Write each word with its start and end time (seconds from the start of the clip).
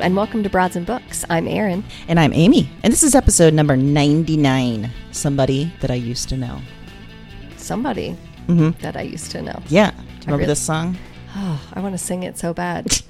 Hello, 0.00 0.06
and 0.06 0.16
welcome 0.16 0.42
to 0.42 0.48
Broads 0.48 0.76
and 0.76 0.86
Books. 0.86 1.26
I'm 1.28 1.46
Erin. 1.46 1.84
And 2.08 2.18
I'm 2.18 2.32
Amy. 2.32 2.70
And 2.82 2.90
this 2.90 3.02
is 3.02 3.14
episode 3.14 3.52
number 3.52 3.76
99 3.76 4.90
Somebody 5.12 5.70
That 5.80 5.90
I 5.90 5.94
Used 5.94 6.30
to 6.30 6.38
Know. 6.38 6.58
Somebody 7.58 8.12
hmm 8.46 8.70
that 8.80 8.96
I 8.96 9.02
used 9.02 9.30
to 9.32 9.42
know. 9.42 9.62
Yeah. 9.68 9.90
Do 9.90 9.96
you 9.96 10.02
remember 10.22 10.36
really- 10.38 10.46
this 10.46 10.60
song? 10.62 10.96
Oh, 11.36 11.60
I 11.74 11.80
want 11.80 11.92
to 11.92 11.98
sing 11.98 12.22
it 12.22 12.38
so 12.38 12.54
bad. 12.54 13.02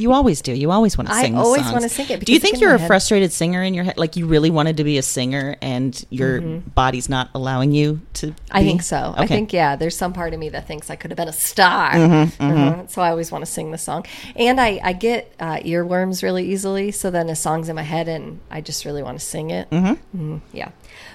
You 0.00 0.12
always 0.12 0.40
do. 0.42 0.52
You 0.52 0.70
always 0.70 0.96
want 0.98 1.08
to 1.08 1.14
sing. 1.14 1.34
the 1.34 1.40
always 1.40 1.70
wanna 1.70 1.88
sing 1.88 2.08
it 2.08 2.24
Do 2.24 2.32
you 2.32 2.38
think 2.40 2.60
you're 2.60 2.74
a 2.74 2.78
head. 2.78 2.86
frustrated 2.86 3.32
singer 3.32 3.62
in 3.62 3.74
your 3.74 3.84
head? 3.84 3.98
Like 3.98 4.16
you 4.16 4.26
really 4.26 4.50
wanted 4.50 4.76
to 4.78 4.84
be 4.84 4.98
a 4.98 5.02
singer 5.02 5.56
and 5.60 6.04
your 6.10 6.40
body's 6.40 7.08
not 7.08 7.30
allowing 7.34 7.72
you 7.72 8.00
to? 8.14 8.28
Mm-hmm. 8.28 8.56
I 8.56 8.62
think 8.64 8.82
so. 8.82 9.14
I 9.16 9.26
think 9.26 9.52
yeah. 9.52 9.76
There's 9.76 9.96
some 9.96 10.12
part 10.12 10.32
of 10.34 10.40
me 10.40 10.48
that 10.50 10.66
thinks 10.66 10.90
I 10.90 10.96
could 10.96 11.10
have 11.10 11.16
been 11.18 11.28
a 11.28 11.32
star. 11.32 11.92
Mm-hmm, 11.92 12.42
Uh-huh. 12.42 12.86
So 12.88 13.02
I 13.02 13.10
always 13.10 13.30
want 13.30 13.44
to 13.44 13.50
sing 13.50 13.70
the 13.70 13.78
song, 13.78 14.06
and 14.36 14.60
I 14.60 14.80
I 14.82 14.92
get 14.94 15.32
uh, 15.38 15.58
earworms 15.58 16.22
really 16.22 16.44
easily. 16.50 16.90
So 16.90 17.10
then 17.10 17.28
a 17.28 17.36
song's 17.36 17.68
in 17.68 17.76
my 17.76 17.82
head, 17.82 18.08
and 18.08 18.40
I 18.50 18.60
just 18.60 18.84
really 18.84 19.02
want 19.02 19.18
to 19.18 19.24
sing 19.24 19.50
it. 19.50 19.68
Mm-hmm. 19.70 20.38
Yeah, 20.52 20.70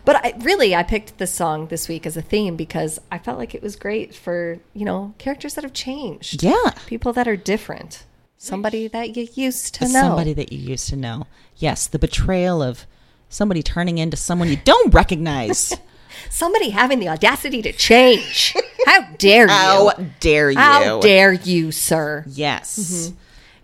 but 0.05 0.15
I 0.23 0.33
really 0.39 0.75
I 0.75 0.83
picked 0.83 1.17
this 1.17 1.31
song 1.33 1.67
this 1.67 1.87
week 1.87 2.05
as 2.05 2.15
a 2.17 2.21
theme 2.21 2.55
because 2.55 2.99
I 3.11 3.17
felt 3.17 3.37
like 3.37 3.55
it 3.55 3.61
was 3.63 3.75
great 3.75 4.13
for 4.15 4.59
you 4.73 4.85
know 4.85 5.13
characters 5.17 5.55
that 5.55 5.63
have 5.63 5.73
changed. 5.73 6.43
Yeah. 6.43 6.71
people 6.85 7.13
that 7.13 7.27
are 7.27 7.35
different. 7.37 8.03
Somebody 8.37 8.87
that 8.89 9.15
you 9.15 9.27
used 9.33 9.75
to 9.75 9.85
know. 9.85 10.01
Somebody 10.01 10.33
that 10.33 10.51
you 10.51 10.59
used 10.59 10.89
to 10.89 10.95
know. 10.95 11.27
Yes. 11.57 11.87
The 11.87 11.99
betrayal 11.99 12.61
of 12.61 12.85
somebody 13.29 13.63
turning 13.63 13.97
into 13.97 14.17
someone 14.17 14.49
you 14.49 14.57
don't 14.57 14.93
recognize. 14.93 15.73
Somebody 16.29 16.69
having 16.69 16.99
the 16.99 17.09
audacity 17.09 17.61
to 17.61 17.73
change. 17.73 18.55
How 18.85 19.01
dare 19.17 19.43
you? 19.47 19.49
How 19.51 19.91
dare 20.21 20.49
you? 20.49 20.57
How 20.57 20.99
dare 21.01 21.33
you, 21.33 21.71
sir? 21.73 22.23
Yes. 22.27 22.79
Mm-hmm. 22.79 23.15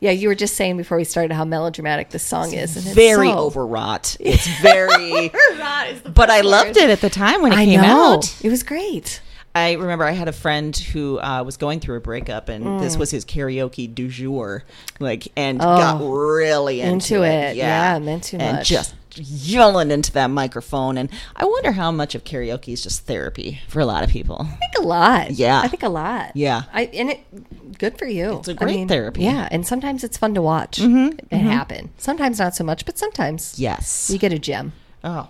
Yeah, 0.02 0.12
you 0.12 0.28
were 0.28 0.36
just 0.36 0.56
saying 0.56 0.76
before 0.78 0.98
we 0.98 1.06
started 1.06 1.32
how 1.34 1.46
melodramatic 1.46 2.10
this 2.10 2.24
song 2.24 2.52
is, 2.54 2.76
and 2.76 2.86
it's 2.86 2.94
Very 2.96 3.30
so- 3.30 3.38
overwrought. 3.38 4.18
It's 4.20 4.48
very. 4.62 5.30
Overwrought 5.30 5.88
is 5.88 6.02
the 6.02 6.10
but 6.10 6.30
I 6.30 6.42
loved 6.42 6.70
word. 6.76 6.78
it 6.78 6.90
at 6.90 7.00
the 7.02 7.10
time 7.10 7.42
when 7.42 7.54
it 7.54 7.58
I 7.58 7.66
came 7.66 7.80
know 7.82 8.16
out. 8.16 8.44
it 8.44 8.50
was 8.50 8.64
great. 8.64 9.22
I 9.54 9.74
remember 9.74 10.06
I 10.06 10.12
had 10.12 10.28
a 10.30 10.32
friend 10.34 10.76
who 10.76 11.20
uh, 11.20 11.44
was 11.44 11.58
going 11.58 11.82
through 11.82 11.98
a 11.98 12.02
breakup, 12.02 12.48
and 12.48 12.80
this 12.80 12.96
was 12.96 13.12
his 13.12 13.26
karaoke 13.26 13.94
du 13.94 14.08
jour, 14.08 14.64
like, 15.00 15.28
and 15.36 15.60
got 15.60 16.00
really 16.02 16.80
into, 16.82 17.16
Mm. 17.16 17.18
Into 17.18 17.24
it. 17.24 17.56
Yeah, 17.58 18.00
meant 18.00 18.24
too 18.24 18.38
and 18.38 18.58
much. 18.58 18.70
just 18.70 18.96
yelling 19.16 19.92
into 19.92 20.10
that 20.14 20.28
microphone. 20.28 20.98
And 20.98 21.10
I 21.36 21.44
wonder 21.44 21.74
how 21.74 21.92
much 21.92 22.16
of 22.16 22.24
karaoke 22.24 22.72
is 22.72 22.82
just 22.82 23.06
therapy 23.08 23.60
for 23.68 23.82
a 23.82 23.86
lot 23.86 24.06
of 24.06 24.10
people. 24.10 24.38
I 24.50 24.56
think 24.56 24.78
a 24.80 24.84
lot. 24.88 25.32
Yeah. 25.32 25.60
I 25.62 25.68
think 25.68 25.84
a 25.84 25.90
lot. 25.90 26.32
Yeah. 26.34 26.64
I 26.72 26.84
and 26.94 27.10
it 27.10 27.78
good 27.78 27.98
for 27.98 28.06
you. 28.06 28.38
It's 28.38 28.48
a 28.48 28.54
great 28.54 28.88
therapy. 28.88 29.24
Yeah, 29.24 29.50
and 29.52 29.68
sometimes 29.68 30.06
it's 30.06 30.16
fun 30.18 30.34
to 30.36 30.42
watch 30.42 30.80
it 30.80 31.28
happen. 31.34 31.90
Sometimes 31.98 32.40
not 32.40 32.56
so 32.56 32.64
much, 32.64 32.86
but 32.86 32.98
sometimes 32.98 33.60
Yes. 33.60 34.10
you 34.10 34.18
get 34.18 34.32
a 34.32 34.40
gem. 34.40 34.72
Oh, 35.04 35.28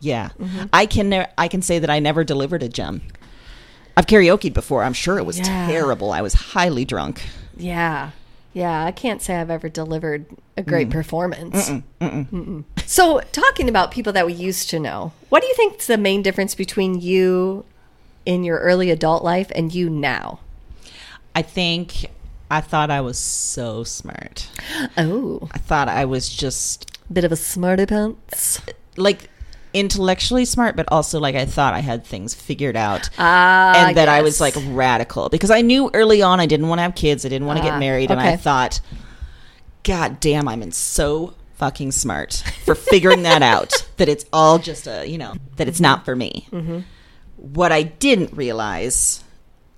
yeah. 0.00 0.30
I 0.72 0.86
can. 0.86 1.10
Ne- 1.10 1.28
I 1.36 1.46
can 1.48 1.60
say 1.62 1.78
that 1.78 1.90
I 1.90 1.98
never 1.98 2.24
delivered 2.24 2.62
a 2.62 2.68
gem. 2.68 3.02
I've 4.00 4.06
karaokeed 4.06 4.54
before. 4.54 4.82
I'm 4.82 4.94
sure 4.94 5.18
it 5.18 5.26
was 5.26 5.36
Yeah. 5.36 5.66
terrible. 5.66 6.10
I 6.10 6.22
was 6.22 6.32
highly 6.32 6.86
drunk. 6.86 7.20
Yeah. 7.54 8.12
Yeah, 8.54 8.82
I 8.82 8.92
can't 8.92 9.20
say 9.20 9.36
I've 9.36 9.50
ever 9.50 9.68
delivered 9.68 10.24
a 10.56 10.62
great 10.62 10.88
mm. 10.88 10.92
performance. 10.92 11.68
Mm-mm. 12.00 12.64
So, 12.86 13.20
talking 13.30 13.68
about 13.68 13.90
people 13.90 14.14
that 14.14 14.24
we 14.24 14.32
used 14.32 14.70
to 14.70 14.80
know, 14.80 15.12
what 15.28 15.42
do 15.42 15.48
you 15.48 15.54
think 15.54 15.80
is 15.80 15.86
the 15.86 15.98
main 15.98 16.22
difference 16.22 16.54
between 16.54 16.98
you 16.98 17.66
in 18.24 18.42
your 18.42 18.58
early 18.60 18.90
adult 18.90 19.22
life 19.22 19.52
and 19.54 19.74
you 19.74 19.90
now? 19.90 20.40
I 21.36 21.42
think 21.42 22.06
I 22.50 22.62
thought 22.62 22.90
I 22.90 23.02
was 23.02 23.18
so 23.18 23.84
smart. 23.84 24.48
Oh, 24.96 25.46
I 25.52 25.58
thought 25.58 25.88
I 25.90 26.06
was 26.06 26.30
just 26.30 26.90
bit 27.12 27.24
of 27.24 27.32
a 27.32 27.36
smarty 27.36 27.84
pants. 27.84 28.62
like 28.96 29.28
intellectually 29.72 30.44
smart, 30.44 30.76
but 30.76 30.86
also 30.90 31.20
like 31.20 31.34
I 31.34 31.44
thought 31.44 31.74
I 31.74 31.80
had 31.80 32.04
things 32.04 32.34
figured 32.34 32.76
out. 32.76 33.08
Ah, 33.18 33.86
and 33.88 33.96
that 33.96 34.08
I 34.08 34.22
was 34.22 34.40
like 34.40 34.54
radical 34.68 35.28
because 35.28 35.50
I 35.50 35.60
knew 35.62 35.90
early 35.94 36.22
on 36.22 36.40
I 36.40 36.46
didn't 36.46 36.68
want 36.68 36.78
to 36.78 36.82
have 36.82 36.94
kids. 36.94 37.24
I 37.24 37.28
didn't 37.28 37.46
want 37.46 37.58
to 37.58 37.64
Ah, 37.64 37.70
get 37.70 37.78
married. 37.78 38.10
And 38.10 38.20
I 38.20 38.36
thought, 38.36 38.80
God 39.82 40.20
damn, 40.20 40.48
I'm 40.48 40.62
in 40.62 40.72
so 40.72 41.34
fucking 41.54 41.92
smart 41.92 42.42
for 42.64 42.74
figuring 42.74 43.22
that 43.24 43.42
out. 43.42 43.72
That 43.98 44.08
it's 44.08 44.24
all 44.32 44.58
just 44.58 44.86
a, 44.86 45.04
you 45.06 45.18
know, 45.18 45.34
that 45.56 45.68
it's 45.68 45.80
not 45.80 46.06
for 46.06 46.16
me. 46.16 46.46
Mm-hmm. 46.50 46.78
What 47.36 47.70
I 47.70 47.82
didn't 47.82 48.32
realize 48.32 49.22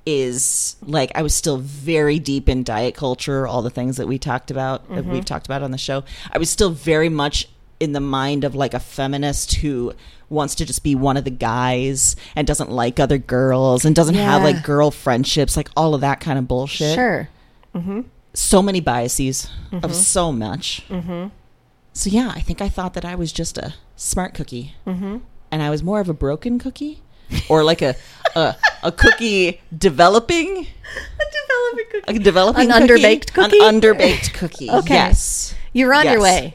is 0.07 0.77
like 0.83 1.11
I 1.17 1.23
was 1.23 1.35
still 1.35 1.57
very 1.59 2.19
deep 2.21 2.49
in 2.49 2.63
diet 2.65 2.95
culture, 2.95 3.47
all 3.47 3.63
the 3.63 3.71
things 3.71 3.97
that 3.97 4.07
we 4.07 4.19
talked 4.19 4.51
about, 4.51 4.89
that 4.89 4.95
Mm-hmm. 5.03 5.11
we've 5.13 5.25
talked 5.25 5.47
about 5.47 5.63
on 5.63 5.71
the 5.73 5.79
show. 5.79 6.05
I 6.31 6.39
was 6.39 6.51
still 6.51 6.71
very 6.71 7.09
much 7.09 7.49
in 7.83 7.93
the 7.93 8.01
mind 8.01 8.45
of 8.45 8.55
like 8.55 8.75
a 8.75 8.81
feminist 8.81 9.55
who 9.55 9.93
wants 10.31 10.55
to 10.55 10.65
just 10.65 10.83
be 10.83 10.95
one 10.95 11.17
of 11.17 11.25
the 11.25 11.31
guys 11.31 12.17
and 12.37 12.47
doesn't 12.47 12.71
like 12.71 13.01
other 13.01 13.19
girls 13.19 13.85
and 13.85 13.95
doesn't 13.95 14.15
have 14.15 14.43
like 14.43 14.63
girl 14.63 14.91
friendships, 14.91 15.57
like 15.57 15.69
all 15.77 15.95
of 15.95 16.01
that 16.01 16.21
kind 16.21 16.39
of 16.39 16.47
bullshit. 16.49 16.95
Sure. 16.95 17.29
So 18.35 18.63
many 18.63 18.81
biases 18.81 19.51
Mm-hmm. 19.73 19.85
of 19.85 19.95
so 19.95 20.31
much. 20.33 20.85
Mm-hmm. 20.89 21.29
So 21.95 22.11
yeah, 22.11 22.31
I 22.35 22.41
think 22.41 22.61
I 22.61 22.69
thought 22.69 22.93
that 22.95 23.05
I 23.07 23.15
was 23.15 23.33
just 23.33 23.57
a 23.59 23.75
smart 23.97 24.35
cookie, 24.35 24.75
mm-hmm. 24.87 25.19
and 25.51 25.63
I 25.63 25.71
was 25.71 25.83
more 25.83 26.01
of 26.01 26.09
a 26.11 26.15
broken 26.15 26.59
cookie, 26.59 27.01
or 27.49 27.65
like 27.65 27.81
a 27.83 27.95
a, 28.37 28.55
a 28.83 28.93
cookie 28.93 29.61
developing. 29.77 30.67
A 30.67 31.25
developing 31.41 32.17
A 32.17 32.19
developing 32.23 32.71
An 32.71 32.87
cookie? 32.87 33.03
underbaked 33.03 33.33
cookie? 33.35 33.59
An 33.63 33.81
underbaked 33.81 34.33
cookie. 34.35 34.71
Okay. 34.71 34.95
Yes. 34.95 35.55
You're 35.73 35.93
on 35.95 36.05
your 36.07 36.21
way. 36.21 36.55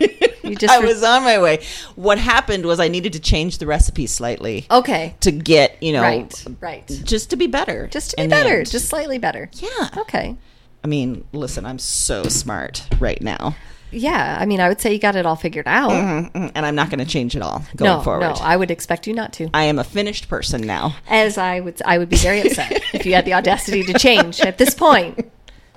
You 0.50 0.56
just 0.56 0.72
I 0.72 0.78
was 0.80 1.02
on 1.02 1.22
my 1.24 1.40
way. 1.40 1.64
What 1.96 2.18
happened 2.18 2.64
was 2.66 2.80
I 2.80 2.88
needed 2.88 3.12
to 3.14 3.20
change 3.20 3.58
the 3.58 3.66
recipe 3.66 4.06
slightly 4.06 4.66
okay. 4.70 5.14
to 5.20 5.30
get, 5.30 5.82
you 5.82 5.92
know, 5.92 6.02
Right. 6.02 6.44
Right. 6.60 6.86
just 7.04 7.30
to 7.30 7.36
be 7.36 7.46
better. 7.46 7.86
Just 7.88 8.10
to 8.12 8.16
be 8.16 8.26
better, 8.26 8.64
just 8.64 8.88
slightly 8.88 9.18
better. 9.18 9.50
yeah. 9.54 9.88
Okay. 9.96 10.36
I 10.84 10.86
mean, 10.86 11.24
listen, 11.32 11.66
I'm 11.66 11.78
so 11.80 12.22
smart 12.24 12.86
right 13.00 13.20
now, 13.20 13.56
Yeah, 13.90 14.36
I 14.40 14.46
mean, 14.46 14.60
I 14.60 14.68
would 14.68 14.80
say 14.80 14.92
you 14.92 14.98
got 15.00 15.16
it 15.16 15.26
all 15.26 15.34
figured 15.34 15.66
out. 15.66 15.90
Mm, 15.90 16.52
and 16.54 16.64
I'm 16.66 16.74
not 16.76 16.88
going 16.88 17.00
to 17.00 17.04
change 17.04 17.34
it 17.34 17.42
all 17.42 17.64
going 17.74 17.90
no, 17.98 18.00
forward. 18.02 18.20
no, 18.20 18.34
I 18.40 18.56
would 18.56 18.70
expect 18.70 19.06
you 19.06 19.12
not 19.14 19.32
to. 19.34 19.48
I 19.52 19.64
am 19.64 19.78
a 19.80 19.84
finished 19.84 20.28
person 20.28 20.60
now. 20.66 20.94
As 21.08 21.36
I 21.36 21.58
would, 21.60 21.82
I 21.84 21.98
would 21.98 22.08
be 22.08 22.16
very 22.16 22.40
upset 22.42 22.80
if 22.92 23.04
you 23.06 23.14
had 23.14 23.24
the 23.24 23.34
audacity 23.34 23.82
to 23.84 23.94
change 23.98 24.40
at 24.40 24.56
this 24.58 24.74
point 24.74 25.30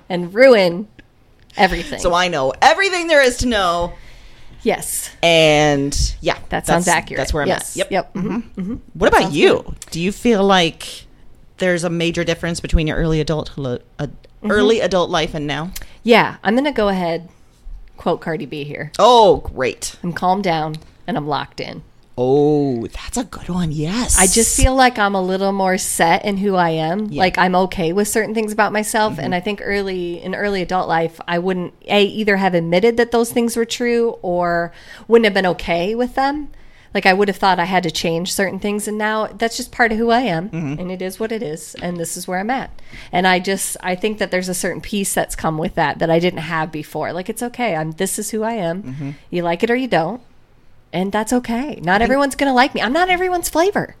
and 0.08 0.32
ruin 0.32 0.86
everything. 1.56 1.98
So 1.98 2.14
I 2.14 2.28
know 2.28 2.52
everything 2.62 3.08
there 3.08 3.22
is 3.22 3.38
to 3.38 3.48
know. 3.48 3.94
Yes, 4.62 5.10
And 5.22 5.94
yeah, 6.20 6.38
that 6.50 6.66
sounds 6.66 6.84
that's- 6.86 7.02
accurate. 7.02 7.18
That's 7.18 7.32
where 7.34 7.42
I'm 7.42 7.48
yes. 7.48 7.78
at. 7.78 7.90
Yep. 7.90 8.14
Mm-hmm. 8.14 8.30
Yep. 8.34 8.42
mhm. 8.56 8.78
What 8.94 9.08
about 9.08 9.32
you? 9.32 9.74
Do 9.90 10.00
you 10.00 10.12
feel 10.12 10.42
like 10.44 11.06
there's 11.58 11.84
a 11.84 11.90
major 11.90 12.24
difference 12.24 12.60
between 12.60 12.86
your 12.86 12.96
early 12.96 13.20
adult 13.20 13.50
uh, 13.58 13.78
Mm-hmm. 14.42 14.50
early 14.50 14.80
adult 14.80 15.08
life 15.10 15.34
and 15.34 15.46
now? 15.46 15.70
Yeah, 16.02 16.36
I'm 16.42 16.56
gonna 16.56 16.72
go 16.72 16.88
ahead. 16.88 17.28
Quote 17.96 18.20
Cardi 18.20 18.46
B 18.46 18.64
here. 18.64 18.90
Oh, 18.98 19.36
great. 19.54 19.94
I'm 20.02 20.12
calmed 20.12 20.42
down 20.42 20.74
and 21.06 21.16
I'm 21.16 21.28
locked 21.28 21.60
in. 21.60 21.82
Oh, 22.18 22.86
that's 22.88 23.16
a 23.16 23.24
good 23.24 23.48
one. 23.48 23.72
Yes. 23.72 24.18
I 24.18 24.26
just 24.26 24.56
feel 24.56 24.74
like 24.74 24.98
I'm 24.98 25.14
a 25.14 25.22
little 25.22 25.52
more 25.52 25.78
set 25.78 26.24
in 26.24 26.36
who 26.36 26.54
I 26.56 26.70
am. 26.70 27.08
Like 27.08 27.38
I'm 27.38 27.54
okay 27.54 27.92
with 27.92 28.06
certain 28.08 28.34
things 28.34 28.52
about 28.52 28.72
myself. 28.72 29.14
Mm-hmm. 29.14 29.22
And 29.22 29.34
I 29.34 29.40
think 29.40 29.60
early 29.62 30.22
in 30.22 30.34
early 30.34 30.60
adult 30.62 30.88
life, 30.88 31.20
I 31.26 31.38
wouldn't 31.38 31.72
a 31.86 32.04
either 32.04 32.36
have 32.36 32.54
admitted 32.54 32.98
that 32.98 33.12
those 33.12 33.32
things 33.32 33.56
were 33.56 33.64
true 33.64 34.18
or 34.22 34.72
wouldn't 35.08 35.24
have 35.24 35.34
been 35.34 35.46
okay 35.46 35.94
with 35.94 36.14
them. 36.14 36.48
Like 36.94 37.06
I 37.06 37.14
would 37.14 37.28
have 37.28 37.38
thought 37.38 37.58
I 37.58 37.64
had 37.64 37.84
to 37.84 37.90
change 37.90 38.34
certain 38.34 38.58
things, 38.58 38.86
and 38.86 38.98
now 38.98 39.26
that's 39.28 39.56
just 39.56 39.72
part 39.72 39.92
of 39.92 39.96
who 39.98 40.10
I 40.10 40.20
am, 40.20 40.50
Mm-hmm. 40.50 40.78
and 40.78 40.92
it 40.92 41.00
is 41.00 41.18
what 41.18 41.32
it 41.32 41.42
is, 41.42 41.74
and 41.76 41.96
this 41.96 42.18
is 42.18 42.28
where 42.28 42.38
I'm 42.38 42.50
at. 42.50 42.70
And 43.10 43.26
I 43.26 43.38
just 43.38 43.78
I 43.82 43.94
think 43.94 44.18
that 44.18 44.30
there's 44.30 44.50
a 44.50 44.54
certain 44.54 44.82
peace 44.82 45.14
that's 45.14 45.34
come 45.34 45.56
with 45.56 45.74
that 45.76 46.00
that 46.00 46.10
I 46.10 46.18
didn't 46.18 46.40
have 46.40 46.70
before. 46.70 47.14
Like 47.14 47.30
it's 47.30 47.42
okay. 47.42 47.74
I'm 47.76 47.92
this 47.92 48.18
is 48.18 48.28
who 48.28 48.42
I 48.42 48.52
am. 48.52 48.82
Mm-hmm. 48.82 49.10
You 49.30 49.42
like 49.42 49.62
it 49.62 49.70
or 49.70 49.74
you 49.74 49.88
don't 49.88 50.20
and 50.92 51.12
that's 51.12 51.32
okay. 51.32 51.78
Not 51.82 52.02
everyone's 52.02 52.34
going 52.34 52.50
to 52.50 52.54
like 52.54 52.74
me. 52.74 52.82
I'm 52.82 52.92
not 52.92 53.08
everyone's 53.08 53.48
flavor. 53.48 53.96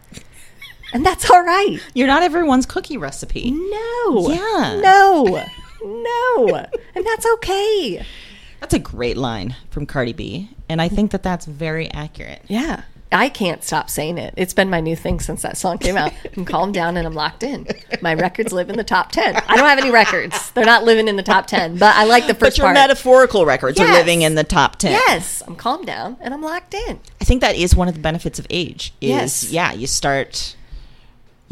And 0.92 1.06
that's 1.06 1.30
all 1.30 1.42
right. 1.42 1.78
You're 1.94 2.06
not 2.06 2.22
everyone's 2.22 2.66
cookie 2.66 2.98
recipe. 2.98 3.50
No. 3.50 4.28
Yeah. 4.28 4.80
No. 4.82 5.44
No. 5.82 6.66
And 6.94 7.06
that's 7.06 7.26
okay. 7.34 8.04
That's 8.60 8.74
a 8.74 8.78
great 8.78 9.16
line 9.16 9.56
from 9.70 9.86
Cardi 9.86 10.12
B, 10.12 10.50
and 10.68 10.80
I 10.80 10.88
think 10.88 11.10
that 11.10 11.24
that's 11.24 11.46
very 11.46 11.90
accurate. 11.90 12.42
Yeah. 12.46 12.82
I 13.12 13.28
can't 13.28 13.62
stop 13.62 13.90
saying 13.90 14.18
it. 14.18 14.34
It's 14.36 14.54
been 14.54 14.70
my 14.70 14.80
new 14.80 14.96
thing 14.96 15.20
since 15.20 15.42
that 15.42 15.56
song 15.56 15.78
came 15.78 15.96
out. 15.96 16.12
I'm 16.36 16.44
calmed 16.44 16.74
down 16.74 16.96
and 16.96 17.06
I'm 17.06 17.14
locked 17.14 17.42
in. 17.42 17.66
My 18.00 18.14
records 18.14 18.52
live 18.52 18.70
in 18.70 18.76
the 18.76 18.84
top 18.84 19.12
10. 19.12 19.36
I 19.36 19.56
don't 19.56 19.68
have 19.68 19.78
any 19.78 19.90
records. 19.90 20.50
They're 20.52 20.64
not 20.64 20.84
living 20.84 21.08
in 21.08 21.16
the 21.16 21.22
top 21.22 21.46
10, 21.46 21.78
but 21.78 21.94
I 21.94 22.04
like 22.04 22.26
the 22.26 22.34
first. 22.34 22.52
But 22.52 22.58
your 22.58 22.66
part. 22.66 22.74
metaphorical 22.74 23.44
records 23.46 23.78
are 23.80 23.86
living 23.92 24.22
in 24.22 24.34
the 24.34 24.44
top 24.44 24.76
10. 24.76 24.92
yes. 24.92 25.42
I'm 25.46 25.56
calmed 25.56 25.86
down 25.86 26.16
and 26.20 26.32
I'm 26.34 26.42
locked 26.42 26.74
in. 26.74 27.00
I 27.20 27.24
think 27.24 27.40
that 27.42 27.56
is 27.56 27.74
one 27.76 27.88
of 27.88 27.94
the 27.94 28.00
benefits 28.00 28.38
of 28.38 28.46
age. 28.50 28.92
Is 29.00 29.08
Yes. 29.10 29.50
yeah, 29.52 29.72
you 29.72 29.86
start 29.86 30.56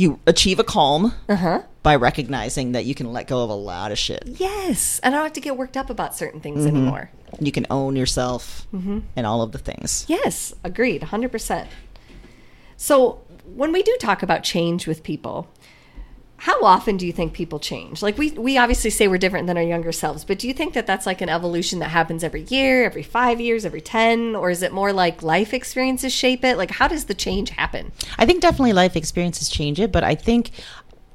you 0.01 0.19
achieve 0.27 0.59
a 0.59 0.65
calm 0.65 1.13
Uh-huh. 1.29 1.63
by 1.83 1.95
recognizing 1.97 2.73
that 2.73 2.85
you 2.85 2.95
can 2.95 3.13
let 3.13 3.27
go 3.27 3.45
of 3.45 3.51
a 3.51 3.55
lot 3.55 3.93
of 3.93 3.99
shit. 3.99 4.23
Yes. 4.27 4.99
And 5.03 5.15
I 5.15 5.19
don't 5.19 5.27
have 5.27 5.33
to 5.35 5.41
get 5.49 5.57
worked 5.57 5.77
up 5.77 5.91
about 5.91 6.17
certain 6.17 6.41
things 6.41 6.61
Mm-hmm. 6.65 6.77
anymore. 6.77 7.11
You 7.39 7.53
can 7.53 7.67
own 7.71 7.97
yourself 7.97 8.67
Mm-hmm. 8.75 8.99
and 9.17 9.27
all 9.27 9.43
of 9.43 9.53
the 9.53 9.59
things. 9.59 10.07
Yes, 10.09 10.55
agreed, 10.65 11.03
100%. 11.03 11.67
So, 12.77 13.21
when 13.45 13.73
we 13.73 13.83
do 13.83 13.95
talk 14.01 14.23
about 14.23 14.43
change 14.43 14.87
with 14.87 15.03
people, 15.03 15.49
how 16.41 16.65
often 16.65 16.97
do 16.97 17.07
you 17.07 17.13
think 17.13 17.35
people 17.35 17.59
change? 17.59 18.01
Like 18.01 18.17
we 18.17 18.31
we 18.31 18.57
obviously 18.57 18.89
say 18.89 19.09
we're 19.09 19.19
different 19.19 19.47
than 19.47 19.59
our 19.59 19.63
younger 19.63 19.93
selves, 19.93 20.25
but 20.25 20.39
do 20.39 20.49
you 20.49 20.55
think 20.55 20.73
that 20.73 20.87
that's 20.87 21.05
like 21.05 21.21
an 21.21 21.29
evolution 21.29 21.81
that 21.81 21.91
happens 21.91 22.25
every 22.25 22.45
year, 22.45 22.85
every 22.85 23.03
5 23.03 23.41
years, 23.43 23.67
every 23.67 23.83
10, 23.83 24.35
or 24.35 24.49
is 24.49 24.63
it 24.63 24.73
more 24.73 24.91
like 24.91 25.23
life 25.23 25.53
experiences 25.53 26.15
shape 26.15 26.43
it? 26.43 26.57
Like 26.57 26.71
how 26.71 26.89
does 26.89 27.05
the 27.05 27.15
change 27.15 27.51
happen? 27.51 27.93
I 28.19 28.25
think 28.25 28.41
definitely 28.41 28.73
life 28.73 28.97
experiences 28.97 29.51
change 29.51 29.79
it, 29.79 29.93
but 29.93 30.03
I 30.03 30.15
think 30.15 30.53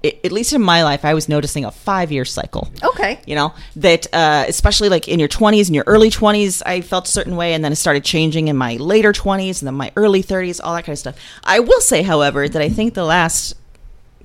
at 0.03 0.31
least 0.31 0.53
in 0.53 0.61
my 0.61 0.83
life 0.83 1.03
I 1.03 1.15
was 1.15 1.27
noticing 1.27 1.65
a 1.65 1.71
5-year 1.71 2.25
cycle. 2.25 2.69
Okay. 2.83 3.19
you 3.25 3.33
know 3.33 3.55
that 3.77 4.05
uh, 4.13 4.45
especially 4.47 4.89
like 4.89 5.07
in 5.07 5.19
your 5.19 5.27
20s 5.27 5.65
and 5.65 5.73
your 5.73 5.85
early 5.87 6.11
20s 6.11 6.61
i 6.67 6.81
felt 6.81 7.07
a 7.07 7.11
certain 7.11 7.35
way 7.35 7.55
and 7.55 7.63
then 7.65 7.71
it 7.71 7.77
started 7.77 8.03
changing 8.03 8.47
in 8.47 8.55
my 8.55 8.75
later 8.75 9.11
20s 9.11 9.61
and 9.61 9.67
then 9.67 9.73
my 9.73 9.91
early 9.95 10.21
30s 10.21 10.61
all 10.63 10.75
that 10.75 10.85
kind 10.85 10.93
of 10.93 10.99
stuff 10.99 11.15
i 11.43 11.59
will 11.59 11.81
say 11.81 12.03
however 12.03 12.47
that 12.47 12.61
i 12.61 12.69
think 12.69 12.93
the 12.93 13.03
last 13.03 13.55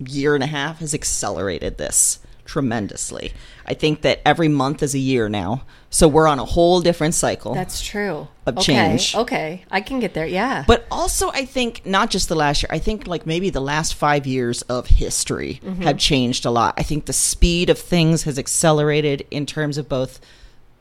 year 0.06 0.34
and 0.34 0.42
a 0.44 0.46
half 0.48 0.78
has 0.80 0.94
accelerated 0.94 1.78
this 1.78 2.18
tremendously 2.44 3.32
i 3.66 3.72
think 3.74 4.02
that 4.02 4.20
every 4.26 4.48
month 4.48 4.82
is 4.82 4.94
a 4.94 4.98
year 4.98 5.28
now 5.28 5.62
so 5.88 6.06
we're 6.08 6.26
on 6.28 6.38
a 6.38 6.44
whole 6.44 6.80
different 6.80 7.14
cycle 7.14 7.52
That's 7.54 7.82
true. 7.82 8.28
Of 8.46 8.58
okay. 8.58 8.62
change. 8.64 9.14
Okay. 9.16 9.64
I 9.72 9.80
can 9.80 9.98
get 9.98 10.14
there. 10.14 10.26
Yeah. 10.26 10.64
but 10.66 10.86
also 10.90 11.30
i 11.30 11.44
think 11.44 11.84
not 11.86 12.10
just 12.10 12.28
the 12.28 12.34
last 12.34 12.62
year 12.62 12.68
i 12.72 12.78
think 12.78 13.06
like 13.06 13.24
maybe 13.26 13.50
the 13.50 13.60
last 13.60 13.94
five 13.94 14.26
years 14.26 14.62
of 14.62 14.86
history 14.86 15.60
Mm-hmm. 15.64 15.82
have 15.82 15.98
changed 15.98 16.44
a 16.46 16.50
lot 16.50 16.74
i 16.76 16.82
think 16.82 17.06
the 17.06 17.12
speed 17.12 17.70
of 17.70 17.78
things 17.78 18.22
has 18.24 18.38
accelerated 18.38 19.26
in 19.30 19.46
terms 19.46 19.78
of 19.78 19.88
both 19.88 20.20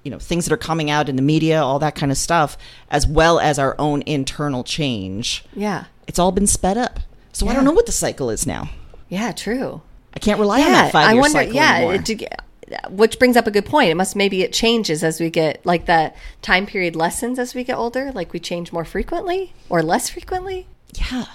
you 0.04 0.10
know 0.12 0.20
things 0.20 0.46
that 0.46 0.54
are 0.54 0.58
coming 0.58 0.90
out 0.90 1.10
in 1.10 1.16
the 1.16 1.22
media 1.22 1.62
all 1.62 1.80
that 1.80 1.96
kind 1.96 2.12
of 2.12 2.18
stuff 2.18 2.58
as 2.90 3.06
well 3.06 3.40
as 3.40 3.60
our 3.60 3.76
own 3.80 4.02
internal 4.04 4.64
change 4.64 5.44
yeah. 5.54 5.86
it's 6.08 6.18
all 6.20 6.32
been 6.32 6.48
sped 6.48 6.78
up 6.78 7.00
so 7.34 7.48
i 7.48 7.54
don't 7.54 7.66
know 7.66 7.72
what 7.74 7.86
the 7.86 7.92
cycle 7.92 8.30
is 8.30 8.48
now 8.48 8.70
Yeah, 9.10 9.32
true. 9.32 9.82
i 10.14 10.20
can't 10.20 10.40
rely 10.40 10.62
on 10.62 10.72
that 10.72 10.92
five 10.92 11.10
I 11.10 11.14
year 11.14 11.22
wonder. 11.22 11.38
cycle 11.40 11.54
Yeah, 11.56 11.76
anymore. 11.78 11.96
it, 11.96 12.92
which 12.92 13.18
brings 13.20 13.36
up 13.36 13.48
a 13.48 13.52
good 13.52 13.66
point. 13.66 13.90
It 13.90 13.96
must 13.96 14.16
maybe 14.16 14.44
it 14.44 14.54
changes 14.54 15.04
as 15.04 15.20
we 15.20 15.30
get 15.32 15.66
like 15.66 15.86
that 15.88 16.16
time 16.44 16.66
period 16.68 16.96
lessens 16.96 17.40
as 17.40 17.56
we 17.56 17.64
get 17.64 17.76
older. 17.78 18.12
Like 18.12 18.32
we 18.34 18.40
change 18.40 18.72
more 18.72 18.86
frequently 18.86 19.54
or 19.70 19.82
less 19.84 20.10
frequently. 20.10 20.68
yeah 20.96 21.26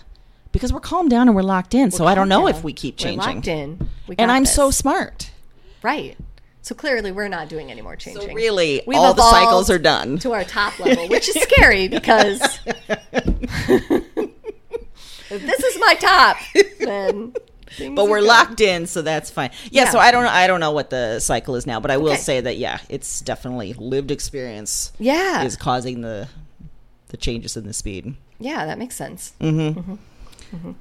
because 0.53 0.73
we're 0.73 0.79
calmed 0.79 1.11
down 1.11 1.26
and 1.26 1.35
we're 1.35 1.43
locked 1.43 1.75
in 1.75 1.91
so 1.91 2.06
i 2.06 2.15
don't 2.15 2.29
know 2.29 2.47
if 2.47 2.62
we 2.62 2.73
keep 2.73 2.94
We're 2.94 3.05
changing 3.06 3.35
locked 3.37 3.49
in. 3.49 3.88
We 4.06 4.15
and 4.19 4.31
i'm 4.31 4.44
this. 4.44 4.55
so 4.55 4.71
smart 4.71 5.32
right. 5.82 6.17
So 6.62 6.75
clearly, 6.75 7.12
we're 7.12 7.28
not 7.28 7.49
doing 7.50 7.71
any 7.71 7.83
more 7.83 7.95
changing. 7.95 8.28
so 8.28 8.33
really 8.35 8.81
We've 8.87 8.97
all 8.97 9.12
the 9.12 9.23
cycles 9.31 9.69
are 9.69 9.78
done 9.78 10.16
to 10.21 10.33
our 10.33 10.45
top 10.45 10.78
level, 10.78 11.09
which 11.09 11.28
is 11.28 11.35
scary 11.43 11.88
because 11.97 12.40
if 13.69 14.23
this 15.28 15.61
is 15.62 15.78
my 15.81 15.95
top, 16.00 16.37
then. 16.81 17.35
Things 17.76 17.95
but 17.97 18.09
we're 18.09 18.21
good. 18.21 18.28
locked 18.28 18.61
in, 18.61 18.87
so 18.87 19.02
that's 19.02 19.31
fine. 19.31 19.50
Yeah, 19.71 19.85
Yeah. 19.85 19.90
so 19.90 19.99
I 19.99 20.11
don't 20.11 20.25
know. 20.25 20.31
I 20.31 20.47
don't 20.47 20.61
know 20.61 20.73
what 20.73 20.90
the 20.90 21.21
cycle 21.21 21.54
is 21.57 21.66
now, 21.66 21.81
but 21.81 21.90
I 21.90 21.97
will 21.97 22.12
Okay. 22.12 22.21
say 22.21 22.40
that 22.40 22.57
yeah, 22.57 22.78
it's 22.88 23.21
definitely 23.21 23.73
lived 23.75 24.11
experience 24.11 24.93
Yeah. 24.99 25.43
is 25.45 25.57
causing 25.57 26.00
the 26.02 26.28
the 27.09 27.16
changes 27.16 27.57
in 27.57 27.66
the 27.66 27.73
speed. 27.73 28.14
Yeah, 28.40 28.66
that 28.66 28.78
makes 28.78 28.97
sense. 28.97 29.33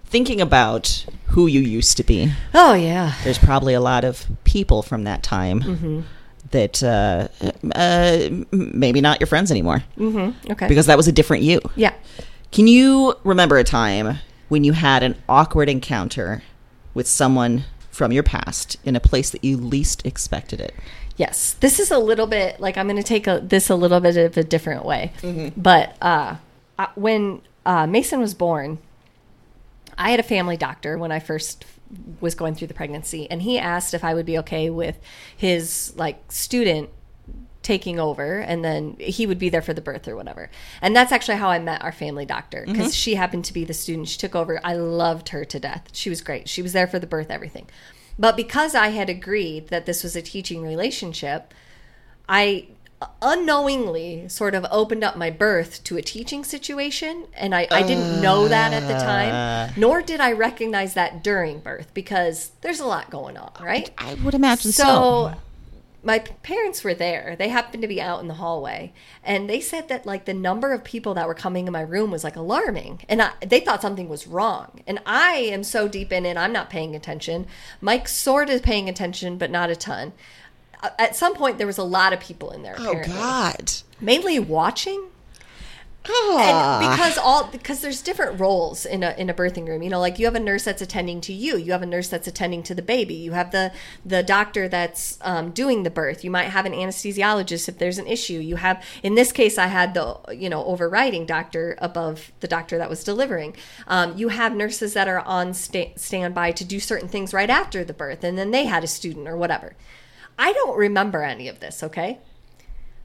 Thinking 0.06 0.40
about 0.40 1.06
who 1.28 1.48
you 1.48 1.60
used 1.60 1.98
to 1.98 2.04
be, 2.04 2.32
Oh 2.54 2.74
yeah. 2.76 3.14
there's 3.24 3.40
probably 3.40 3.74
a 3.74 3.82
lot 3.82 4.04
of 4.04 4.26
people 4.44 4.84
from 4.84 5.04
that 5.06 5.24
time 5.24 5.62
Mm-hmm. 5.62 6.02
that 6.52 6.84
uh, 6.84 7.28
uh, 7.74 8.30
maybe 8.52 9.02
not 9.02 9.20
your 9.20 9.26
friends 9.28 9.50
anymore 9.50 9.84
Okay. 10.00 10.68
because 10.68 10.86
that 10.86 10.98
was 10.98 11.08
a 11.08 11.12
different 11.12 11.42
you. 11.44 11.60
yeah. 11.76 11.94
Can 12.52 12.68
you 12.68 13.16
remember 13.24 13.58
a 13.58 13.64
time 13.64 14.20
when 14.50 14.64
you 14.64 14.74
had 14.74 15.02
an 15.02 15.16
awkward 15.28 15.70
encounter 15.70 16.44
with 16.94 17.08
someone 17.08 17.66
from 17.92 18.12
your 18.12 18.24
past 18.24 18.78
in 18.84 18.96
a 18.96 19.00
place 19.00 19.30
that 19.30 19.44
you 19.44 19.58
least 19.58 20.06
expected 20.06 20.60
it? 20.60 20.74
Yes, 21.16 21.54
this 21.60 21.80
is 21.80 21.92
a 21.92 22.00
little 22.00 22.26
bit 22.26 22.60
like 22.60 22.78
I'm 22.78 22.88
going 22.88 22.98
to 22.98 23.04
take 23.04 23.28
a, 23.28 23.40
this 23.40 23.70
a 23.70 23.76
little 23.76 24.00
bit 24.00 24.18
of 24.18 24.36
a 24.36 24.44
different 24.44 24.84
way. 24.84 25.12
But 25.56 25.96
uh, 26.02 26.36
uh, 26.80 26.88
when 26.96 27.42
uh, 27.66 27.86
Mason 27.86 28.20
was 28.20 28.34
born, 28.34 28.80
I 29.98 30.10
had 30.10 30.20
a 30.20 30.24
family 30.24 30.58
doctor 30.58 30.98
when 30.98 31.12
I 31.12 31.20
first 31.20 31.66
was 32.20 32.34
going 32.34 32.56
through 32.56 32.68
the 32.68 32.74
pregnancy, 32.74 33.30
and 33.30 33.44
he 33.44 33.60
asked 33.60 33.94
if 33.94 34.04
I 34.04 34.16
would 34.16 34.26
be 34.26 34.40
okay 34.40 34.72
with 34.72 34.98
his 35.38 35.94
like 35.96 36.32
student 36.32 36.90
taking 37.64 38.00
over 38.00 38.40
and 38.40 38.64
then 38.64 38.96
he 39.00 39.26
would 39.26 39.40
be 39.40 39.50
there 39.50 39.62
for 39.62 39.74
the 39.74 39.82
birth 39.82 40.08
or 40.08 40.16
whatever. 40.16 40.50
And 40.82 40.96
that's 40.96 41.12
actually 41.12 41.38
how 41.38 41.50
I 41.50 41.60
met 41.60 41.82
our 41.82 41.94
family 41.94 42.26
doctor 42.26 42.64
because 42.66 42.88
mm-hmm. 42.88 42.92
she 42.92 43.16
happened 43.16 43.46
to 43.46 43.54
be 43.54 43.64
the 43.66 43.74
student 43.74 44.10
she 44.10 44.20
took 44.20 44.36
over. 44.36 44.60
I 44.64 44.76
loved 44.76 45.30
her 45.30 45.46
to 45.46 45.60
death. 45.60 45.88
She 45.94 46.10
was 46.10 46.22
great. 46.22 46.48
She 46.48 46.62
was 46.62 46.74
there 46.74 46.88
for 46.88 47.00
the 47.00 47.08
birth 47.08 47.32
everything. 47.32 47.68
But 48.20 48.36
because 48.36 48.76
I 48.76 48.90
had 48.90 49.10
agreed 49.10 49.70
that 49.70 49.86
this 49.88 50.04
was 50.04 50.16
a 50.16 50.22
teaching 50.22 50.62
relationship, 50.62 51.54
I 52.30 52.68
unknowingly 53.22 54.28
sort 54.30 54.56
of 54.56 54.66
opened 54.72 55.04
up 55.04 55.18
my 55.18 55.30
birth 55.30 55.84
to 55.84 55.98
a 55.98 56.02
teaching 56.02 56.44
situation 56.44 57.26
and 57.34 57.54
I, 57.54 57.68
I 57.70 57.84
didn't 57.84 58.22
know 58.22 58.48
that 58.48 58.72
at 58.72 58.88
the 58.88 58.94
time 58.94 59.32
ah. 59.34 59.74
nor 59.76 60.02
did 60.02 60.22
i 60.22 60.32
recognize 60.32 60.94
that 60.94 61.22
during 61.22 61.60
birth 61.60 61.94
because 61.94 62.52
there's 62.62 62.80
a 62.80 62.86
lot 62.86 63.10
going 63.10 63.36
on 63.36 63.52
oh, 63.60 63.64
right 63.66 63.92
I 63.98 64.14
would 64.14 64.34
imagine 64.34 64.72
so. 64.72 64.84
so 64.84 65.34
my 66.06 66.20
parents 66.20 66.84
were 66.84 66.94
there. 66.94 67.36
They 67.38 67.48
happened 67.48 67.82
to 67.82 67.88
be 67.88 68.02
out 68.02 68.20
in 68.20 68.28
the 68.28 68.34
hallway. 68.34 68.92
And 69.24 69.50
they 69.50 69.62
said 69.62 69.88
that 69.88 70.06
like 70.06 70.26
the 70.26 70.34
number 70.34 70.74
of 70.74 70.84
people 70.84 71.14
that 71.14 71.28
were 71.28 71.34
coming 71.34 71.66
in 71.66 71.72
my 71.74 71.82
room 71.82 72.12
was 72.12 72.24
like 72.26 72.36
alarming. 72.36 73.00
And 73.08 73.22
I, 73.22 73.32
they 73.46 73.62
thought 73.62 73.82
something 73.82 74.10
was 74.10 74.28
wrong. 74.28 74.82
And 74.86 75.00
i 75.06 75.36
am 75.36 75.64
so 75.64 75.88
deep 75.88 76.12
in 76.12 76.26
it 76.26 76.36
i'm 76.36 76.52
not 76.54 76.70
paying 76.70 76.94
attention. 76.96 77.48
Mike 77.80 78.08
sort 78.10 78.50
of 78.50 78.62
paying 78.64 78.90
attention 78.90 79.38
but 79.38 79.50
not 79.50 79.70
a 79.70 79.76
ton. 79.78 80.12
At 81.00 81.16
some 81.16 81.36
point 81.36 81.58
there 81.58 81.68
was 81.68 81.78
a 81.78 81.84
lot 81.84 82.12
of 82.12 82.20
people 82.20 82.52
in 82.52 82.64
there 82.64 82.76
Oh 82.78 82.90
apparently. 82.92 83.14
God. 83.14 83.72
mainly 84.02 84.40
watching 84.40 85.08
Ah. 86.06 86.80
and 86.82 86.92
because 86.92 87.18
all 87.18 87.48
because 87.48 87.80
there's 87.80 88.02
different 88.02 88.40
roles 88.40 88.86
in 88.86 89.04
a 89.04 89.16
in 89.18 89.30
a 89.30 89.34
birthing 89.34 89.68
room 89.68 89.82
you 89.82 89.90
know 89.90 90.02
like 90.02 90.20
you 90.20 90.26
have 90.26 90.36
a 90.36 90.40
nurse 90.40 90.66
that's 90.66 90.82
attending 90.82 91.22
to 91.22 91.32
you 91.32 91.58
you 91.58 91.72
have 91.72 91.82
a 91.82 91.86
nurse 91.86 92.10
that's 92.10 92.28
attending 92.28 92.62
to 92.64 92.76
the 92.76 92.82
baby 92.82 93.14
you 93.14 93.32
have 93.32 93.52
the 93.52 93.72
the 94.06 94.22
doctor 94.22 94.68
that's 94.68 95.18
um, 95.22 95.52
doing 95.52 95.84
the 95.84 95.90
birth 95.90 96.24
you 96.24 96.30
might 96.30 96.50
have 96.50 96.66
an 96.66 96.74
anesthesiologist 96.74 97.70
if 97.70 97.78
there's 97.78 97.98
an 97.98 98.08
issue 98.08 98.34
you 98.34 98.58
have 98.58 98.84
in 99.02 99.16
this 99.16 99.32
case 99.32 99.58
i 99.58 99.68
had 99.68 99.94
the 99.94 100.20
you 100.34 100.50
know 100.50 100.66
overriding 100.66 101.26
doctor 101.26 101.78
above 101.78 102.34
the 102.42 102.48
doctor 102.48 102.78
that 102.78 102.90
was 102.90 103.04
delivering 103.04 103.56
um, 103.88 104.18
you 104.18 104.28
have 104.28 104.54
nurses 104.54 104.94
that 104.94 105.08
are 105.08 105.22
on 105.22 105.54
sta- 105.54 105.94
standby 105.96 106.52
to 106.52 106.66
do 106.66 106.80
certain 106.82 107.08
things 107.08 107.34
right 107.34 107.50
after 107.50 107.84
the 107.86 107.94
birth 107.94 108.24
and 108.26 108.38
then 108.38 108.52
they 108.52 108.66
had 108.66 108.84
a 108.84 108.88
student 108.88 109.28
or 109.28 109.38
whatever 109.38 109.74
i 110.38 110.52
don't 110.52 110.78
remember 110.78 111.24
any 111.24 111.48
of 111.48 111.62
this 111.62 111.82
okay 111.82 112.20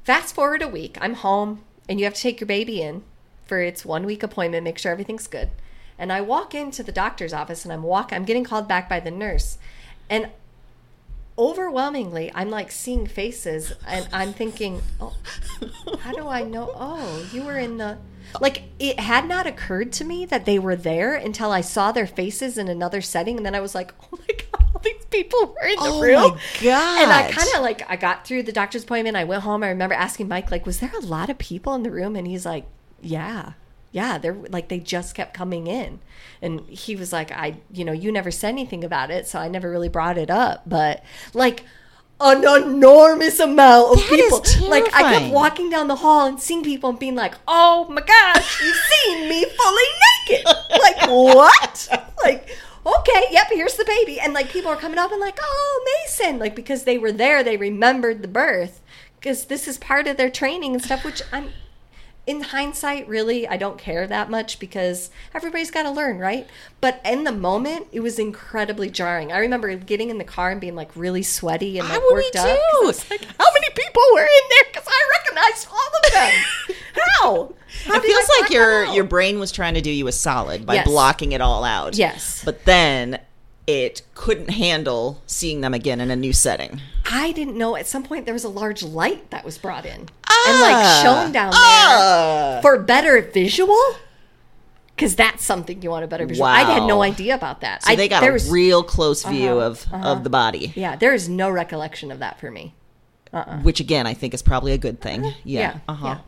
Fast 0.08 0.34
forward 0.34 0.62
a 0.62 0.68
week, 0.68 0.96
I'm 1.02 1.12
home, 1.12 1.64
and 1.88 1.98
you 1.98 2.04
have 2.04 2.14
to 2.14 2.20
take 2.20 2.40
your 2.40 2.46
baby 2.46 2.82
in 2.82 3.02
for 3.44 3.60
its 3.60 3.84
one 3.84 4.04
week 4.04 4.22
appointment, 4.22 4.64
make 4.64 4.78
sure 4.78 4.92
everything's 4.92 5.26
good. 5.26 5.50
And 5.98 6.12
I 6.12 6.20
walk 6.20 6.54
into 6.54 6.82
the 6.82 6.92
doctor's 6.92 7.32
office 7.32 7.64
and 7.64 7.72
I'm 7.72 7.82
walk 7.82 8.12
I'm 8.12 8.24
getting 8.24 8.44
called 8.44 8.68
back 8.68 8.88
by 8.88 9.00
the 9.00 9.10
nurse. 9.10 9.58
And 10.08 10.28
overwhelmingly, 11.36 12.30
I'm 12.34 12.50
like 12.50 12.70
seeing 12.70 13.06
faces 13.06 13.72
and 13.86 14.08
I'm 14.12 14.32
thinking, 14.32 14.82
"Oh, 15.00 15.16
how 16.00 16.12
do 16.12 16.28
I 16.28 16.42
know? 16.42 16.72
Oh, 16.74 17.26
you 17.32 17.42
were 17.42 17.58
in 17.58 17.78
the 17.78 17.98
like 18.40 18.64
it 18.78 19.00
had 19.00 19.26
not 19.26 19.46
occurred 19.46 19.92
to 19.92 20.04
me 20.04 20.26
that 20.26 20.44
they 20.44 20.58
were 20.58 20.76
there 20.76 21.14
until 21.14 21.50
I 21.50 21.62
saw 21.62 21.92
their 21.92 22.06
faces 22.06 22.58
in 22.58 22.68
another 22.68 23.00
setting 23.00 23.36
and 23.36 23.46
then 23.46 23.54
I 23.54 23.60
was 23.60 23.74
like, 23.74 23.92
"Oh 24.12 24.18
my 24.18 24.34
god, 24.34 24.47
all 24.78 24.82
these 24.84 25.04
people 25.10 25.54
were 25.60 25.66
in 25.66 25.76
the 25.76 25.82
Oh 25.82 26.00
room." 26.00 26.30
my 26.32 26.40
God. 26.62 27.02
And 27.02 27.12
I 27.12 27.30
kind 27.32 27.48
of 27.56 27.62
like 27.62 27.88
I 27.90 27.96
got 27.96 28.26
through 28.26 28.44
the 28.44 28.52
doctor's 28.52 28.84
appointment. 28.84 29.16
I 29.16 29.24
went 29.24 29.42
home. 29.42 29.62
I 29.62 29.68
remember 29.68 29.94
asking 29.94 30.28
Mike 30.28 30.50
like, 30.50 30.66
"Was 30.66 30.80
there 30.80 30.92
a 30.96 31.00
lot 31.04 31.30
of 31.30 31.38
people 31.38 31.74
in 31.74 31.82
the 31.82 31.90
room?" 31.90 32.16
And 32.16 32.26
he's 32.26 32.46
like, 32.46 32.66
"Yeah." 33.00 33.52
Yeah, 33.90 34.18
they're 34.18 34.34
like 34.50 34.68
they 34.68 34.80
just 34.80 35.14
kept 35.14 35.32
coming 35.32 35.66
in. 35.66 36.00
And 36.42 36.60
he 36.68 36.94
was 36.94 37.10
like, 37.10 37.32
I, 37.32 37.56
you 37.72 37.86
know, 37.86 37.92
you 37.92 38.12
never 38.12 38.30
said 38.30 38.50
anything 38.50 38.84
about 38.84 39.10
it, 39.10 39.26
so 39.26 39.38
I 39.38 39.48
never 39.48 39.70
really 39.70 39.88
brought 39.88 40.18
it 40.18 40.28
up. 40.28 40.62
But 40.66 41.02
like 41.32 41.64
an 42.20 42.44
enormous 42.44 43.40
amount 43.40 43.92
of 43.92 44.08
That 44.10 44.18
is 44.18 44.40
people. 44.52 44.68
Like 44.68 44.92
I 44.94 45.18
kept 45.18 45.32
walking 45.32 45.70
down 45.70 45.88
the 45.88 45.96
hall 45.96 46.26
and 46.26 46.38
seeing 46.38 46.62
people 46.62 46.90
and 46.90 46.98
being 46.98 47.14
like, 47.14 47.34
"Oh 47.48 47.86
my 47.88 48.02
gosh, 48.02 48.60
you've 48.62 48.76
seen 48.76 49.28
me 49.28 49.44
fully 49.44 49.82
naked!" 50.28 50.44
Like 50.82 51.08
what? 51.08 51.88
Like 52.22 52.48
okay, 52.86 53.24
yep, 53.30 53.48
here's 53.50 53.76
the 53.76 53.84
baby, 53.84 54.20
and 54.20 54.32
like 54.32 54.50
people 54.50 54.70
are 54.70 54.76
coming 54.76 54.98
up 54.98 55.12
and 55.12 55.20
like, 55.20 55.38
"Oh, 55.40 56.00
Mason!" 56.04 56.38
Like 56.38 56.54
because 56.54 56.84
they 56.84 56.98
were 56.98 57.12
there, 57.12 57.42
they 57.42 57.56
remembered 57.56 58.22
the 58.22 58.28
birth 58.28 58.80
because 59.20 59.46
this 59.46 59.66
is 59.68 59.78
part 59.78 60.06
of 60.06 60.16
their 60.16 60.30
training 60.30 60.74
and 60.74 60.82
stuff. 60.84 61.04
Which 61.04 61.22
I'm 61.32 61.50
in 62.28 62.42
hindsight, 62.42 63.08
really, 63.08 63.48
I 63.48 63.56
don't 63.56 63.78
care 63.78 64.06
that 64.06 64.28
much 64.28 64.58
because 64.58 65.10
everybody's 65.34 65.70
got 65.70 65.84
to 65.84 65.90
learn, 65.90 66.18
right? 66.18 66.46
But 66.78 67.00
in 67.02 67.24
the 67.24 67.32
moment, 67.32 67.86
it 67.90 68.00
was 68.00 68.18
incredibly 68.18 68.90
jarring. 68.90 69.32
I 69.32 69.38
remember 69.38 69.74
getting 69.76 70.10
in 70.10 70.18
the 70.18 70.24
car 70.24 70.50
and 70.50 70.60
being 70.60 70.74
like 70.74 70.94
really 70.94 71.22
sweaty 71.22 71.78
and 71.78 71.88
like 71.88 71.98
I 71.98 72.08
worked 72.12 72.36
up. 72.36 72.46
Too. 72.46 72.86
was 72.86 73.10
like, 73.10 73.24
how 73.24 73.46
many 73.54 73.68
people 73.74 74.02
were 74.12 74.20
in 74.20 74.48
there? 74.50 74.64
Because 74.70 74.86
I 74.86 75.10
recognized 75.18 75.68
all 75.70 75.90
of 76.04 76.12
them. 76.12 76.76
how? 77.20 77.54
How 77.86 77.94
it 77.96 78.02
feels 78.02 78.28
like 78.40 78.50
your 78.50 78.84
your 78.86 79.04
brain 79.04 79.38
was 79.38 79.52
trying 79.52 79.74
to 79.74 79.80
do 79.80 79.90
you 79.90 80.06
a 80.08 80.12
solid 80.12 80.64
by 80.66 80.74
Yes. 80.74 80.86
blocking 80.86 81.32
it 81.32 81.40
all 81.40 81.64
out. 81.64 81.96
Yes. 81.96 82.42
But 82.44 82.64
then 82.64 83.20
it 83.66 84.00
couldn't 84.14 84.48
handle 84.50 85.20
seeing 85.26 85.60
them 85.60 85.74
again 85.74 86.00
in 86.00 86.10
a 86.10 86.16
new 86.16 86.32
setting. 86.32 86.80
I 87.10 87.32
didn't 87.32 87.56
know 87.56 87.76
at 87.76 87.86
some 87.86 88.02
point 88.02 88.24
there 88.24 88.32
was 88.34 88.44
a 88.44 88.48
large 88.48 88.82
light 88.82 89.30
that 89.30 89.44
was 89.44 89.58
brought 89.58 89.84
in 89.84 90.00
and 90.00 90.08
Ah. 90.26 90.60
like 90.62 91.04
shown 91.04 91.32
down 91.32 91.50
there 91.50 91.60
Ah. 91.60 92.58
for 92.62 92.78
better 92.78 93.20
visual. 93.20 93.78
Because 94.96 95.14
that's 95.14 95.44
something 95.44 95.80
you 95.80 95.90
want 95.90 96.04
a 96.04 96.08
better 96.08 96.26
visual. 96.26 96.46
I 96.46 96.62
had 96.64 96.82
no 96.82 97.02
idea 97.02 97.34
about 97.36 97.60
that. 97.60 97.84
So 97.84 97.92
I, 97.92 97.94
they 97.94 98.08
got 98.08 98.20
there 98.20 98.30
a 98.30 98.32
was, 98.32 98.50
real 98.50 98.82
close 98.82 99.22
view 99.22 99.58
Uh-huh, 99.60 99.66
of 99.66 99.86
of 100.04 100.24
the 100.24 100.30
body, 100.30 100.72
yeah. 100.74 100.96
There 100.96 101.14
is 101.14 101.28
no 101.28 101.48
recollection 101.50 102.10
of 102.10 102.18
that 102.18 102.40
for 102.40 102.50
me. 102.50 102.74
which 103.62 103.78
again 103.78 104.06
I 104.06 104.14
think 104.14 104.32
is 104.34 104.42
probably 104.42 104.72
a 104.72 104.78
good 104.78 105.00
thing. 105.00 105.22
Yeah. 105.24 105.32
Yeah. 105.44 105.78
Uh 105.86 105.92
huh. 105.94 106.06
yeah. 106.06 106.18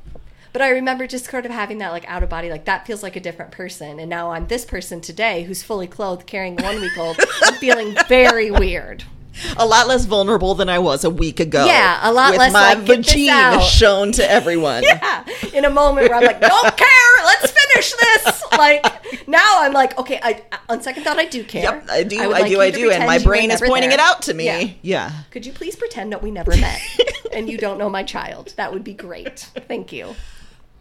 But 0.53 0.63
I 0.63 0.71
remember 0.71 1.07
just 1.07 1.31
sort 1.31 1.47
of 1.47 1.53
having 1.53 1.79
that 1.79 1.93
like 1.93 2.09
out 2.09 2.23
of 2.23 2.29
body, 2.29 2.51
like 2.51 2.65
that 2.65 2.87
feels 2.87 3.03
like 3.03 3.17
a 3.17 3.21
different 3.21 3.53
person. 3.53 3.99
And 4.01 4.11
now 4.11 4.33
I'm 4.33 4.47
this 4.47 4.65
person 4.65 5.01
today 5.01 5.45
who's 5.45 5.63
fully 5.63 5.87
clothed, 5.87 6.27
carrying 6.27 6.57
one 6.57 6.81
week 6.81 6.97
old, 6.99 7.17
feeling 7.61 7.97
very 8.09 8.51
weird. 8.51 9.05
A 9.57 9.65
lot 9.65 9.87
less 9.87 10.05
vulnerable 10.05 10.55
than 10.55 10.69
I 10.69 10.81
was 10.81 11.05
a 11.05 11.11
week 11.11 11.41
ago. 11.41 11.65
Yeah, 11.65 12.01
a 12.03 12.13
lot 12.13 12.33
with 12.33 12.41
less, 12.41 12.53
my 12.53 12.75
like, 12.75 12.85
vagina 12.85 13.63
shown 13.63 14.13
to 14.13 14.31
everyone. 14.31 14.83
Yeah. 14.91 15.25
In 15.55 15.65
a 15.65 15.71
moment 15.71 16.09
where 16.09 16.19
I'm 16.19 16.25
like, 16.25 16.41
don't 16.41 16.77
care, 16.77 17.25
let's 17.25 17.51
finish 17.53 17.93
this. 17.93 18.45
Like 18.53 18.85
now 19.29 19.61
I'm 19.61 19.73
like, 19.73 19.99
okay, 19.99 20.19
I 20.23 20.43
on 20.69 20.83
second 20.83 21.05
thought 21.05 21.19
I 21.19 21.25
do 21.27 21.45
care. 21.45 21.63
Yep, 21.63 21.87
I 21.91 22.03
do, 22.03 22.17
would 22.19 22.37
I, 22.37 22.41
like 22.41 22.51
do, 22.51 22.61
I 22.61 22.71
do, 22.71 22.91
and 22.91 23.07
my 23.07 23.19
brain 23.19 23.51
is 23.51 23.61
pointing 23.61 23.91
there. 23.91 23.99
it 23.99 24.03
out 24.03 24.23
to 24.23 24.35
me. 24.35 24.45
Yeah. 24.45 24.71
Yeah. 24.83 25.13
Could 25.31 25.47
you 25.47 25.53
please 25.53 25.77
pretend 25.77 26.13
that 26.13 26.23
we 26.23 26.31
never 26.31 26.55
met 26.57 26.81
and 27.33 27.49
you 27.49 27.57
don't 27.57 27.79
know 27.79 27.89
my 27.89 28.03
child? 28.03 28.53
That 28.57 28.73
would 28.73 28.85
be 28.85 28.95
great. 28.95 29.39
Thank 29.69 29.93
you. 29.93 30.15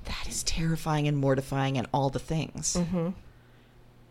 That 0.10 0.28
is 0.28 0.44
terrifying 0.44 1.08
and 1.08 1.16
mortifying 1.18 1.78
and 1.78 1.88
all 1.94 2.10
the 2.10 2.20
things. 2.20 2.76
Mm-hmm. 2.78 3.10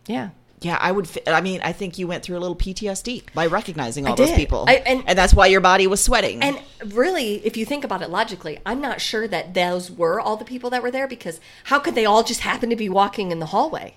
Yeah. 0.07 0.31
Yeah, 0.61 0.77
I 0.81 0.91
would. 0.91 1.09
fi- 1.09 1.23
I 1.29 1.41
mean, 1.41 1.61
I 1.63 1.71
think 1.73 1.99
you 1.99 2.09
went 2.09 2.25
through 2.25 2.37
a 2.37 2.41
little 2.41 2.57
PTSD 2.57 3.33
by 3.33 3.47
recognizing 3.47 4.07
all 4.07 4.15
I 4.15 4.17
those 4.17 4.31
did. 4.31 4.37
people, 4.37 4.65
I- 4.67 4.83
and- 4.87 5.17
that's 5.17 5.33
why 5.33 5.47
your 5.47 5.61
body 5.61 5.87
was 5.87 6.03
sweating. 6.03 6.43
And 6.43 6.59
really, 6.95 7.35
if 7.47 7.57
you 7.57 7.65
think 7.65 7.85
about 7.85 8.03
it 8.03 8.11
logically, 8.11 8.59
I'm 8.67 8.81
not 8.81 9.01
sure 9.01 9.29
that 9.29 9.55
those 9.55 9.89
were 9.89 10.19
all 10.21 10.37
the 10.37 10.45
people 10.45 10.69
that 10.71 10.83
were 10.83 10.91
there 10.91 11.07
because 11.07 11.39
how 11.65 11.79
could 11.79 11.95
they 11.95 12.05
all 12.07 12.25
just 12.25 12.41
happen 12.41 12.71
to 12.71 12.77
be 12.77 12.89
walking 12.89 13.31
in 13.31 13.39
the 13.39 13.47
hallway? 13.47 13.95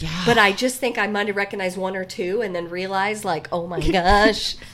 yeah, 0.00 0.22
But 0.26 0.36
I 0.36 0.52
just 0.52 0.78
think 0.80 0.98
I 0.98 1.06
might 1.06 1.28
have 1.28 1.36
recognized 1.36 1.78
one 1.78 1.96
or 1.96 2.04
two 2.04 2.42
and 2.42 2.54
then 2.54 2.68
realized, 2.68 3.24
like, 3.24 3.48
oh 3.50 3.66
my 3.66 3.80
gosh. 3.80 4.56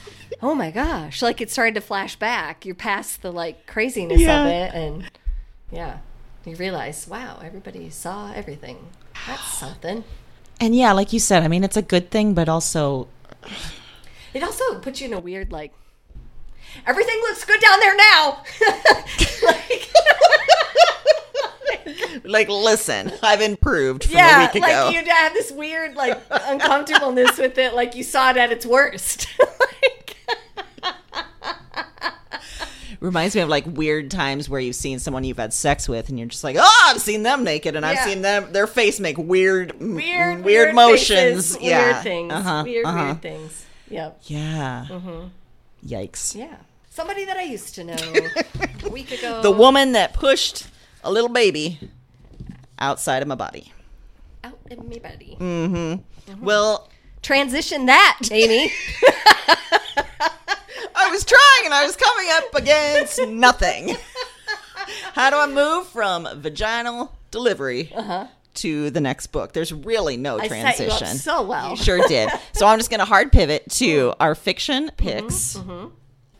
Oh 0.43 0.55
my 0.55 0.71
gosh. 0.71 1.23
Like 1.23 1.41
it 1.41 1.51
started 1.51 1.75
to 1.77 1.81
flash 1.81 2.15
back. 2.15 2.67
You're 2.67 2.75
past 2.75 3.23
the 3.23 3.33
like 3.33 3.67
craziness 3.67 4.21
Yeah. 4.21 4.43
of 4.43 4.47
it. 4.47 4.75
And 4.75 5.11
yeah, 5.73 5.99
you 6.49 6.57
realize, 6.57 7.07
wow, 7.09 7.41
everybody 7.45 7.91
saw 7.91 8.33
everything. 8.33 8.89
That's 9.27 9.43
something. 9.59 10.05
and 10.61 10.75
yeah, 10.75 10.93
like 10.93 11.13
you 11.13 11.21
said, 11.21 11.43
I 11.43 11.49
mean, 11.49 11.65
it's 11.65 11.77
a 11.77 11.83
good 11.83 12.11
thing, 12.11 12.35
but 12.35 12.49
also, 12.49 13.09
It 14.35 14.43
also 14.43 14.79
puts 14.81 15.01
you 15.01 15.07
in 15.09 15.13
a 15.15 15.21
weird, 15.21 15.53
like, 15.53 15.73
everything 16.87 17.17
looks 17.23 17.45
good 17.45 17.61
down 17.61 17.81
there 17.81 17.97
now. 17.97 18.43
like, 19.47 19.89
like, 22.25 22.49
listen, 22.49 23.13
I've 23.23 23.41
improved 23.41 24.05
from 24.05 24.15
a 24.15 24.19
yeah, 24.19 24.41
week 24.47 24.63
ago. 24.63 24.85
like 24.87 24.95
you 24.95 25.11
have 25.11 25.33
this 25.33 25.51
weird, 25.51 25.95
like, 25.95 26.21
uncomfortableness 26.31 27.39
with 27.43 27.57
it. 27.59 27.75
Like 27.75 27.95
you 27.95 28.03
saw 28.05 28.31
it 28.31 28.37
at 28.37 28.53
its 28.53 28.67
worst. 28.67 29.29
like, 29.39 29.98
Reminds 33.01 33.37
me 33.37 33.43
of 33.43 33.49
like 33.49 33.65
weird 33.67 34.11
times 34.11 34.49
where 34.49 34.61
you've 34.61 34.75
seen 34.75 34.99
someone 34.99 35.23
you've 35.23 35.37
had 35.39 35.53
sex 35.53 35.89
with, 35.89 36.09
and 36.09 36.19
you're 36.19 36.27
just 36.29 36.43
like, 36.43 36.57
oh, 36.59 36.85
I've 36.89 37.01
seen 37.01 37.23
them 37.23 37.45
naked, 37.45 37.77
and 37.77 37.87
I've 37.87 38.01
seen 38.01 38.23
them 38.23 38.53
their 38.53 38.67
face 38.67 38.99
make 38.99 39.17
weird, 39.19 39.73
m- 39.81 39.95
weird, 39.95 40.45
weird, 40.45 40.75
motions, 40.75 41.55
faces, 41.55 41.59
yeah, 41.63 41.93
weird 41.93 42.03
things, 42.03 42.33
Uh-huh, 42.33 42.63
weird, 42.65 42.87
uh-huh. 42.87 43.05
weird 43.05 43.23
things. 43.23 43.67
Yep. 43.91 44.21
yeah. 44.25 44.87
Yikes! 45.87 46.35
Yeah. 46.35 46.57
Somebody 46.91 47.25
that 47.27 47.37
I 47.37 47.43
used 47.43 47.77
to 47.77 47.85
know 47.85 47.95
a 48.85 48.89
week 48.91 49.13
ago. 49.13 49.43
The 49.43 49.53
woman 49.53 49.93
that 49.93 50.13
pushed 50.13 50.67
a 51.05 51.13
little 51.13 51.31
baby 51.31 51.79
outside 52.81 53.23
of 53.23 53.29
my 53.29 53.37
body. 53.37 53.73
out 54.43 54.59
in 54.69 54.89
me 54.89 54.99
body. 54.99 55.37
Mm-hmm. 55.39 56.45
Well, 56.45 56.89
Transition 57.23 57.87
that, 57.87 58.19
Amy. 58.31 58.73
I 61.09 61.11
was 61.11 61.25
trying 61.25 61.65
and 61.65 61.73
I 61.75 61.85
was 61.87 61.97
coming 61.97 62.27
up 62.33 62.55
against 62.55 63.21
nothing. 63.29 63.97
How 65.15 65.31
do 65.31 65.37
I 65.37 65.47
move 65.47 65.87
from 65.89 66.29
vaginal 66.37 67.17
delivery 67.31 67.93
to 68.55 68.91
the 68.91 69.01
next 69.01 69.29
book? 69.29 69.53
There's 69.55 69.73
really 69.73 70.17
no 70.19 70.37
Uh-huh. 70.37 70.45
I 70.45 70.49
transition. 70.49 71.17
so 71.17 71.43
well. 71.43 71.71
You 71.71 71.77
sure 71.77 72.07
did. 72.09 72.29
So 72.53 72.67
I'm 72.67 72.79
just 72.79 72.91
going 72.91 73.01
to 73.01 73.07
hard 73.07 73.33
pivot 73.33 73.71
to 73.73 73.85
Mm-hmm. 74.11 74.23
our 74.23 74.35
fiction 74.35 74.91
picks. 74.97 75.59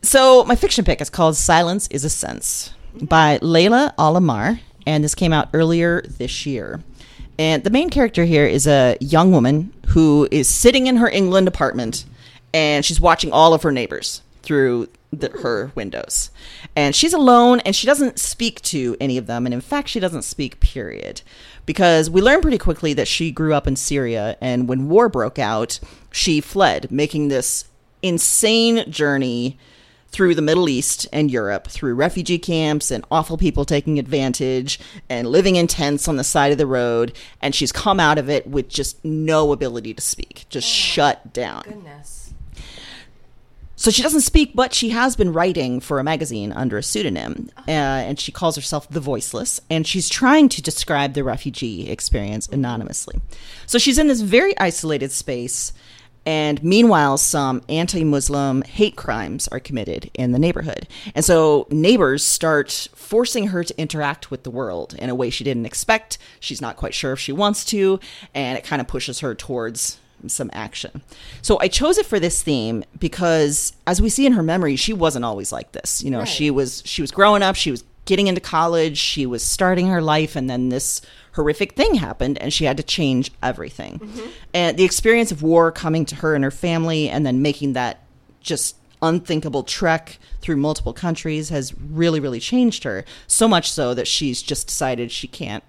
So 0.01 0.43
my 0.45 0.55
fiction 0.55 0.85
pick 0.85 1.01
is 1.01 1.09
called 1.09 1.35
Silence 1.35 1.87
is 1.89 2.05
a 2.05 2.09
Sense. 2.09 2.71
by 3.01 3.37
Layla 3.39 3.95
AlAmmar, 3.97 4.59
and 4.87 5.03
this 5.03 5.13
came 5.15 5.33
out 5.33 5.49
earlier 5.53 6.01
this 6.03 6.45
year. 6.45 6.81
And 7.37 7.63
the 7.63 7.69
main 7.69 7.89
character 7.89 8.23
here 8.25 8.45
is 8.45 8.67
a 8.67 8.97
young 8.99 9.31
woman 9.31 9.73
who 9.89 10.27
is 10.31 10.47
sitting 10.47 10.87
in 10.87 10.97
her 10.97 11.09
England 11.09 11.47
apartment 11.47 12.05
and 12.53 12.83
she's 12.83 12.99
watching 12.99 13.31
all 13.31 13.53
of 13.53 13.61
her 13.63 13.71
neighbors 13.71 14.21
through 14.49 14.89
the, 15.11 15.29
her 15.43 15.71
windows. 15.75 16.31
And 16.75 16.95
she's 16.95 17.13
alone 17.13 17.59
and 17.59 17.75
she 17.75 17.85
doesn't 17.85 18.17
speak 18.17 18.63
to 18.63 18.97
any 18.99 19.15
of 19.15 19.27
them. 19.27 19.45
And 19.45 19.53
in 19.53 19.61
fact, 19.61 19.89
she 19.89 19.99
doesn't 19.99 20.23
speak, 20.23 20.59
period. 20.59 21.21
Because 21.67 22.09
we 22.09 22.19
learn 22.19 22.41
pretty 22.41 22.57
quickly 22.57 22.93
that 22.93 23.07
she 23.07 23.29
grew 23.29 23.53
up 23.53 23.67
in 23.67 23.75
Syria 23.75 24.37
and 24.41 24.67
when 24.67 24.89
war 24.89 25.07
broke 25.07 25.37
out, 25.37 25.79
she 26.11 26.41
fled, 26.41 26.91
making 26.91 27.27
this 27.27 27.65
insane 28.01 28.91
journey 28.91 29.59
through 30.07 30.33
the 30.33 30.41
Middle 30.41 30.67
East 30.67 31.05
and 31.13 31.29
Europe, 31.29 31.67
through 31.67 31.93
refugee 31.93 32.39
camps 32.39 32.89
and 32.89 33.05
awful 33.11 33.37
people 33.37 33.65
taking 33.65 33.99
advantage 33.99 34.79
and 35.11 35.27
living 35.27 35.57
in 35.57 35.67
tents 35.67 36.07
on 36.07 36.15
the 36.15 36.23
side 36.23 36.51
of 36.51 36.57
the 36.57 36.65
road. 36.65 37.15
And 37.39 37.53
she's 37.53 37.71
come 37.71 37.99
out 37.99 38.17
of 38.17 38.31
it 38.31 38.47
with 38.47 38.67
just 38.67 39.05
no 39.05 39.51
ability 39.51 39.93
to 39.93 40.01
speak, 40.01 40.45
just 40.49 40.65
oh, 40.65 40.73
shut 40.73 41.33
down. 41.33 41.61
Goodness. 41.65 42.18
So 43.79 43.91
she 43.91 44.03
doesn't 44.03 44.21
speak, 44.21 44.51
but 44.53 44.73
she 44.73 44.89
has 44.89 45.15
been 45.15 45.31
writing 45.31 45.79
for 45.79 45.99
a 45.99 46.03
magazine 46.03 46.51
under 46.51 46.77
a 46.77 46.83
pseudonym, 46.83 47.49
uh, 47.59 47.71
and 47.71 48.19
she 48.19 48.29
calls 48.29 48.57
herself 48.57 48.89
the 48.89 48.99
Voiceless, 48.99 49.61
and 49.69 49.87
she's 49.87 50.09
trying 50.09 50.49
to 50.49 50.61
describe 50.61 51.13
the 51.13 51.23
refugee 51.23 51.89
experience 51.89 52.45
anonymously. 52.47 53.21
So 53.67 53.77
she's 53.79 53.97
in 53.97 54.07
this 54.07 54.19
very 54.19 54.53
isolated 54.59 55.13
space, 55.13 55.71
and 56.25 56.61
meanwhile, 56.61 57.17
some 57.17 57.61
anti 57.69 58.03
Muslim 58.03 58.63
hate 58.63 58.97
crimes 58.97 59.47
are 59.47 59.61
committed 59.61 60.11
in 60.13 60.33
the 60.33 60.39
neighborhood. 60.39 60.85
And 61.15 61.23
so 61.23 61.65
neighbors 61.71 62.21
start 62.21 62.89
forcing 62.93 63.47
her 63.47 63.63
to 63.63 63.79
interact 63.79 64.29
with 64.29 64.43
the 64.43 64.51
world 64.51 64.93
in 64.95 65.09
a 65.09 65.15
way 65.15 65.29
she 65.29 65.45
didn't 65.45 65.65
expect. 65.65 66.17
She's 66.41 66.59
not 66.59 66.75
quite 66.75 66.93
sure 66.93 67.13
if 67.13 67.19
she 67.19 67.31
wants 67.31 67.63
to, 67.67 68.01
and 68.35 68.57
it 68.57 68.65
kind 68.65 68.81
of 68.81 68.89
pushes 68.89 69.21
her 69.21 69.33
towards 69.33 69.99
some 70.27 70.49
action. 70.53 71.01
So 71.41 71.57
I 71.61 71.67
chose 71.67 71.97
it 71.97 72.05
for 72.05 72.19
this 72.19 72.41
theme 72.41 72.83
because 72.99 73.73
as 73.87 74.01
we 74.01 74.09
see 74.09 74.25
in 74.25 74.33
her 74.33 74.43
memory, 74.43 74.75
she 74.75 74.91
wasn't 74.91 75.23
always 75.23 75.51
like 75.51 75.71
this. 75.71 76.03
You 76.03 76.11
know, 76.11 76.25
she 76.25 76.51
was 76.51 76.83
she 76.85 77.01
was 77.01 77.11
growing 77.11 77.41
up, 77.41 77.55
she 77.55 77.71
was 77.71 77.83
getting 78.05 78.27
into 78.27 78.41
college, 78.41 78.97
she 78.97 79.25
was 79.25 79.43
starting 79.43 79.87
her 79.87 80.01
life 80.01 80.35
and 80.35 80.49
then 80.49 80.69
this 80.69 81.01
horrific 81.33 81.73
thing 81.73 81.95
happened 81.95 82.37
and 82.39 82.51
she 82.51 82.65
had 82.65 82.75
to 82.77 82.83
change 82.83 83.31
everything. 83.43 83.99
Mm-hmm. 83.99 84.29
And 84.53 84.77
the 84.77 84.83
experience 84.83 85.31
of 85.31 85.43
war 85.43 85.71
coming 85.71 86.05
to 86.05 86.15
her 86.15 86.35
and 86.35 86.43
her 86.43 86.51
family 86.51 87.07
and 87.07 87.25
then 87.25 87.41
making 87.41 87.73
that 87.73 88.03
just 88.41 88.75
unthinkable 89.01 89.63
trek 89.63 90.17
through 90.41 90.57
multiple 90.57 90.91
countries 90.91 91.49
has 91.49 91.73
really 91.79 92.19
really 92.19 92.39
changed 92.39 92.83
her 92.83 93.05
so 93.27 93.47
much 93.47 93.71
so 93.71 93.93
that 93.93 94.07
she's 94.07 94.41
just 94.41 94.67
decided 94.67 95.09
she 95.11 95.27
can't 95.27 95.63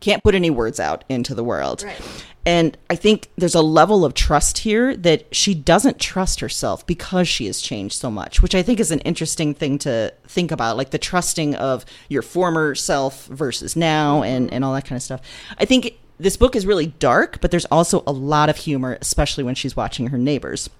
can't 0.00 0.22
put 0.22 0.34
any 0.34 0.50
words 0.50 0.78
out 0.78 1.04
into 1.08 1.34
the 1.34 1.44
world. 1.44 1.82
Right. 1.82 2.24
And 2.46 2.78
I 2.88 2.94
think 2.94 3.28
there's 3.36 3.54
a 3.54 3.60
level 3.60 4.06
of 4.06 4.14
trust 4.14 4.58
here 4.58 4.96
that 4.96 5.34
she 5.34 5.54
doesn't 5.54 5.98
trust 5.98 6.40
herself 6.40 6.86
because 6.86 7.28
she 7.28 7.44
has 7.44 7.60
changed 7.60 7.96
so 7.96 8.10
much, 8.10 8.40
which 8.40 8.54
I 8.54 8.62
think 8.62 8.80
is 8.80 8.90
an 8.90 9.00
interesting 9.00 9.52
thing 9.52 9.78
to 9.80 10.14
think 10.26 10.50
about, 10.50 10.78
like 10.78 10.90
the 10.90 10.98
trusting 10.98 11.54
of 11.56 11.84
your 12.08 12.22
former 12.22 12.74
self 12.74 13.26
versus 13.26 13.76
now 13.76 14.22
and, 14.22 14.50
and 14.50 14.64
all 14.64 14.72
that 14.72 14.86
kind 14.86 14.96
of 14.96 15.02
stuff. 15.02 15.20
I 15.58 15.66
think 15.66 15.98
this 16.18 16.38
book 16.38 16.56
is 16.56 16.64
really 16.64 16.86
dark, 16.86 17.40
but 17.42 17.50
there's 17.50 17.66
also 17.66 18.02
a 18.06 18.12
lot 18.12 18.48
of 18.48 18.56
humor, 18.56 18.96
especially 19.00 19.44
when 19.44 19.54
she's 19.54 19.76
watching 19.76 20.06
her 20.06 20.18
neighbors, 20.18 20.70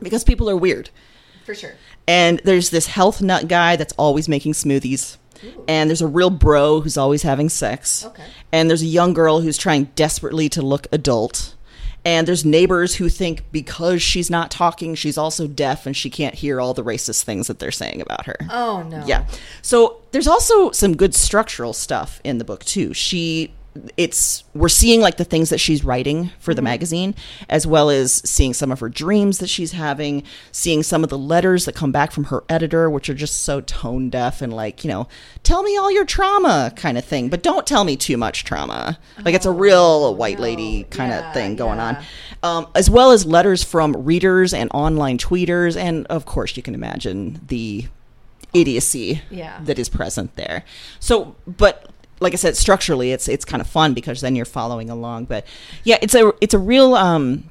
because 0.00 0.24
people 0.24 0.48
are 0.48 0.56
weird. 0.56 0.88
For 1.44 1.54
sure. 1.54 1.74
And 2.08 2.40
there's 2.44 2.70
this 2.70 2.86
health 2.86 3.20
nut 3.20 3.46
guy 3.46 3.76
that's 3.76 3.92
always 3.98 4.28
making 4.28 4.54
smoothies. 4.54 5.16
And 5.68 5.88
there's 5.90 6.02
a 6.02 6.06
real 6.06 6.30
bro 6.30 6.80
who's 6.80 6.96
always 6.96 7.22
having 7.22 7.48
sex. 7.48 8.04
Okay. 8.04 8.24
And 8.52 8.68
there's 8.68 8.82
a 8.82 8.86
young 8.86 9.14
girl 9.14 9.40
who's 9.40 9.56
trying 9.56 9.84
desperately 9.94 10.48
to 10.50 10.62
look 10.62 10.86
adult. 10.92 11.54
And 12.04 12.26
there's 12.26 12.44
neighbors 12.44 12.94
who 12.94 13.08
think 13.10 13.44
because 13.52 14.00
she's 14.00 14.30
not 14.30 14.50
talking, 14.50 14.94
she's 14.94 15.18
also 15.18 15.46
deaf 15.46 15.84
and 15.84 15.94
she 15.94 16.08
can't 16.08 16.34
hear 16.34 16.60
all 16.60 16.72
the 16.72 16.82
racist 16.82 17.24
things 17.24 17.46
that 17.46 17.58
they're 17.58 17.70
saying 17.70 18.00
about 18.00 18.26
her. 18.26 18.36
Oh 18.50 18.82
no. 18.88 19.04
Yeah. 19.06 19.26
So 19.60 20.00
there's 20.12 20.26
also 20.26 20.70
some 20.70 20.96
good 20.96 21.14
structural 21.14 21.74
stuff 21.74 22.20
in 22.24 22.38
the 22.38 22.44
book 22.44 22.64
too. 22.64 22.94
She 22.94 23.52
it's 23.96 24.42
we're 24.52 24.68
seeing 24.68 25.00
like 25.00 25.16
the 25.16 25.24
things 25.24 25.48
that 25.50 25.58
she's 25.58 25.84
writing 25.84 26.30
for 26.40 26.54
the 26.54 26.60
magazine 26.62 27.14
as 27.48 27.68
well 27.68 27.88
as 27.88 28.14
seeing 28.28 28.52
some 28.52 28.72
of 28.72 28.80
her 28.80 28.88
dreams 28.88 29.38
that 29.38 29.46
she's 29.46 29.70
having 29.70 30.24
seeing 30.50 30.82
some 30.82 31.04
of 31.04 31.10
the 31.10 31.16
letters 31.16 31.66
that 31.66 31.74
come 31.76 31.92
back 31.92 32.10
from 32.10 32.24
her 32.24 32.42
editor 32.48 32.90
which 32.90 33.08
are 33.08 33.14
just 33.14 33.42
so 33.42 33.60
tone 33.60 34.10
deaf 34.10 34.42
and 34.42 34.52
like 34.52 34.82
you 34.82 34.90
know 34.90 35.06
tell 35.44 35.62
me 35.62 35.76
all 35.76 35.88
your 35.92 36.04
trauma 36.04 36.72
kind 36.74 36.98
of 36.98 37.04
thing 37.04 37.28
but 37.28 37.44
don't 37.44 37.64
tell 37.64 37.84
me 37.84 37.96
too 37.96 38.16
much 38.16 38.42
trauma 38.44 38.98
like 39.24 39.36
it's 39.36 39.46
a 39.46 39.52
real 39.52 40.16
white 40.16 40.40
lady 40.40 40.82
kind 40.90 41.12
of 41.12 41.20
Yeah, 41.20 41.32
thing 41.32 41.54
going 41.54 41.78
yeah. 41.78 42.02
on 42.42 42.64
um, 42.64 42.72
as 42.74 42.90
well 42.90 43.12
as 43.12 43.24
letters 43.24 43.62
from 43.62 43.92
readers 44.04 44.52
and 44.52 44.68
online 44.74 45.16
tweeters 45.16 45.76
and 45.76 46.08
of 46.08 46.26
course 46.26 46.56
you 46.56 46.62
can 46.64 46.74
imagine 46.74 47.40
the 47.46 47.86
idiocy 48.52 49.22
Yeah. 49.30 49.60
that 49.62 49.78
is 49.78 49.88
present 49.88 50.34
there. 50.34 50.64
So, 50.98 51.36
but 51.46 51.89
like 52.20 52.32
I 52.34 52.36
said, 52.36 52.56
structurally, 52.56 53.12
it's 53.12 53.28
it's 53.28 53.44
kind 53.44 53.60
of 53.60 53.66
fun 53.66 53.94
because 53.94 54.20
then 54.20 54.36
you're 54.36 54.44
following 54.44 54.90
along. 54.90 55.24
But 55.24 55.46
yeah, 55.84 55.98
it's 56.02 56.14
a 56.14 56.32
it's 56.40 56.54
a 56.54 56.58
real 56.58 56.94
um, 56.94 57.50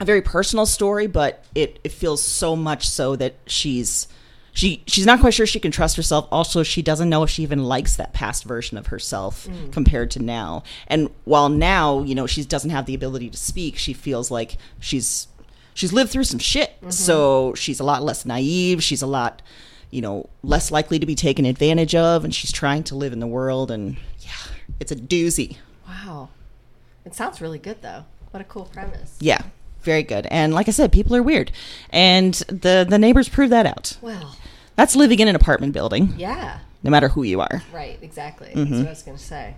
a 0.00 0.04
very 0.04 0.22
personal 0.22 0.66
story, 0.66 1.06
but 1.06 1.44
it 1.54 1.80
it 1.82 1.92
feels 1.92 2.22
so 2.22 2.54
much 2.54 2.88
so 2.88 3.16
that 3.16 3.36
she's. 3.46 4.08
She 4.54 4.82
she's 4.86 5.06
not 5.06 5.20
quite 5.20 5.32
sure 5.32 5.46
she 5.46 5.58
can 5.58 5.72
trust 5.72 5.96
herself. 5.96 6.28
Also, 6.30 6.62
she 6.62 6.82
doesn't 6.82 7.08
know 7.08 7.22
if 7.22 7.30
she 7.30 7.42
even 7.42 7.64
likes 7.64 7.96
that 7.96 8.12
past 8.12 8.44
version 8.44 8.76
of 8.76 8.88
herself 8.88 9.48
compared 9.72 10.10
to 10.10 10.22
now. 10.22 10.62
And 10.88 11.08
while 11.24 11.48
now, 11.48 12.02
you 12.02 12.14
know, 12.14 12.26
she 12.26 12.44
doesn't 12.44 12.68
have 12.68 12.84
the 12.84 12.94
ability 12.94 13.30
to 13.30 13.38
speak, 13.38 13.78
she 13.78 13.94
feels 13.94 14.30
like 14.30 14.58
she's 14.78 15.26
she's 15.72 15.90
lived 15.94 16.10
through 16.10 16.24
some 16.24 16.38
shit. 16.38 16.72
So 16.90 17.54
she's 17.54 17.80
a 17.80 17.84
lot 17.84 18.02
less 18.02 18.26
naive. 18.26 18.82
She's 18.82 19.00
a 19.00 19.06
lot, 19.06 19.40
you 19.92 20.00
know, 20.00 20.28
less 20.42 20.72
likely 20.72 20.98
to 20.98 21.06
be 21.06 21.14
taken 21.14 21.44
advantage 21.44 21.94
of. 21.94 22.24
And 22.24 22.34
she's 22.34 22.50
trying 22.50 22.82
to 22.84 22.96
live 22.96 23.12
in 23.12 23.20
the 23.20 23.26
world. 23.28 23.70
And 23.70 23.96
yeah, 24.20 24.52
it's 24.80 24.90
a 24.90 24.96
doozy. 24.96 25.58
Wow. 25.86 26.30
It 27.04 27.14
sounds 27.14 27.40
really 27.40 27.58
good 27.58 27.82
though. 27.82 28.04
What 28.30 28.40
a 28.40 28.44
cool 28.44 28.64
premise. 28.64 29.16
Yeah, 29.20 29.42
very 29.82 30.02
good. 30.02 30.26
And 30.26 30.54
like 30.54 30.66
I 30.66 30.70
said, 30.70 30.90
people 30.90 31.14
are 31.14 31.22
weird, 31.22 31.52
and 31.90 32.32
the 32.48 32.86
the 32.88 32.98
neighbors 32.98 33.28
prove 33.28 33.50
that 33.50 33.66
out. 33.66 33.98
Well, 34.00 34.36
That's 34.76 34.96
living 34.96 35.20
in 35.20 35.28
an 35.28 35.36
apartment 35.36 35.74
building, 35.74 36.14
yeah. 36.16 36.60
no 36.82 36.90
matter 36.90 37.08
who 37.08 37.24
you 37.24 37.40
are. 37.42 37.62
Right. 37.72 37.98
Exactly. 38.00 38.48
Mm-hmm. 38.48 38.70
That's 38.70 38.70
what 38.78 38.86
I 38.86 38.90
was 38.90 39.02
going 39.02 39.18
to 39.18 39.22
say. 39.22 39.54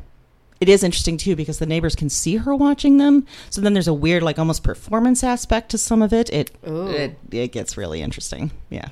It 0.61 0.69
is 0.69 0.83
interesting 0.83 1.17
too 1.19 1.37
because 1.37 1.59
the 1.59 1.67
neighbors 1.67 1.95
can 1.95 2.09
see 2.09 2.37
her 2.37 2.55
watching 2.55 2.97
them. 2.97 3.27
So 3.51 3.61
then 3.61 3.75
there's 3.75 3.89
a 3.89 3.95
weird, 3.95 4.23
like 4.23 4.39
almost 4.39 4.65
performance 4.65 5.23
aspect 5.23 5.71
to 5.71 5.79
some 5.79 6.03
of 6.03 6.13
it. 6.13 6.31
It 6.31 6.51
Ooh. 6.67 6.89
it, 6.89 7.17
it 7.31 7.53
gets 7.53 7.77
really 7.77 8.03
interesting. 8.03 8.51
Yeah. 8.71 8.89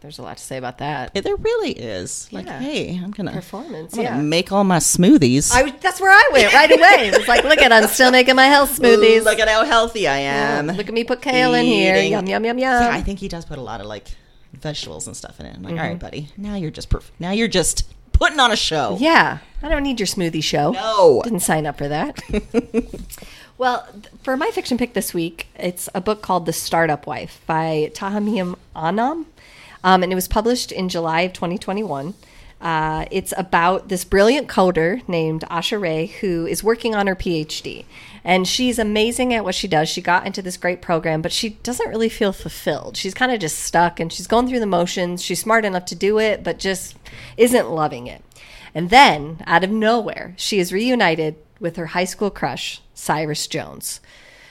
There's 0.00 0.18
a 0.18 0.22
lot 0.22 0.38
to 0.38 0.42
say 0.42 0.56
about 0.56 0.78
that. 0.78 1.10
It, 1.14 1.24
there 1.24 1.36
really 1.36 1.72
is. 1.72 2.28
Like, 2.32 2.46
Yeah. 2.46 2.58
hey, 2.58 2.98
I'm 3.02 3.10
gonna 3.10 3.32
Performance, 3.32 3.92
I'm 3.92 4.04
gonna 4.04 4.16
yeah. 4.16 4.22
make 4.22 4.50
all 4.50 4.64
my 4.64 4.78
smoothies. 4.78 5.52
I 5.52 5.70
that's 5.70 6.00
where 6.00 6.10
I 6.10 6.30
went 6.32 6.52
right 6.54 6.70
away. 6.78 7.08
It 7.08 7.18
was 7.18 7.28
like, 7.28 7.44
look 7.44 7.58
at 7.58 7.70
I'm 7.70 7.86
still 7.88 8.10
making 8.10 8.34
my 8.36 8.46
health 8.46 8.78
smoothies. 8.78 9.24
Look 9.24 9.38
at 9.38 9.48
how 9.48 9.64
healthy 9.64 10.08
I 10.08 10.18
am. 10.18 10.68
look 10.68 10.88
at 10.88 10.94
me 10.94 11.04
put 11.04 11.20
kale 11.20 11.52
in 11.54 11.66
here. 11.66 11.96
Yum 11.96 12.26
yum 12.26 12.44
yum 12.44 12.58
yum. 12.58 12.82
Yeah, 12.82 12.88
I 12.90 13.02
think 13.02 13.18
he 13.18 13.28
does 13.28 13.44
put 13.44 13.58
a 13.58 13.62
lot 13.62 13.80
of 13.80 13.86
like 13.86 14.08
vegetables 14.54 15.06
and 15.06 15.16
stuff 15.16 15.38
in 15.38 15.46
it. 15.46 15.54
I'm 15.56 15.62
like, 15.62 15.72
all 15.72 15.78
right, 15.78 15.90
mm-hmm. 15.90 15.98
buddy, 15.98 16.28
now 16.36 16.54
you're 16.56 16.70
just 16.70 16.88
perf- 16.88 17.10
now 17.18 17.30
you're 17.32 17.48
just 17.48 17.84
putting 18.12 18.40
on 18.40 18.50
a 18.52 18.56
show. 18.56 18.96
Yeah, 19.00 19.38
I 19.62 19.68
don't 19.68 19.82
need 19.82 19.98
your 20.00 20.06
smoothie 20.06 20.42
show. 20.44 20.72
No. 20.72 21.20
Didn't 21.24 21.40
sign 21.40 21.66
up 21.66 21.78
for 21.78 21.88
that. 21.88 22.20
well, 23.58 23.86
for 24.22 24.36
my 24.36 24.50
fiction 24.50 24.76
pick 24.78 24.92
this 24.94 25.14
week, 25.14 25.48
it's 25.56 25.88
a 25.94 26.00
book 26.00 26.22
called 26.22 26.46
The 26.46 26.52
Startup 26.52 27.06
Wife 27.06 27.40
by 27.46 27.90
Tahmima 27.94 28.56
Anam. 28.76 29.26
Um, 29.82 30.02
and 30.02 30.12
it 30.12 30.14
was 30.14 30.28
published 30.28 30.72
in 30.72 30.88
July 30.88 31.22
of 31.22 31.32
2021. 31.32 32.14
Uh, 32.60 33.06
it's 33.10 33.32
about 33.38 33.88
this 33.88 34.04
brilliant 34.04 34.46
coder 34.46 35.06
named 35.08 35.42
Asha 35.50 35.80
Ray 35.80 36.06
who 36.06 36.46
is 36.46 36.62
working 36.62 36.94
on 36.94 37.06
her 37.06 37.16
PhD. 37.16 37.86
And 38.22 38.46
she's 38.46 38.78
amazing 38.78 39.32
at 39.32 39.44
what 39.44 39.54
she 39.54 39.66
does. 39.66 39.88
She 39.88 40.02
got 40.02 40.26
into 40.26 40.42
this 40.42 40.58
great 40.58 40.82
program, 40.82 41.22
but 41.22 41.32
she 41.32 41.50
doesn't 41.62 41.88
really 41.88 42.10
feel 42.10 42.32
fulfilled. 42.32 42.98
She's 42.98 43.14
kind 43.14 43.32
of 43.32 43.40
just 43.40 43.60
stuck 43.60 43.98
and 43.98 44.12
she's 44.12 44.26
going 44.26 44.46
through 44.46 44.60
the 44.60 44.66
motions. 44.66 45.22
She's 45.22 45.40
smart 45.40 45.64
enough 45.64 45.86
to 45.86 45.94
do 45.94 46.18
it, 46.18 46.44
but 46.44 46.58
just 46.58 46.96
isn't 47.38 47.70
loving 47.70 48.06
it. 48.06 48.22
And 48.74 48.90
then, 48.90 49.42
out 49.46 49.64
of 49.64 49.70
nowhere, 49.70 50.34
she 50.36 50.60
is 50.60 50.72
reunited 50.72 51.36
with 51.58 51.76
her 51.76 51.86
high 51.86 52.04
school 52.04 52.30
crush, 52.30 52.82
Cyrus 52.94 53.46
Jones. 53.46 54.00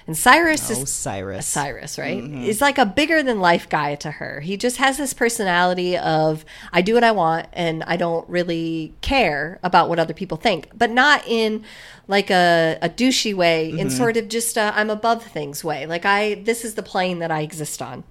And 0.10 0.17
Cyrus 0.17 0.72
Oh, 0.72 0.82
is 0.82 0.91
Cyrus. 0.91 1.45
Cyrus, 1.45 2.00
right? 2.00 2.24
Is 2.24 2.62
like 2.62 2.80
a 2.80 2.86
bigger 2.88 3.22
than 3.22 3.39
life 3.39 3.69
guy 3.69 3.93
to 3.93 4.10
her. 4.10 4.39
He 4.39 4.58
just 4.58 4.78
has 4.78 4.98
this 4.98 5.13
personality 5.13 5.95
of 6.00 6.43
I 6.74 6.82
do 6.82 6.95
what 6.95 7.04
I 7.04 7.12
want 7.12 7.45
and 7.54 7.84
I 7.84 7.95
don't 7.95 8.28
really 8.28 8.95
care 9.02 9.60
about 9.62 9.88
what 9.88 10.00
other 10.00 10.15
people 10.15 10.38
think, 10.38 10.67
but 10.76 10.89
not 10.89 11.28
in 11.28 11.63
like 12.08 12.32
a, 12.32 12.80
a 12.82 12.89
douchey 12.89 13.36
way, 13.36 13.69
in 13.69 13.91
sort 13.91 14.17
of 14.17 14.30
just 14.30 14.58
a 14.58 14.74
I'm 14.76 14.89
above 14.89 15.24
things 15.24 15.63
way. 15.63 15.86
Like 15.86 16.06
I 16.06 16.41
this 16.43 16.65
is 16.65 16.74
the 16.74 16.82
plane 16.82 17.19
that 17.19 17.30
I 17.30 17.41
exist 17.41 17.80
on. 17.80 18.04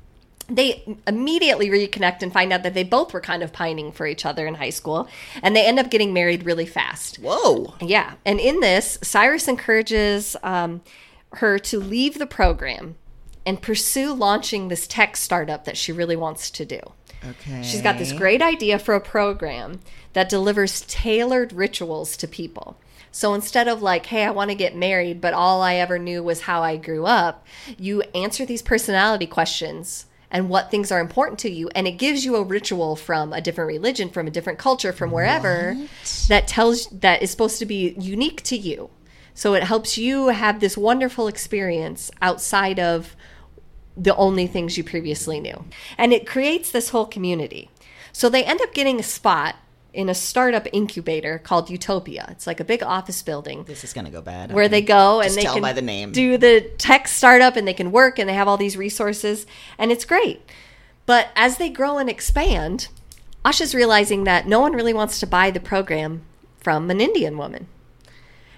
they 0.48 0.84
immediately 1.08 1.68
reconnect 1.68 2.22
and 2.22 2.32
find 2.32 2.52
out 2.52 2.62
that 2.62 2.74
they 2.74 2.84
both 2.84 3.12
were 3.12 3.20
kind 3.20 3.42
of 3.42 3.52
pining 3.52 3.90
for 3.90 4.06
each 4.06 4.24
other 4.24 4.46
in 4.46 4.54
high 4.54 4.70
school 4.70 5.08
and 5.42 5.56
they 5.56 5.66
end 5.66 5.80
up 5.80 5.90
getting 5.90 6.12
married 6.14 6.46
really 6.46 6.64
fast 6.64 7.16
Whoa. 7.16 7.74
yeah 7.82 8.12
and 8.24 8.38
in 8.40 8.60
this 8.60 8.98
cyrus 9.02 9.46
encourages 9.48 10.36
um, 10.44 10.80
her 11.34 11.58
to 11.58 11.78
leave 11.78 12.18
the 12.18 12.26
program 12.26 12.96
and 13.44 13.62
pursue 13.62 14.12
launching 14.12 14.68
this 14.68 14.86
tech 14.86 15.16
startup 15.16 15.64
that 15.64 15.76
she 15.76 15.92
really 15.92 16.16
wants 16.16 16.50
to 16.50 16.64
do 16.64 16.80
Okay. 17.24 17.62
She's 17.62 17.82
got 17.82 17.98
this 17.98 18.12
great 18.12 18.42
idea 18.42 18.78
for 18.78 18.94
a 18.94 19.00
program 19.00 19.80
that 20.12 20.28
delivers 20.28 20.82
tailored 20.82 21.52
rituals 21.52 22.16
to 22.18 22.28
people. 22.28 22.78
So 23.10 23.34
instead 23.34 23.68
of 23.68 23.82
like, 23.82 24.06
hey, 24.06 24.24
I 24.24 24.30
want 24.30 24.50
to 24.50 24.54
get 24.54 24.76
married, 24.76 25.20
but 25.20 25.34
all 25.34 25.62
I 25.62 25.76
ever 25.76 25.98
knew 25.98 26.22
was 26.22 26.42
how 26.42 26.62
I 26.62 26.76
grew 26.76 27.06
up, 27.06 27.46
you 27.76 28.02
answer 28.14 28.44
these 28.44 28.62
personality 28.62 29.26
questions 29.26 30.06
and 30.30 30.50
what 30.50 30.70
things 30.70 30.92
are 30.92 31.00
important 31.00 31.38
to 31.40 31.50
you. 31.50 31.70
And 31.74 31.88
it 31.88 31.92
gives 31.92 32.24
you 32.24 32.36
a 32.36 32.42
ritual 32.42 32.96
from 32.96 33.32
a 33.32 33.40
different 33.40 33.68
religion, 33.68 34.10
from 34.10 34.26
a 34.26 34.30
different 34.30 34.58
culture, 34.58 34.92
from 34.92 35.10
wherever 35.10 35.76
that 36.28 36.46
tells 36.46 36.86
that 36.88 37.22
is 37.22 37.30
supposed 37.30 37.58
to 37.60 37.66
be 37.66 37.94
unique 37.98 38.42
to 38.44 38.56
you. 38.56 38.90
So 39.38 39.54
it 39.54 39.62
helps 39.62 39.96
you 39.96 40.30
have 40.30 40.58
this 40.58 40.76
wonderful 40.76 41.28
experience 41.28 42.10
outside 42.20 42.80
of 42.80 43.14
the 43.96 44.16
only 44.16 44.48
things 44.48 44.76
you 44.76 44.82
previously 44.82 45.38
knew. 45.38 45.64
And 45.96 46.12
it 46.12 46.26
creates 46.26 46.72
this 46.72 46.88
whole 46.88 47.06
community. 47.06 47.70
So 48.12 48.28
they 48.28 48.42
end 48.42 48.60
up 48.60 48.74
getting 48.74 48.98
a 48.98 49.04
spot 49.04 49.54
in 49.92 50.08
a 50.08 50.14
startup 50.14 50.66
incubator 50.72 51.38
called 51.38 51.70
Utopia. 51.70 52.26
It's 52.32 52.48
like 52.48 52.58
a 52.58 52.64
big 52.64 52.82
office 52.82 53.22
building 53.22 53.62
This 53.62 53.84
is 53.84 53.92
gonna 53.92 54.10
go 54.10 54.22
bad. 54.22 54.50
where 54.50 54.68
they 54.68 54.82
go 54.82 55.20
and 55.20 55.32
they 55.32 55.42
tell 55.42 55.54
can 55.54 55.62
by 55.62 55.72
the 55.72 55.82
name. 55.82 56.10
do 56.10 56.36
the 56.36 56.72
tech 56.76 57.06
startup 57.06 57.54
and 57.54 57.66
they 57.66 57.74
can 57.74 57.92
work 57.92 58.18
and 58.18 58.28
they 58.28 58.34
have 58.34 58.48
all 58.48 58.56
these 58.56 58.76
resources 58.76 59.46
and 59.78 59.92
it's 59.92 60.04
great. 60.04 60.42
But 61.06 61.28
as 61.36 61.58
they 61.58 61.68
grow 61.68 61.98
and 61.98 62.10
expand, 62.10 62.88
Asha's 63.44 63.72
realizing 63.72 64.24
that 64.24 64.48
no 64.48 64.58
one 64.58 64.72
really 64.72 64.92
wants 64.92 65.20
to 65.20 65.28
buy 65.28 65.52
the 65.52 65.60
program 65.60 66.22
from 66.58 66.90
an 66.90 67.00
Indian 67.00 67.38
woman. 67.38 67.68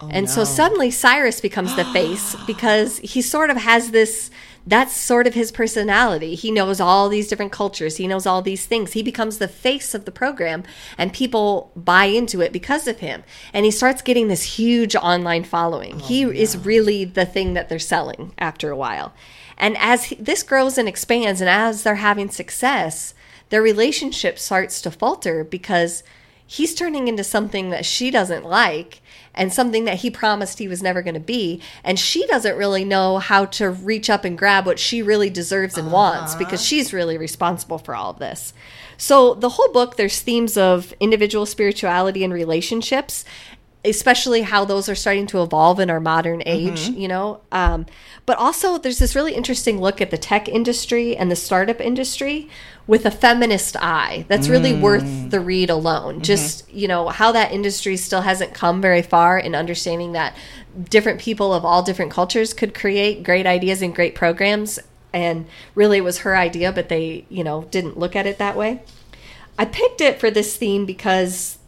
Oh, 0.03 0.09
and 0.11 0.31
so 0.31 0.45
suddenly 0.45 0.91
Cyrus 0.91 1.41
becomes 1.41 1.75
the 1.77 1.85
face 1.87 2.37
because 2.47 2.99
he 2.99 3.23
sort 3.23 3.51
of 3.51 3.57
has 3.57 3.91
this 3.91 4.31
that's 4.67 4.95
sort 4.95 5.27
of 5.27 5.35
his 5.35 5.51
personality. 5.51 6.35
He 6.35 6.51
knows 6.51 6.81
all 6.81 7.09
these 7.09 7.29
different 7.29 7.51
cultures. 7.53 7.97
He 7.97 8.07
knows 8.07 8.27
all 8.27 8.43
these 8.43 8.67
things. 8.67 8.93
He 8.93 9.03
becomes 9.03 9.39
the 9.39 9.49
face 9.49 9.95
of 9.95 10.05
the 10.05 10.13
program 10.13 10.65
and 10.99 11.13
people 11.13 11.73
buy 11.75 12.05
into 12.05 12.41
it 12.41 12.53
because 12.53 12.87
of 12.87 13.01
him. 13.01 13.25
And 13.53 13.65
he 13.65 13.71
starts 13.71 14.03
getting 14.03 14.29
this 14.29 14.59
huge 14.59 14.95
online 14.95 15.45
following. 15.45 15.95
Oh, 15.97 16.07
he 16.07 16.23
is 16.23 16.59
really 16.59 17.05
the 17.05 17.25
thing 17.25 17.55
that 17.55 17.69
they're 17.69 17.79
selling 17.79 18.33
after 18.39 18.71
a 18.71 18.77
while. 18.77 19.15
And 19.57 19.77
as 19.79 20.05
he, 20.05 20.15
this 20.17 20.43
grows 20.43 20.79
and 20.79 20.89
expands 20.89 21.41
and 21.41 21.51
as 21.51 21.83
they're 21.83 21.97
having 21.97 22.31
success, 22.31 23.15
their 23.49 23.63
relationship 23.63 24.39
starts 24.39 24.81
to 24.83 24.91
falter 24.91 25.43
because 25.43 26.03
he's 26.47 26.75
turning 26.75 27.09
into 27.09 27.25
something 27.25 27.71
that 27.71 27.87
she 27.87 28.11
doesn't 28.11 28.45
like 28.45 29.01
and 29.35 29.53
something 29.53 29.85
that 29.85 29.99
he 29.99 30.11
promised 30.11 30.59
he 30.59 30.69
was 30.69 30.83
never 30.83 31.03
going 31.03 31.15
to 31.15 31.21
be 31.21 31.61
and 31.85 31.99
she 31.99 32.27
doesn't 32.27 32.57
really 32.57 32.85
know 32.85 33.19
how 33.19 33.45
to 33.45 33.71
reach 33.71 34.11
up 34.11 34.25
and 34.25 34.37
grab 34.37 34.67
what 34.67 34.79
she 34.79 35.03
really 35.03 35.31
deserves 35.31 35.79
and 35.79 35.93
wants 35.93 36.33
uh-huh. 36.33 36.39
because 36.39 36.65
she's 36.65 36.93
really 36.93 37.17
responsible 37.17 37.79
for 37.79 37.95
all 37.95 38.11
of 38.11 38.19
this. 38.19 38.53
So 38.97 39.35
the 39.35 39.51
whole 39.51 39.73
book 39.73 39.97
there's 39.97 40.21
themes 40.21 40.57
of 40.57 40.93
individual 41.01 41.47
spirituality 41.47 42.25
and 42.25 42.33
relationships 42.33 43.25
especially 43.85 44.43
how 44.43 44.65
those 44.65 44.89
are 44.89 44.95
starting 44.95 45.27
to 45.27 45.43
evolve 45.43 45.81
in 45.81 45.89
our 45.89 46.01
modern 46.01 46.41
mm-hmm. 46.41 46.49
age, 46.73 46.89
you 46.89 47.09
know. 47.09 47.41
Um, 47.51 47.87
but 48.27 48.39
also, 48.39 48.79
there's 48.79 48.99
this 48.99 49.15
really 49.15 49.35
interesting 49.35 49.81
look 49.81 50.01
at 50.01 50.11
the 50.11 50.19
tech 50.19 50.49
industry 50.49 51.17
and 51.17 51.31
the 51.31 51.37
startup 51.37 51.81
industry 51.81 52.49
with 52.87 53.07
a 53.07 53.11
feminist 53.11 53.77
eye. 53.77 54.27
That's 54.29 54.49
really 54.49 54.73
mm. 54.73 54.81
worth 54.81 55.31
the 55.31 55.41
read 55.41 55.71
alone. 55.71 56.15
Mm-hmm. 56.15 56.23
Just, 56.23 56.71
you 56.73 56.89
know, 56.89 57.09
how 57.09 57.33
that 57.33 57.53
industry 57.53 57.97
still 57.97 58.23
hasn't 58.23 58.53
come 58.53 58.81
very 58.81 59.03
far 59.03 59.39
in 59.39 59.55
understanding 59.55 60.13
that 60.13 60.37
different 60.89 61.21
people 61.21 61.55
of 61.55 61.65
all 61.65 61.83
different 61.83 62.11
cultures 62.11 62.53
could 62.53 62.75
create 62.75 63.23
great 63.23 63.47
ideas 63.47 63.81
and 63.81 63.95
great 63.95 64.15
programs. 64.15 64.79
And 65.13 65.47
really, 65.75 65.99
it 65.99 66.05
was 66.05 66.19
her 66.19 66.37
idea, 66.37 66.71
but 66.73 66.89
they, 66.89 67.25
you 67.29 67.43
know, 67.43 67.65
didn't 67.71 67.99
look 67.99 68.15
at 68.15 68.27
it 68.27 68.39
that 68.39 68.57
way. 68.57 68.83
I 69.59 69.65
picked 69.65 70.01
it 70.01 70.21
for 70.21 70.31
this 70.31 70.57
theme 70.57 70.87
because 70.87 71.59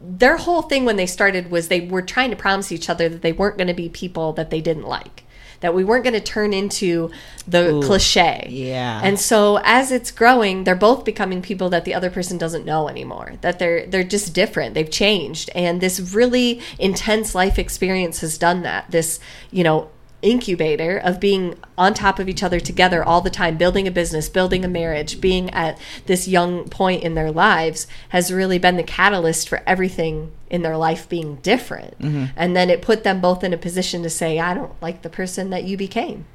their 0.00 0.38
whole 0.38 0.62
thing 0.62 0.84
when 0.84 0.96
they 0.96 1.06
started 1.06 1.50
was 1.50 1.68
they 1.68 1.80
were 1.80 2.02
trying 2.02 2.30
to 2.30 2.36
promise 2.36 2.72
each 2.72 2.88
other 2.88 3.08
that 3.08 3.22
they 3.22 3.32
weren't 3.32 3.58
going 3.58 3.68
to 3.68 3.74
be 3.74 3.88
people 3.88 4.32
that 4.32 4.50
they 4.50 4.60
didn't 4.60 4.86
like. 4.86 5.24
That 5.60 5.74
we 5.74 5.84
weren't 5.84 6.04
going 6.04 6.14
to 6.14 6.20
turn 6.20 6.54
into 6.54 7.10
the 7.46 7.82
cliche. 7.84 8.46
yeah. 8.48 9.02
and 9.04 9.20
so 9.20 9.60
as 9.62 9.92
it's 9.92 10.10
growing 10.10 10.64
they're 10.64 10.74
both 10.74 11.04
becoming 11.04 11.42
people 11.42 11.68
that 11.68 11.84
the 11.84 11.92
other 11.92 12.08
person 12.08 12.38
doesn't 12.38 12.64
know 12.64 12.88
anymore. 12.88 13.34
That 13.42 13.58
they're 13.58 13.86
they're 13.86 14.02
just 14.02 14.32
different. 14.32 14.72
They've 14.72 14.90
changed. 14.90 15.50
And 15.54 15.82
this 15.82 16.00
really 16.00 16.62
intense 16.78 17.34
life 17.34 17.58
experience 17.58 18.20
has 18.20 18.38
done 18.38 18.62
that. 18.62 18.90
This 18.90 19.20
you 19.50 19.62
know 19.62 19.90
incubator 20.22 20.98
of 20.98 21.20
being 21.20 21.56
on 21.78 21.94
top 21.94 22.18
of 22.18 22.28
each 22.28 22.42
other 22.42 22.60
together 22.60 23.02
all 23.02 23.20
the 23.20 23.30
time, 23.30 23.56
building 23.56 23.86
a 23.86 23.90
business, 23.90 24.28
building 24.28 24.64
a 24.64 24.68
marriage, 24.68 25.20
being 25.20 25.50
at 25.50 25.78
this 26.06 26.28
young 26.28 26.68
point 26.68 27.02
in 27.02 27.14
their 27.14 27.30
lives 27.30 27.86
has 28.10 28.32
really 28.32 28.58
been 28.58 28.76
the 28.76 28.82
catalyst 28.82 29.48
for 29.48 29.62
everything 29.66 30.32
in 30.50 30.62
their 30.62 30.76
life 30.76 31.08
being 31.08 31.36
different. 31.36 31.94
And 32.36 32.56
then 32.56 32.70
it 32.70 32.82
put 32.82 33.04
them 33.04 33.20
both 33.20 33.42
in 33.42 33.52
a 33.52 33.58
position 33.58 34.02
to 34.02 34.10
say, 34.10 34.38
I 34.38 34.54
don't 34.54 34.80
like 34.82 35.02
the 35.02 35.10
person 35.10 35.50
that 35.50 35.64
you 35.64 35.76
became. 35.76 36.26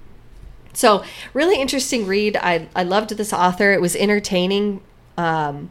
So, 0.73 1.03
really 1.33 1.59
interesting 1.59 2.05
read. 2.05 2.35
I, 2.37 2.67
I 2.75 2.83
loved 2.83 3.11
this 3.11 3.31
author. 3.31 3.71
It 3.71 3.81
was 3.81 3.95
entertaining. 3.95 4.81
Um, 5.17 5.69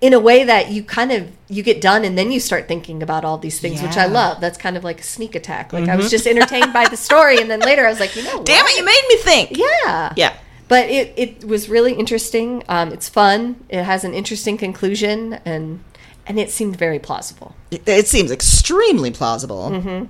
in 0.00 0.12
a 0.12 0.20
way 0.20 0.44
that 0.44 0.70
you 0.70 0.82
kind 0.82 1.10
of 1.10 1.30
you 1.48 1.62
get 1.62 1.80
done 1.80 2.04
and 2.04 2.18
then 2.18 2.30
you 2.30 2.38
start 2.38 2.68
thinking 2.68 3.02
about 3.02 3.24
all 3.24 3.38
these 3.38 3.58
things 3.60 3.80
which 3.82 3.96
i 3.96 4.06
love. 4.06 4.40
That's 4.40 4.58
kind 4.58 4.76
of 4.76 4.84
like 4.84 5.00
a 5.00 5.04
sneak 5.04 5.34
attack. 5.34 5.72
Like 5.72 5.88
i 5.88 5.96
was 5.96 6.10
just 6.10 6.26
entertained 6.26 6.72
by 6.72 6.86
the 6.88 6.96
story 6.96 7.38
and 7.40 7.50
then 7.50 7.60
later 7.60 7.86
i 7.86 7.88
was 7.90 8.00
like 8.00 8.14
you 8.16 8.22
know 8.24 8.42
Damn 8.44 8.66
it, 8.66 8.76
you 8.78 8.84
made 8.84 9.04
me 9.08 9.16
think. 9.18 9.56
yeah. 9.56 10.12
Yeah. 10.16 10.36
but 10.68 10.88
it, 10.90 11.14
it 11.16 11.44
was 11.44 11.68
really 11.68 11.94
interesting. 11.94 12.62
Um, 12.68 12.92
it's 12.92 13.08
fun. 13.08 13.56
It 13.68 13.84
has 13.84 14.04
an 14.04 14.12
interesting 14.14 14.56
conclusion 14.58 15.34
and 15.44 15.82
and 16.28 16.38
it 16.40 16.50
seemed 16.50 16.76
very 16.76 16.98
plausible 16.98 17.54
It, 17.70 18.06
seems 18.08 18.30
extremely 18.30 19.10
plausible. 19.10 19.70
Mm-hmm. 19.70 20.04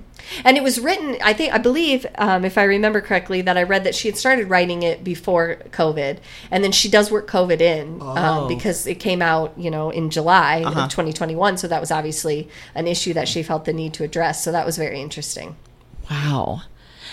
and 0.45 0.57
it 0.57 0.63
was 0.63 0.79
written 0.79 1.15
i 1.23 1.33
think 1.33 1.53
i 1.53 1.57
believe 1.57 2.05
um, 2.17 2.43
if 2.45 2.57
i 2.57 2.63
remember 2.63 3.01
correctly 3.01 3.41
that 3.41 3.57
i 3.57 3.63
read 3.63 3.83
that 3.83 3.93
she 3.95 4.07
had 4.07 4.17
started 4.17 4.49
writing 4.49 4.83
it 4.83 5.03
before 5.03 5.57
covid 5.71 6.17
and 6.51 6.63
then 6.63 6.71
she 6.71 6.89
does 6.89 7.11
work 7.11 7.27
covid 7.29 7.61
in 7.61 7.99
Oh. 8.01 8.07
um, 8.17 8.47
because 8.47 8.87
it 8.87 8.95
came 8.95 9.21
out 9.21 9.53
you 9.57 9.69
know 9.69 9.89
in 9.89 10.09
july 10.09 10.63
Uh-huh. 10.63 10.81
of 10.85 10.89
2021 10.89 11.57
so 11.57 11.67
that 11.67 11.79
was 11.79 11.91
obviously 11.91 12.49
an 12.75 12.87
issue 12.87 13.13
that 13.13 13.27
she 13.27 13.43
felt 13.43 13.65
the 13.65 13.73
need 13.73 13.93
to 13.95 14.03
address 14.03 14.43
so 14.43 14.51
that 14.51 14.65
was 14.65 14.77
very 14.77 14.99
interesting 15.01 15.55
Wow. 16.09 16.61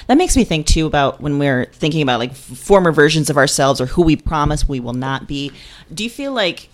That 0.06 0.18
makes 0.18 0.36
me 0.36 0.44
think 0.44 0.66
too 0.66 0.86
about 0.86 1.20
when 1.20 1.38
we're 1.38 1.64
thinking 1.66 2.02
about 2.02 2.18
like 2.20 2.34
former 2.34 2.92
versions 2.92 3.30
of 3.30 3.36
ourselves 3.36 3.80
or 3.80 3.86
who 3.86 4.02
we 4.02 4.16
promise 4.16 4.68
we 4.68 4.78
will 4.78 4.92
not 4.92 5.26
be. 5.26 5.50
Do 5.92 6.04
you 6.04 6.10
feel 6.10 6.32
like 6.32 6.68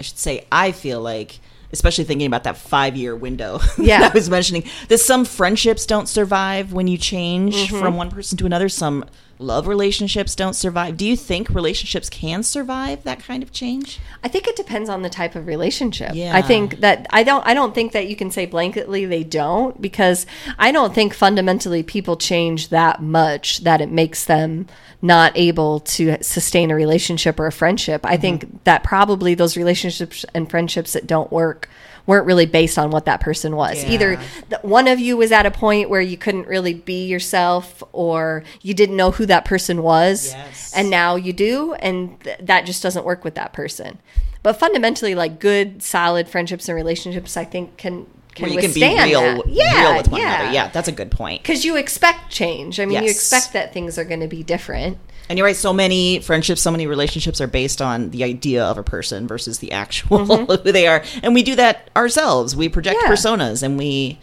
I 0.00 0.02
should 0.02 0.18
say 0.18 0.46
I 0.50 0.72
feel 0.72 1.00
like 1.00 1.38
especially 1.72 2.02
thinking 2.04 2.26
about 2.26 2.42
that 2.44 2.56
5-year 2.56 3.14
window 3.14 3.60
Yeah. 3.78 4.00
that 4.00 4.10
I 4.10 4.14
was 4.14 4.28
mentioning 4.28 4.64
that 4.88 4.98
some 4.98 5.24
friendships 5.24 5.86
don't 5.86 6.08
survive 6.08 6.72
when 6.72 6.88
you 6.88 6.98
change 6.98 7.54
Mm-hmm. 7.54 7.78
from 7.78 7.96
one 7.96 8.10
person 8.10 8.36
to 8.38 8.46
another 8.46 8.68
some 8.68 9.04
love 9.40 9.66
relationships 9.66 10.34
don't 10.34 10.54
survive. 10.54 10.96
Do 10.96 11.06
you 11.06 11.16
think 11.16 11.48
relationships 11.50 12.10
can 12.10 12.42
survive 12.42 13.02
that 13.04 13.20
kind 13.20 13.42
of 13.42 13.52
change? 13.52 13.98
I 14.22 14.28
think 14.28 14.46
it 14.46 14.56
depends 14.56 14.88
on 14.88 15.02
the 15.02 15.10
type 15.10 15.34
of 15.34 15.46
relationship. 15.46 16.12
Yeah. 16.14 16.36
I 16.36 16.42
think 16.42 16.80
that 16.80 17.06
I 17.10 17.22
don't 17.22 17.46
I 17.46 17.54
don't 17.54 17.74
think 17.74 17.92
that 17.92 18.08
you 18.08 18.16
can 18.16 18.30
say 18.30 18.46
blanketly 18.46 19.08
they 19.08 19.24
don't 19.24 19.80
because 19.80 20.26
I 20.58 20.72
don't 20.72 20.94
think 20.94 21.14
fundamentally 21.14 21.82
people 21.82 22.16
change 22.16 22.68
that 22.68 23.02
much 23.02 23.60
that 23.60 23.80
it 23.80 23.90
makes 23.90 24.24
them 24.24 24.66
not 25.02 25.32
able 25.36 25.80
to 25.80 26.22
sustain 26.22 26.70
a 26.70 26.74
relationship 26.74 27.40
or 27.40 27.46
a 27.46 27.52
friendship. 27.52 28.04
I 28.04 28.12
mm-hmm. 28.14 28.20
think 28.20 28.64
that 28.64 28.84
probably 28.84 29.34
those 29.34 29.56
relationships 29.56 30.24
and 30.34 30.50
friendships 30.50 30.92
that 30.92 31.06
don't 31.06 31.32
work 31.32 31.68
weren't 32.10 32.26
really 32.26 32.46
based 32.46 32.76
on 32.78 32.90
what 32.90 33.04
that 33.04 33.20
person 33.20 33.54
was. 33.54 33.84
Either 33.84 34.16
th- 34.50 34.62
one 34.62 34.86
of 34.88 34.98
you 34.98 35.16
was 35.16 35.30
at 35.32 35.46
a 35.46 35.50
point 35.50 35.88
where 35.88 36.00
you 36.00 36.16
couldn't 36.24 36.46
really 36.48 36.74
be 36.74 37.06
yourself 37.06 37.82
or 37.92 38.42
you 38.62 38.74
didn't 38.74 38.96
know 38.96 39.10
who 39.12 39.24
that 39.26 39.44
person 39.44 39.82
was 39.82 40.32
Yes. 40.32 40.72
and 40.74 40.90
now 40.90 41.14
you 41.16 41.32
do 41.32 41.74
and 41.74 42.20
th- 42.24 42.38
that 42.40 42.66
just 42.66 42.82
doesn't 42.82 43.04
work 43.04 43.22
with 43.24 43.34
that 43.36 43.52
person 43.52 43.98
but 44.42 44.54
fundamentally 44.54 45.14
like 45.14 45.38
good 45.38 45.82
solid 45.82 46.28
friendships 46.28 46.68
and 46.68 46.74
relationships 46.76 47.36
i 47.36 47.44
think 47.44 47.76
can 47.76 48.06
can 48.34 48.52
you 48.52 48.58
can 48.58 48.72
be 48.72 48.80
real, 48.82 49.42
yeah 49.46 49.82
real 49.82 49.96
with 49.98 50.08
one 50.08 50.20
yeah. 50.20 50.40
another. 50.40 50.54
Yeah, 50.54 50.68
that's 50.68 50.88
a 50.88 50.92
good 51.00 51.10
point. 51.10 51.42
because 51.42 51.64
you 51.64 51.76
expect 51.76 52.30
change 52.30 52.80
i 52.80 52.84
mean 52.86 53.02
you 53.02 53.10
expect 53.10 53.52
that 53.52 53.72
things 53.72 53.98
are 53.98 54.04
going 54.04 54.20
to 54.20 54.28
be 54.28 54.42
different 54.42 54.98
And 55.30 55.38
you're 55.38 55.46
right. 55.46 55.56
So 55.56 55.72
many 55.72 56.18
friendships, 56.18 56.60
so 56.60 56.70
many 56.72 56.86
relationships 56.88 57.40
are 57.40 57.46
based 57.46 57.80
on 57.80 58.10
the 58.10 58.24
idea 58.24 58.64
of 58.64 58.76
a 58.76 58.82
person 58.82 59.26
versus 59.28 59.60
the 59.60 59.70
actual 59.72 60.26
who 60.46 60.56
they 60.72 60.86
are, 60.88 61.02
and 61.22 61.34
we 61.34 61.42
do 61.42 61.54
that 61.56 61.88
ourselves. 61.96 62.54
We 62.56 62.68
project 62.68 62.98
Mm-hmm. 62.98 63.10
Yeah. 63.12 63.16
personas, 63.16 63.62
and 63.62 63.78
we 63.78 64.18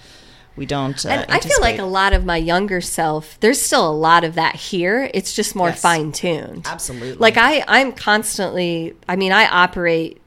We 0.58 0.66
don't. 0.66 1.04
Uh, 1.06 1.10
And 1.10 1.26
I 1.32 1.40
feel 1.40 1.62
like 1.62 1.80
a 1.80 1.86
lot 1.86 2.12
of 2.14 2.26
my 2.26 2.36
younger 2.38 2.82
self, 2.82 3.40
there's 3.40 3.62
still 3.62 3.88
a 3.90 3.94
lot 3.94 4.24
of 4.24 4.34
that 4.36 4.56
here. 4.56 5.10
It's 5.14 5.34
just 5.34 5.56
more 5.56 5.70
Yes. 5.70 5.82
fine 5.82 6.12
tuned. 6.12 6.66
Absolutely. 6.66 7.14
Like 7.14 7.38
I, 7.38 7.64
I'm 7.68 7.92
constantly. 7.94 8.94
I 9.08 9.16
mean, 9.16 9.32
I 9.32 9.48
operate. 9.48 10.20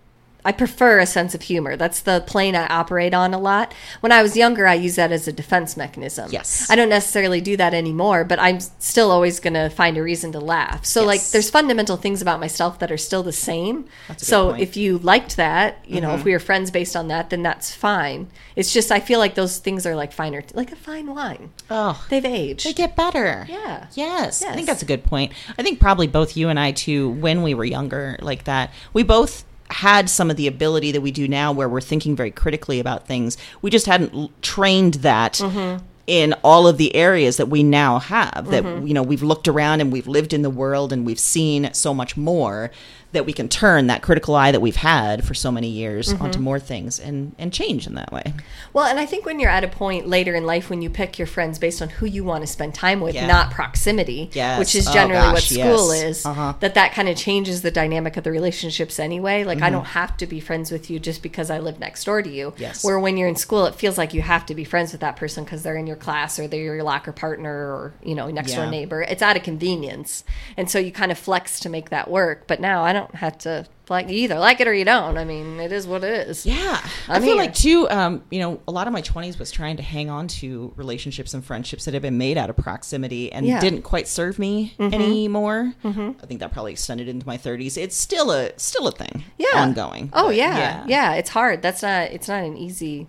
I 0.45 0.53
prefer 0.53 0.99
a 0.99 1.07
sense 1.07 1.35
of 1.35 1.43
humor. 1.43 1.77
That's 1.77 2.01
the 2.01 2.23
plane 2.27 2.55
I 2.57 2.67
operate 2.67 3.15
on 3.15 3.35
a 3.35 3.39
lot. 3.39 3.73
When 4.01 4.13
I 4.13 4.23
was 4.23 4.37
younger, 4.37 4.67
I 4.67 4.75
used 4.75 4.97
that 4.97 5.13
as 5.13 5.27
a 5.29 5.33
defense 5.33 5.77
mechanism. 5.77 6.31
Yes. 6.33 6.69
I 6.71 6.77
don't 6.77 6.89
necessarily 6.89 7.41
do 7.41 7.57
that 7.57 7.75
anymore, 7.75 8.25
but 8.25 8.39
I'm 8.39 8.61
still 8.61 9.11
always 9.11 9.41
going 9.41 9.55
to 9.55 9.69
find 9.71 9.97
a 9.97 10.03
reason 10.03 10.33
to 10.33 10.41
laugh. 10.41 10.85
So, 10.85 11.05
like, 11.05 11.23
there's 11.31 11.51
fundamental 11.51 11.97
things 11.97 12.23
about 12.23 12.41
myself 12.41 12.79
that 12.81 12.91
are 12.91 12.97
still 12.99 13.23
the 13.23 13.33
same. 13.33 13.87
That's 14.09 14.23
a 14.23 14.27
good 14.27 14.31
so, 14.31 14.51
point. 14.51 14.63
if 14.63 14.77
you 14.77 14.99
liked 14.99 15.37
that, 15.37 15.85
you 15.87 16.01
know, 16.01 16.11
Mm-hmm. 16.11 16.19
if 16.19 16.25
we 16.25 16.33
were 16.33 16.39
friends 16.41 16.71
based 16.71 16.97
on 16.97 17.09
that, 17.09 17.31
then 17.31 17.43
that's 17.43 17.73
fine. 17.75 18.29
It's 18.57 18.73
just, 18.73 18.91
I 18.91 18.99
feel 19.01 19.19
like 19.21 19.35
those 19.37 19.59
things 19.59 19.87
are 19.87 19.95
like 19.95 20.13
finer, 20.13 20.43
like 20.55 20.73
a 20.73 20.77
fine 20.77 21.07
wine. 21.15 21.51
oh, 21.71 22.05
They've 22.11 22.25
aged. 22.25 22.67
they 22.67 22.73
get 22.73 22.97
better. 22.97 23.47
Yeah. 23.49 23.87
Yes. 23.95 24.43
I 24.43 24.55
think 24.55 24.67
that's 24.67 24.83
a 24.83 24.87
good 24.87 25.05
point. 25.05 25.33
I 25.57 25.63
think 25.63 25.79
probably 25.79 26.07
both 26.09 26.37
you 26.37 26.49
and 26.49 26.59
I 26.59 26.73
too, 26.73 27.11
when 27.11 27.43
we 27.43 27.55
were 27.55 27.65
younger, 27.65 28.17
like 28.21 28.45
that, 28.45 28.73
we 28.93 29.03
both 29.05 29.45
had 29.71 30.11
some 30.11 30.31
of 30.31 30.37
the 30.37 30.47
ability 30.47 30.93
that 30.93 31.01
we 31.01 31.11
do 31.11 31.27
now 31.29 31.53
where 31.53 31.69
we're 31.69 31.81
thinking 31.81 32.17
very 32.17 32.31
critically 32.31 32.81
about 32.81 33.07
things. 33.07 33.37
We 33.63 33.71
just 33.71 33.87
hadn't 33.87 34.13
l- 34.15 34.31
trained 34.43 34.95
that 34.95 35.35
Mm-hmm. 35.35 35.85
in 36.07 36.33
all 36.43 36.67
of 36.67 36.77
the 36.77 36.95
areas 36.97 37.37
that 37.37 37.47
we 37.47 37.63
now 37.63 37.99
have 38.01 38.49
that 38.51 38.65
Mm-hmm. 38.65 38.87
you 38.87 38.95
know 38.95 39.03
we've 39.03 39.23
looked 39.23 39.47
around 39.47 39.81
and 39.81 39.93
we've 39.93 40.09
lived 40.09 40.33
in 40.33 40.43
the 40.43 40.51
world 40.51 40.93
and 40.93 41.07
we've 41.07 41.21
seen 41.21 41.73
so 41.73 41.95
much 41.95 42.17
more 42.17 42.71
that 43.13 43.27
we 43.27 43.33
can 43.33 43.49
turn 43.49 43.89
that 43.89 44.03
critical 44.03 44.35
eye 44.37 44.53
that 44.53 44.61
we've 44.61 44.77
had 44.77 45.25
for 45.25 45.35
so 45.35 45.51
many 45.51 45.69
years 45.69 46.13
Mm-hmm. 46.13 46.23
onto 46.23 46.39
more 46.39 46.59
things 46.61 46.99
and 47.01 47.35
and 47.39 47.53
change 47.53 47.87
in 47.87 47.95
that 47.95 48.13
way. 48.13 48.33
Well, 48.73 48.85
and 48.85 48.99
I 48.99 49.07
think 49.07 49.27
when 49.27 49.41
you're 49.41 49.51
at 49.51 49.65
a 49.65 49.69
point 49.69 50.07
later 50.09 50.35
in 50.35 50.45
life 50.47 50.71
when 50.71 50.83
you 50.83 50.91
pick 50.91 51.19
your 51.19 51.27
friends 51.27 51.59
based 51.59 51.83
on 51.83 51.89
who 51.89 52.07
you 52.07 52.23
want 52.25 52.43
to 52.43 52.47
spend 52.47 52.75
time 52.75 53.01
with, 53.01 53.15
Yeah. 53.15 53.27
not 53.27 53.51
proximity, 53.51 54.31
Yes. 54.33 54.59
which 54.59 54.75
is 54.75 54.89
Oh, 54.89 54.93
generally 54.93 55.33
what 55.33 55.43
school 55.43 55.95
yes. 55.95 56.05
is, 56.19 56.27
Uh-huh. 56.27 56.55
that 56.61 56.75
that 56.75 56.93
kind 56.93 57.09
of 57.09 57.17
changes 57.17 57.63
the 57.63 57.71
dynamic 57.71 58.17
of 58.17 58.25
the 58.25 58.31
relationships 58.31 58.99
anyway. 58.99 59.45
Like 59.45 59.59
Mm-hmm. 59.59 59.65
I 59.65 59.71
don't 59.71 59.87
have 59.87 60.17
to 60.19 60.27
be 60.27 60.41
friends 60.41 60.71
with 60.71 60.91
you 60.91 60.99
just 60.99 61.23
because 61.23 61.51
I 61.51 61.59
live 61.59 61.79
next 61.81 62.05
door 62.05 62.23
to 62.23 62.29
you. 62.31 62.53
Yes. 62.59 62.85
Where 62.85 62.99
when 63.01 63.17
you're 63.17 63.29
in 63.29 63.37
school, 63.37 63.67
it 63.67 63.75
feels 63.75 63.97
like 63.99 64.15
you 64.15 64.23
have 64.23 64.45
to 64.47 64.55
be 64.55 64.65
friends 64.65 64.93
with 64.93 65.01
that 65.01 65.17
person 65.17 65.45
because 65.45 65.63
they're 65.63 65.77
in 65.77 65.87
your 65.87 65.97
class 65.97 66.39
or 66.39 66.47
they're 66.49 66.61
your 66.63 66.83
locker 66.83 67.13
partner 67.13 67.53
or 67.75 67.93
you 68.03 68.15
know 68.15 68.29
next 68.31 68.55
door 68.55 68.67
neighbor. 68.67 69.03
It's 69.03 69.23
out 69.23 69.37
of 69.37 69.43
convenience, 69.43 70.25
and 70.57 70.71
so 70.71 70.79
you 70.79 70.93
kind 70.93 71.13
of 71.13 71.19
flex 71.19 71.61
to 71.61 71.69
make 71.69 71.91
that 71.91 72.11
work. 72.11 72.45
But 72.47 72.61
now 72.61 72.83
I 72.83 72.93
don't 72.93 73.00
have 73.15 73.39
to 73.39 73.67
like 73.89 74.09
either 74.09 74.39
like 74.39 74.61
it 74.61 74.69
or 74.69 74.75
you 74.75 74.85
don't. 74.85 75.19
I 75.19 75.25
mean, 75.25 75.59
it 75.61 75.73
is 75.73 75.87
what 75.87 76.05
it 76.05 76.29
is. 76.29 76.47
Yeah, 76.47 76.81
I 77.09 77.17
I'm 77.17 77.23
feel 77.23 77.33
here. 77.35 77.43
like 77.43 77.55
too. 77.55 77.89
Um, 77.91 78.23
you 78.31 78.39
know, 78.41 78.61
a 78.69 78.73
lot 78.73 78.87
of 78.87 78.93
my 78.93 79.01
twenties 79.01 79.39
was 79.39 79.51
trying 79.51 79.77
to 79.79 79.83
hang 79.83 80.09
on 80.11 80.29
to 80.29 80.73
relationships 80.77 81.35
and 81.35 81.45
friendships 81.45 81.85
that 81.87 81.95
had 81.95 82.03
been 82.03 82.19
made 82.19 82.39
out 82.39 82.51
of 82.51 82.57
proximity 82.57 83.33
and 83.33 83.45
Yeah. 83.47 83.55
Mm-hmm. 83.57 83.65
didn't 83.65 83.83
quite 83.83 84.07
serve 84.09 84.39
me 84.39 84.75
anymore. 84.79 85.75
I 85.85 86.13
think 86.27 86.41
that 86.41 86.53
probably 86.53 86.73
extended 86.73 87.09
into 87.09 87.27
my 87.27 87.37
thirties. 87.37 87.77
It's 87.77 87.97
still 87.97 88.31
a 88.31 88.51
still 88.59 88.87
a 88.87 88.93
thing. 88.93 89.25
yeah 89.39 89.49
ongoing. 89.63 90.11
oh 90.13 90.27
but 90.29 90.37
yeah. 90.37 90.85
yeah 90.87 91.15
it's 91.15 91.31
hard 91.31 91.63
that's 91.63 91.83
not 91.83 92.11
it's 92.11 92.29
not 92.29 92.43
an 92.45 92.57
easy 92.57 93.07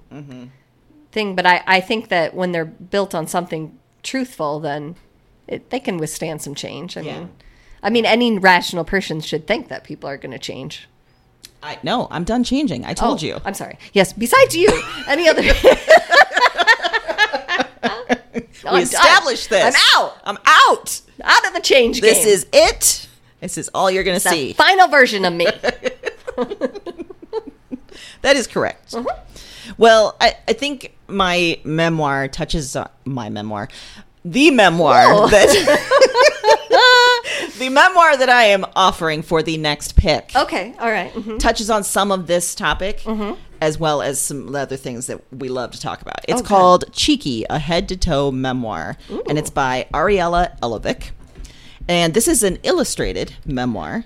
thing 1.12 1.36
but 1.36 1.46
i 1.46 1.62
i 1.68 1.80
think 1.82 2.08
that 2.10 2.34
when 2.34 2.52
they're 2.52 2.66
built 2.66 3.14
on 3.14 3.28
something 3.28 3.78
truthful 4.04 4.60
then 4.60 4.96
it, 5.48 5.70
they 5.70 5.80
can 5.80 5.98
withstand 5.98 6.42
some 6.42 6.56
change 6.56 6.96
i 6.98 7.02
Yeah. 7.02 7.20
mean 7.20 7.30
i 7.84 7.90
mean 7.90 8.06
any 8.06 8.38
rational 8.38 8.84
person 8.84 9.22
should 9.22 9.48
think 9.48 9.68
that 9.70 9.84
people 9.84 10.10
are 10.10 10.18
going 10.18 10.32
to 10.32 10.40
change 10.40 10.88
I 11.64 11.78
no, 11.84 12.08
I'm 12.10 12.24
done 12.24 12.44
changing. 12.44 12.86
I 12.86 12.96
told 12.96 13.24
Oh, 13.24 13.28
you. 13.28 13.38
i'm 13.46 13.54
sorry 13.54 13.78
yes 13.94 14.14
besides 14.14 14.56
you 14.56 14.68
any 15.08 15.30
other 15.30 15.44
No, 18.64 18.74
we 18.74 18.82
established 18.82 19.50
this. 19.50 19.76
i'm 19.76 20.04
out 20.04 20.18
I'm 20.24 20.38
out. 20.46 21.02
out 21.24 21.48
of 21.48 21.54
the 21.54 21.60
change 21.62 22.02
This 22.02 22.24
game 22.26 22.34
is 22.34 22.46
it. 22.54 23.08
This 23.42 23.58
is 23.58 23.70
all 23.74 23.90
you're 23.92 24.04
gonna 24.04 24.20
see. 24.20 24.54
final 24.54 24.88
version 24.88 25.26
of 25.26 25.34
me 25.34 25.48
That 28.22 28.36
is 28.36 28.46
correct. 28.48 28.94
Uh-huh. 28.94 29.16
Well, 29.80 30.16
I, 30.22 30.36
I 30.48 30.54
think 30.54 30.96
my 31.08 31.60
memoir 31.64 32.28
touches 32.28 32.76
on 32.76 32.88
my 33.04 33.30
memoir, 33.30 33.68
the 34.24 34.52
memoir 34.52 35.14
Whoa. 35.14 35.28
that 35.28 35.50
the 37.60 37.70
memoir 37.70 38.18
that 38.18 38.30
I 38.30 38.46
am 38.46 38.66
offering 38.76 39.22
for 39.22 39.44
the 39.44 39.58
next 39.58 39.96
pick 39.96 40.32
okay 40.36 40.74
all 40.80 40.90
right. 40.92 41.14
mhm. 41.14 41.40
touches 41.40 41.70
on 41.70 41.84
some 41.84 42.12
of 42.12 42.28
this 42.28 42.56
topic 42.56 43.00
Mm-hmm. 43.02 43.40
as 43.62 43.80
well 43.80 44.02
as 44.02 44.20
some 44.20 44.56
other 44.56 44.78
things 44.78 45.08
that 45.08 45.22
we 45.34 45.48
love 45.50 45.72
to 45.72 45.80
talk 45.80 46.02
about. 46.02 46.20
It's 46.28 46.42
Okay. 46.42 46.48
called 46.48 46.86
Cheeky, 46.94 47.46
a 47.50 47.60
head 47.60 47.88
to 47.90 47.98
toe 47.98 48.32
memoir, 48.32 48.98
and 49.30 49.38
it's 49.38 49.50
by 49.52 49.86
Ariella 49.94 50.60
Elovic. 50.62 51.12
And 51.88 52.14
this 52.14 52.28
is 52.28 52.42
an 52.44 52.58
illustrated 52.64 53.34
memoir. 53.46 54.04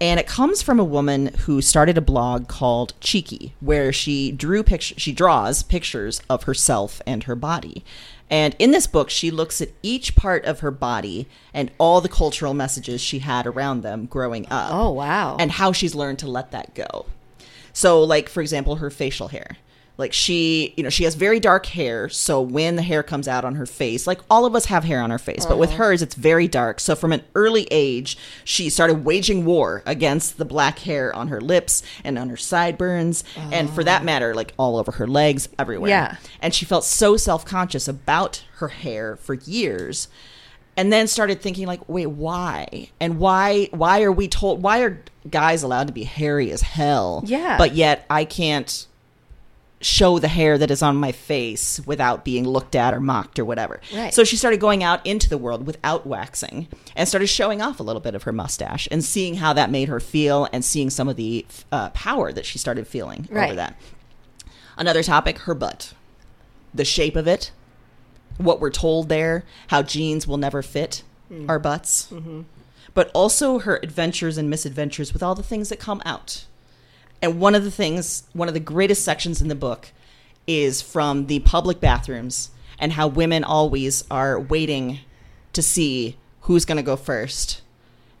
And 0.00 0.20
it 0.20 0.26
comes 0.26 0.62
from 0.62 0.78
a 0.78 0.84
woman 0.84 1.28
who 1.46 1.60
started 1.62 1.96
a 1.98 2.02
blog 2.02 2.48
called 2.48 2.92
Cheeky, 3.00 3.54
where 3.60 3.92
she 3.92 4.30
drew 4.30 4.62
pictures 4.62 5.00
she 5.00 5.12
draws 5.12 5.62
pictures 5.62 6.20
of 6.28 6.44
herself 6.44 7.00
and 7.06 7.24
her 7.24 7.34
body. 7.36 7.84
And 8.30 8.56
in 8.58 8.70
this 8.70 8.86
book, 8.86 9.10
she 9.10 9.30
looks 9.30 9.60
at 9.60 9.70
each 9.82 10.16
part 10.16 10.44
of 10.44 10.60
her 10.60 10.70
body 10.70 11.28
and 11.52 11.70
all 11.78 12.00
the 12.00 12.08
cultural 12.08 12.54
messages 12.54 13.00
she 13.00 13.20
had 13.20 13.46
around 13.46 13.82
them 13.82 14.06
growing 14.06 14.46
up 14.50 14.72
oh 14.72 14.90
wow 14.90 15.36
and 15.38 15.52
how 15.52 15.72
she's 15.72 15.94
learned 15.94 16.18
to 16.20 16.28
let 16.28 16.50
that 16.50 16.74
go. 16.74 17.06
So, 17.72 18.02
like 18.02 18.28
for 18.28 18.40
example, 18.40 18.76
her 18.76 18.90
facial 18.90 19.28
hair. 19.28 19.58
Like 19.96 20.12
she, 20.12 20.74
you 20.76 20.82
know, 20.82 20.90
she 20.90 21.04
has 21.04 21.14
very 21.14 21.38
dark 21.38 21.66
hair, 21.66 22.08
so 22.08 22.40
when 22.40 22.74
the 22.74 22.82
hair 22.82 23.04
comes 23.04 23.28
out 23.28 23.44
on 23.44 23.54
her 23.54 23.66
face, 23.66 24.06
like 24.06 24.20
all 24.28 24.44
of 24.44 24.56
us 24.56 24.64
have 24.66 24.82
hair 24.82 25.00
on 25.00 25.12
our 25.12 25.18
face, 25.18 25.46
but 25.46 25.56
with 25.56 25.70
uh-huh. 25.70 25.84
hers 25.84 26.02
it's 26.02 26.16
very 26.16 26.48
dark. 26.48 26.80
So 26.80 26.96
from 26.96 27.12
an 27.12 27.22
early 27.36 27.68
age, 27.70 28.18
she 28.44 28.70
started 28.70 29.04
waging 29.04 29.44
war 29.44 29.82
against 29.86 30.36
the 30.36 30.44
black 30.44 30.80
hair 30.80 31.14
on 31.14 31.28
her 31.28 31.40
lips 31.40 31.82
and 32.02 32.18
on 32.18 32.28
her 32.28 32.36
sideburns, 32.36 33.22
and 33.36 33.70
for 33.70 33.84
that 33.84 34.02
oh. 34.02 34.04
matter, 34.04 34.34
like 34.34 34.52
all 34.58 34.76
over 34.76 34.92
her 34.92 35.06
legs, 35.06 35.48
everywhere. 35.58 35.90
Yeah. 35.90 36.16
And 36.40 36.52
she 36.52 36.64
felt 36.64 36.84
so 36.84 37.16
self-conscious 37.16 37.86
about 37.86 38.44
her 38.56 38.68
hair 38.68 39.14
for 39.16 39.34
years 39.34 40.08
and 40.76 40.92
then 40.92 41.06
started 41.06 41.40
thinking 41.40 41.66
like 41.66 41.88
wait 41.88 42.06
why 42.06 42.90
and 43.00 43.18
why 43.18 43.68
why 43.70 44.02
are 44.02 44.12
we 44.12 44.28
told 44.28 44.62
why 44.62 44.80
are 44.80 45.00
guys 45.30 45.62
allowed 45.62 45.86
to 45.86 45.92
be 45.92 46.04
hairy 46.04 46.50
as 46.50 46.62
hell 46.62 47.22
Yeah. 47.26 47.56
but 47.58 47.74
yet 47.74 48.04
i 48.10 48.24
can't 48.24 48.86
show 49.84 50.18
the 50.18 50.28
hair 50.28 50.56
that 50.56 50.70
is 50.70 50.82
on 50.82 50.96
my 50.96 51.12
face 51.12 51.80
without 51.86 52.24
being 52.24 52.46
looked 52.46 52.74
at 52.74 52.94
or 52.94 53.00
mocked 53.00 53.38
or 53.38 53.44
whatever. 53.44 53.80
Right. 53.94 54.14
so 54.14 54.24
she 54.24 54.36
started 54.36 54.58
going 54.60 54.82
out 54.82 55.04
into 55.06 55.28
the 55.28 55.36
world 55.38 55.66
without 55.66 56.06
waxing 56.06 56.68
and 56.96 57.08
started 57.08 57.26
showing 57.26 57.60
off 57.60 57.80
a 57.80 57.82
little 57.82 58.00
bit 58.00 58.14
of 58.14 58.22
her 58.22 58.32
mustache 58.32 58.88
and 58.90 59.04
seeing 59.04 59.34
how 59.34 59.52
that 59.52 59.70
made 59.70 59.88
her 59.88 60.00
feel 60.00 60.48
and 60.52 60.64
seeing 60.64 60.88
some 60.90 61.08
of 61.08 61.16
the 61.16 61.44
uh, 61.70 61.90
power 61.90 62.32
that 62.32 62.46
she 62.46 62.58
started 62.58 62.86
feeling 62.86 63.28
over 63.30 63.56
that. 63.56 63.76
Another 64.78 65.02
topic 65.02 65.38
her 65.40 65.54
butt. 65.54 65.92
The 66.72 66.84
shape 66.84 67.14
of 67.16 67.28
it 67.28 67.52
what 68.38 68.60
we're 68.60 68.70
told 68.70 69.08
there, 69.08 69.44
how 69.68 69.82
jeans 69.82 70.26
will 70.26 70.38
never 70.38 70.62
fit 70.62 71.02
our 71.48 71.58
butts, 71.58 72.12
but 72.94 73.10
also 73.14 73.58
her 73.60 73.78
adventures 73.82 74.38
and 74.38 74.48
misadventures 74.48 75.12
with 75.12 75.22
all 75.22 75.34
the 75.34 75.42
things 75.42 75.68
that 75.68 75.78
come 75.78 76.00
out. 76.04 76.46
And 77.24 77.40
one 77.40 77.54
of 77.54 77.64
the 77.64 77.70
things, 77.70 78.24
one 78.34 78.48
of 78.48 78.54
the 78.54 78.60
greatest 78.60 79.02
sections 79.02 79.40
in 79.40 79.48
the 79.48 79.54
book 79.54 79.88
is 80.46 80.82
from 80.82 81.26
the 81.26 81.38
public 81.40 81.80
bathrooms 81.80 82.50
and 82.78 82.92
how 82.92 83.08
women 83.08 83.42
always 83.44 84.04
are 84.10 84.38
waiting 84.38 84.98
to 85.54 85.62
see 85.62 86.16
who's 86.42 86.66
going 86.66 86.76
to 86.76 86.82
go 86.82 86.96
first 86.96 87.62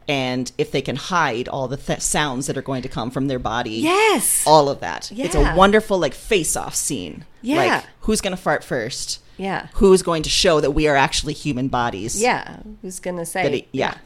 and 0.08 0.50
if 0.56 0.70
they 0.70 0.80
can 0.82 0.96
hide 0.96 1.48
all 1.48 1.68
the 1.68 1.76
th- 1.76 2.00
sounds 2.00 2.46
that 2.46 2.56
are 2.56 2.62
going 2.62 2.82
to 2.82 2.88
come 2.88 3.10
from 3.10 3.26
their 3.26 3.38
body 3.38 3.72
yes 3.72 4.42
all 4.46 4.68
of 4.70 4.80
that. 4.80 5.10
It's 5.14 5.34
a 5.34 5.54
wonderful 5.54 5.98
like 5.98 6.14
face-off 6.14 6.74
scene. 6.74 7.24
Yeah. 7.42 7.56
Like 7.56 7.84
who's 8.00 8.20
going 8.22 8.34
to 8.36 8.42
fart 8.42 8.64
first? 8.64 9.20
yeah 9.36 9.68
Who's 9.74 10.02
going 10.02 10.22
to 10.22 10.30
show 10.30 10.60
that 10.60 10.70
we 10.70 10.88
are 10.88 10.96
actually 10.96 11.34
human 11.34 11.68
bodies? 11.68 12.20
yeah 12.22 12.60
who's 12.80 13.00
gonna 13.00 13.26
say 13.26 13.42
That 13.42 13.52
it- 13.54 13.68
yeah. 13.72 13.96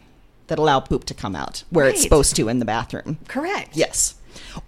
That 0.48 0.58
allow 0.58 0.80
poop 0.80 1.04
to 1.04 1.14
come 1.14 1.36
out 1.36 1.62
where 1.70 1.86
it's 1.86 2.02
supposed 2.02 2.34
to 2.36 2.48
in 2.48 2.58
the 2.58 2.64
bathroom. 2.64 3.18
correct 3.28 3.76
Yes. 3.76 4.14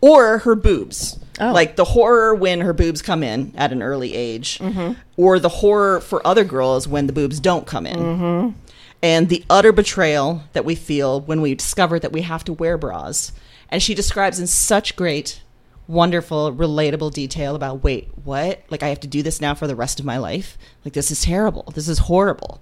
Or 0.01 0.39
her 0.39 0.55
boobs. 0.55 1.19
Oh. 1.41 1.53
Like 1.53 1.77
the 1.77 1.85
horror 1.85 2.35
when 2.35 2.61
her 2.61 2.73
boobs 2.73 3.01
come 3.01 3.23
in 3.23 3.53
at 3.57 3.73
an 3.73 3.83
early 3.83 4.15
age, 4.15 4.59
Mm-hmm. 4.59 4.93
or 5.17 5.39
the 5.39 5.49
horror 5.49 6.01
for 6.01 6.27
other 6.27 6.45
girls 6.45 6.87
when 6.87 7.07
the 7.07 7.13
boobs 7.15 7.41
don't 7.41 7.67
come 7.67 7.87
in. 7.87 7.99
Mm-hmm. 7.99 8.59
And 9.03 9.29
the 9.31 9.43
utter 9.49 9.73
betrayal 9.73 10.43
that 10.53 10.67
we 10.67 10.75
feel 10.75 11.23
when 11.23 11.41
we 11.41 11.55
discover 11.55 11.99
that 11.99 12.13
we 12.13 12.21
have 12.23 12.45
to 12.45 12.53
wear 12.53 12.77
bras. 12.77 13.33
And 13.71 13.83
she 13.83 13.95
describes 13.95 14.39
in 14.39 14.47
such 14.47 14.97
great, 14.97 15.41
wonderful, 15.89 16.53
relatable 16.53 17.15
detail 17.15 17.57
about 17.57 17.83
wait, 17.83 18.09
what? 18.25 18.63
Like 18.69 18.83
I 18.83 18.89
have 18.89 19.01
to 19.01 19.07
do 19.09 19.23
this 19.23 19.41
now 19.41 19.55
for 19.55 19.67
the 19.67 19.75
rest 19.77 19.99
of 20.01 20.05
my 20.05 20.19
life? 20.19 20.59
Like 20.85 20.93
this 20.93 21.11
is 21.11 21.23
terrible. 21.23 21.73
This 21.75 21.89
is 21.89 22.01
horrible. 22.01 22.61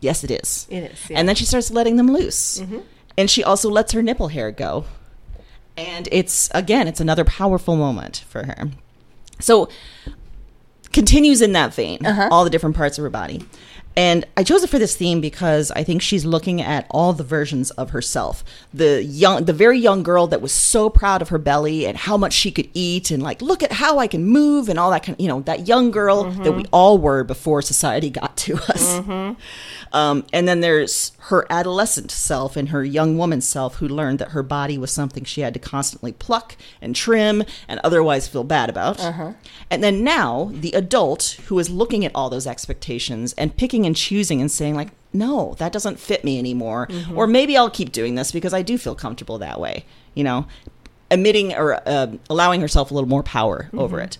Yes, 0.00 0.22
it 0.24 0.30
is. 0.30 0.66
It 0.68 0.76
is, 0.76 0.82
yeah. 0.82 0.86
Mm-hmm. 0.88 1.16
And 1.16 1.28
then 1.28 1.36
she 1.36 1.46
starts 1.46 1.70
letting 1.70 1.96
them 1.96 2.12
loose. 2.12 2.62
And 3.16 3.30
she 3.30 3.42
also 3.42 3.70
lets 3.70 3.92
her 3.92 4.02
nipple 4.02 4.28
hair 4.28 4.50
go. 4.50 4.84
And 5.76 6.08
it's, 6.12 6.50
again, 6.54 6.86
it's 6.88 7.00
another 7.00 7.24
powerful 7.24 7.76
moment 7.76 8.24
for 8.28 8.44
her. 8.44 8.70
So, 9.40 9.68
continues 10.92 11.40
in 11.40 11.52
that 11.52 11.72
vein, 11.74 12.04
Uh-huh. 12.04 12.28
all 12.30 12.44
the 12.44 12.50
different 12.50 12.76
parts 12.76 12.98
of 12.98 13.02
her 13.04 13.10
body. 13.10 13.44
And 13.94 14.24
I 14.36 14.42
chose 14.42 14.62
it 14.62 14.70
for 14.70 14.78
this 14.78 14.96
theme 14.96 15.20
because 15.20 15.70
I 15.72 15.84
think 15.84 16.00
she's 16.02 16.24
looking 16.24 16.62
at 16.62 16.86
all 16.90 17.12
the 17.12 17.24
versions 17.24 17.70
of 17.72 17.90
herself. 17.90 18.42
The 18.72 19.02
young, 19.04 19.44
the 19.44 19.52
very 19.52 19.78
young 19.78 20.02
girl 20.02 20.26
that 20.28 20.40
was 20.40 20.52
so 20.52 20.88
proud 20.88 21.20
of 21.20 21.28
her 21.28 21.38
belly 21.38 21.86
and 21.86 21.96
how 21.96 22.16
much 22.16 22.32
she 22.32 22.50
could 22.50 22.70
eat, 22.74 23.10
and 23.10 23.22
like, 23.22 23.42
look 23.42 23.62
at 23.62 23.72
how 23.72 23.98
I 23.98 24.06
can 24.06 24.24
move, 24.24 24.68
and 24.68 24.78
all 24.78 24.90
that 24.90 25.02
kind 25.02 25.16
of, 25.16 25.20
you 25.20 25.28
know, 25.28 25.40
that 25.42 25.68
young 25.68 25.90
girl 25.90 26.22
Mm-hmm. 26.22 26.42
that 26.44 26.52
we 26.52 26.64
all 26.72 26.98
were 26.98 27.24
before 27.24 27.62
society 27.62 28.08
got 28.10 28.36
to 28.36 28.54
us. 28.68 29.36
Um, 29.92 30.24
and 30.32 30.48
then 30.48 30.60
there's 30.60 31.12
her 31.28 31.46
adolescent 31.50 32.10
self 32.10 32.56
and 32.56 32.70
her 32.70 32.84
young 32.84 33.18
woman 33.18 33.40
self 33.40 33.76
who 33.76 33.88
learned 33.88 34.18
that 34.20 34.28
her 34.30 34.42
body 34.42 34.78
was 34.78 34.90
something 34.90 35.24
she 35.24 35.42
had 35.42 35.52
to 35.54 35.60
constantly 35.60 36.12
pluck 36.12 36.56
and 36.80 36.96
trim 36.96 37.44
and 37.68 37.80
otherwise 37.84 38.26
feel 38.28 38.44
bad 38.44 38.70
about. 38.70 39.00
And 39.70 39.82
then 39.84 40.02
now, 40.02 40.50
the 40.52 40.72
adult 40.72 41.38
who 41.46 41.58
is 41.58 41.68
looking 41.68 42.04
at 42.04 42.12
all 42.14 42.30
those 42.30 42.46
expectations 42.46 43.34
and 43.36 43.56
picking 43.56 43.81
and 43.86 43.96
choosing 43.96 44.40
and 44.40 44.50
saying, 44.50 44.74
like, 44.74 44.88
no, 45.12 45.54
that 45.58 45.72
doesn't 45.72 46.00
fit 46.00 46.24
me 46.24 46.38
anymore. 46.38 46.86
Mm-hmm. 46.86 47.18
Or 47.18 47.26
maybe 47.26 47.56
I'll 47.56 47.70
keep 47.70 47.92
doing 47.92 48.14
this 48.14 48.32
because 48.32 48.54
I 48.54 48.62
do 48.62 48.78
feel 48.78 48.94
comfortable 48.94 49.38
that 49.38 49.60
way, 49.60 49.84
you 50.14 50.24
know, 50.24 50.46
emitting 51.10 51.52
or 51.54 51.80
uh, 51.86 52.12
allowing 52.30 52.60
herself 52.60 52.90
a 52.90 52.94
little 52.94 53.08
more 53.08 53.22
power 53.22 53.68
over 53.74 53.96
mm-hmm. 53.96 54.06
it. 54.06 54.18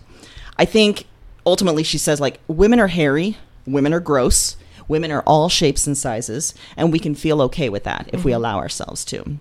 I 0.59 0.65
think 0.65 1.07
ultimately 1.47 1.83
she 1.83 1.99
says, 1.99 2.21
like, 2.21 2.41
women 2.47 2.79
are 2.79 2.89
hairy, 2.89 3.39
women 3.67 3.95
are 3.95 4.01
gross, 4.01 4.57
women 4.89 5.11
are 5.11 5.23
all 5.23 5.49
shapes 5.49 5.87
and 5.87 5.97
sizes, 5.97 6.55
and 6.77 6.93
we 6.93 6.99
can 6.99 7.15
feel 7.15 7.41
okay 7.43 7.69
with 7.69 7.85
that 7.85 8.11
if 8.13 8.25
we 8.25 8.33
mm-hmm. 8.33 8.37
allow 8.37 8.59
ourselves 8.59 9.05
to. 9.07 9.39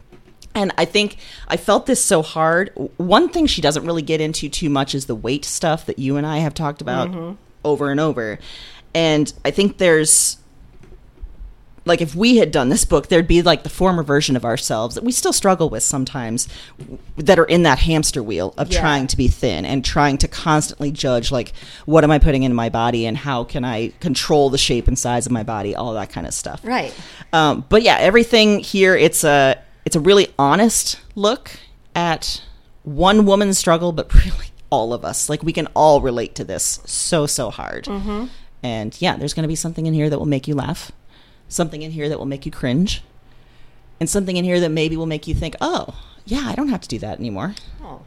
And 0.54 0.74
I 0.78 0.86
think 0.86 1.18
I 1.48 1.58
felt 1.58 1.86
this 1.86 2.04
so 2.04 2.22
hard. 2.22 2.72
One 2.98 3.30
thing 3.30 3.48
she 3.48 3.62
doesn't 3.62 3.86
really 3.86 4.02
get 4.02 4.20
into 4.20 4.50
too 4.50 4.70
much 4.70 4.94
is 4.94 5.06
the 5.06 5.16
weight 5.16 5.46
stuff 5.46 5.86
that 5.86 5.98
you 5.98 6.18
and 6.18 6.28
I 6.28 6.40
have 6.40 6.54
talked 6.54 6.82
about 6.82 7.38
over 7.64 7.90
and 7.90 8.00
over. 8.00 8.38
And 8.94 9.32
I 9.46 9.52
think 9.52 9.78
there's 9.78 10.38
like 11.84 12.00
if 12.00 12.14
we 12.14 12.38
had 12.38 12.52
done 12.52 12.70
this 12.70 12.86
book, 12.86 13.08
there'd 13.08 13.28
be 13.28 13.42
like 13.42 13.64
the 13.64 13.70
former 13.70 14.04
version 14.04 14.36
of 14.36 14.46
ourselves 14.46 14.94
that 14.94 15.04
we 15.04 15.12
still 15.12 15.34
struggle 15.34 15.68
with 15.68 15.82
sometimes 15.82 16.48
that 17.18 17.40
are 17.40 17.46
in 17.46 17.64
that 17.64 17.80
hamster 17.80 18.22
wheel 18.22 18.54
of 18.56 18.72
Yeah. 18.72 18.82
trying 18.82 19.08
to 19.08 19.18
be 19.18 19.28
thin 19.28 19.66
and 19.66 19.84
trying 19.84 20.20
to 20.20 20.28
constantly 20.28 20.92
judge 20.92 21.32
like 21.32 21.54
what 21.86 22.04
am 22.04 22.12
I 22.12 22.20
putting 22.20 22.44
into 22.44 22.54
my 22.54 22.70
body 22.70 23.08
and 23.08 23.18
how 23.18 23.44
can 23.46 23.66
I 23.66 23.94
control 24.00 24.52
the 24.52 24.60
shape 24.60 24.88
and 24.88 24.98
size 24.98 25.26
of 25.26 25.32
my 25.32 25.42
body, 25.42 25.76
all 25.76 25.94
that 25.96 26.12
kind 26.12 26.28
of 26.28 26.36
stuff. 26.36 26.62
Right. 26.64 26.94
Um, 27.34 27.66
but 27.68 27.82
yeah, 27.82 27.98
everything 27.98 28.60
here 28.60 28.96
it's 28.96 29.24
a 29.24 29.58
it's 29.84 29.96
a 29.96 30.00
really 30.00 30.28
honest 30.38 31.00
look 31.16 31.50
at 31.96 32.44
one 32.84 33.26
woman's 33.26 33.58
struggle, 33.58 33.92
but 33.92 34.14
really 34.26 34.48
all 34.70 34.94
of 34.94 35.04
us. 35.04 35.30
Like 35.30 35.42
we 35.42 35.52
can 35.52 35.66
all 35.76 36.00
relate 36.00 36.36
to 36.36 36.44
this 36.44 36.80
so 36.86 37.26
so 37.26 37.50
hard. 37.50 37.86
Mm-hmm. 37.86 38.26
And 38.64 39.00
yeah, 39.02 39.18
there's 39.18 39.34
going 39.34 39.44
to 39.44 39.48
be 39.48 39.56
something 39.56 39.86
in 39.86 39.94
here 39.94 40.10
that 40.10 40.20
will 40.20 40.26
make 40.28 40.48
you 40.48 40.56
laugh, 40.56 40.92
something 41.48 41.82
in 41.82 41.92
here 41.92 42.08
that 42.10 42.20
will 42.20 42.26
make 42.26 42.46
you 42.46 42.52
cringe, 42.52 43.04
and 44.00 44.10
something 44.10 44.38
in 44.38 44.44
here 44.46 44.60
that 44.60 44.70
maybe 44.70 44.96
will 44.98 45.06
make 45.08 45.28
you 45.28 45.34
think, 45.36 45.56
oh 45.62 46.00
yeah, 46.26 46.44
I 46.46 46.54
don't 46.56 46.70
have 46.70 46.82
to 46.82 46.88
do 46.88 47.00
that 47.00 47.20
anymore. 47.20 47.56
Oh, 47.82 48.02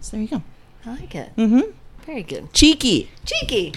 So 0.00 0.16
there 0.16 0.22
you 0.22 0.28
go. 0.28 0.42
I 0.86 0.90
like 0.90 1.14
it. 1.14 1.34
Mm-hmm. 1.36 1.70
Very 2.06 2.22
good. 2.22 2.52
Cheeky. 2.52 3.10
Cheeky. 3.24 3.74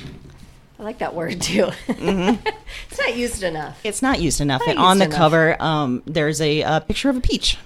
I 0.80 0.84
like 0.84 1.00
that 1.00 1.14
word 1.14 1.42
too. 1.42 1.66
Mm-hmm. 1.88 2.48
it's 2.90 3.00
not 3.00 3.18
used 3.18 3.44
enough, 3.44 3.80
It's 3.84 4.02
not 4.02 4.22
used 4.22 4.40
enough. 4.40 4.62
Not 4.62 4.70
and 4.70 4.80
on 4.80 4.98
the 5.00 5.06
enough. 5.06 5.18
cover, 5.18 5.62
um, 5.62 6.04
there's 6.06 6.40
a 6.40 6.64
uh, 6.64 6.80
picture 6.80 7.10
of 7.10 7.18
a 7.18 7.22
peach, 7.22 7.58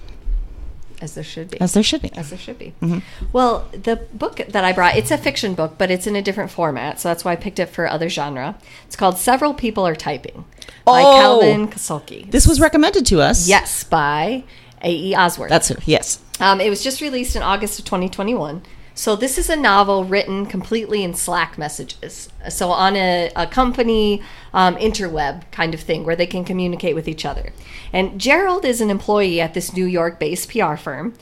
as 1.04 1.14
there 1.14 1.22
should 1.22 1.50
be. 1.50 1.60
as 1.60 1.74
there 1.74 1.82
should 1.84 2.02
be. 2.02 2.10
As 2.16 2.30
there 2.30 2.38
should 2.38 2.58
be. 2.58 2.74
Mm-hmm. 2.82 3.26
Well, 3.32 3.68
the 3.70 3.96
book 4.12 4.40
that 4.48 4.64
I 4.64 4.72
brought, 4.72 4.96
it's 4.96 5.12
a 5.12 5.18
fiction 5.18 5.54
book, 5.54 5.74
but 5.78 5.90
it's 5.92 6.08
in 6.08 6.16
a 6.16 6.22
different 6.22 6.50
format, 6.50 6.98
so 6.98 7.08
that's 7.08 7.24
why 7.24 7.32
I 7.32 7.36
picked 7.36 7.58
it 7.60 7.66
for 7.66 7.86
other 7.88 8.08
genre. 8.08 8.56
It's 8.86 8.96
called 8.96 9.18
Several 9.18 9.54
People 9.54 9.86
Are 9.86 9.94
Typing 9.94 10.44
by 10.84 11.00
Oh! 11.02 11.20
Calvin 11.20 11.68
Kasulke. 11.68 12.28
This 12.30 12.46
was 12.48 12.58
recommended 12.60 13.06
to 13.06 13.20
us. 13.20 13.46
yes, 13.46 13.84
by 13.84 14.42
A.E. 14.82 15.14
Osworth. 15.14 15.48
That's 15.50 15.70
it. 15.70 15.78
Yes. 15.86 16.20
Um, 16.40 16.60
it 16.60 16.68
was 16.68 16.82
just 16.82 17.00
released 17.00 17.36
in 17.36 17.42
August 17.42 17.78
of 17.78 17.84
2021. 17.84 18.62
So 18.96 19.16
this 19.16 19.38
is 19.38 19.50
a 19.50 19.56
novel 19.56 20.04
written 20.04 20.46
completely 20.46 21.02
in 21.02 21.14
Slack 21.14 21.58
messages. 21.58 22.28
So 22.48 22.70
on 22.70 22.94
a, 22.94 23.30
a 23.34 23.46
company 23.46 24.22
um, 24.52 24.76
interweb 24.76 25.50
kind 25.50 25.74
of 25.74 25.80
thing 25.80 26.04
where 26.04 26.14
they 26.14 26.26
can 26.26 26.44
communicate 26.44 26.94
with 26.94 27.08
each 27.08 27.24
other. 27.24 27.52
And 27.92 28.20
Gerald 28.20 28.64
is 28.64 28.80
an 28.80 28.90
employee 28.90 29.40
at 29.40 29.52
this 29.52 29.74
New 29.74 29.84
York-based 29.84 30.48
PR 30.48 30.76
firm, 30.76 31.14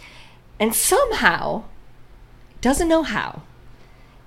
and 0.60 0.74
somehow 0.74 1.64
doesn't 2.60 2.88
know 2.88 3.02
how. 3.04 3.42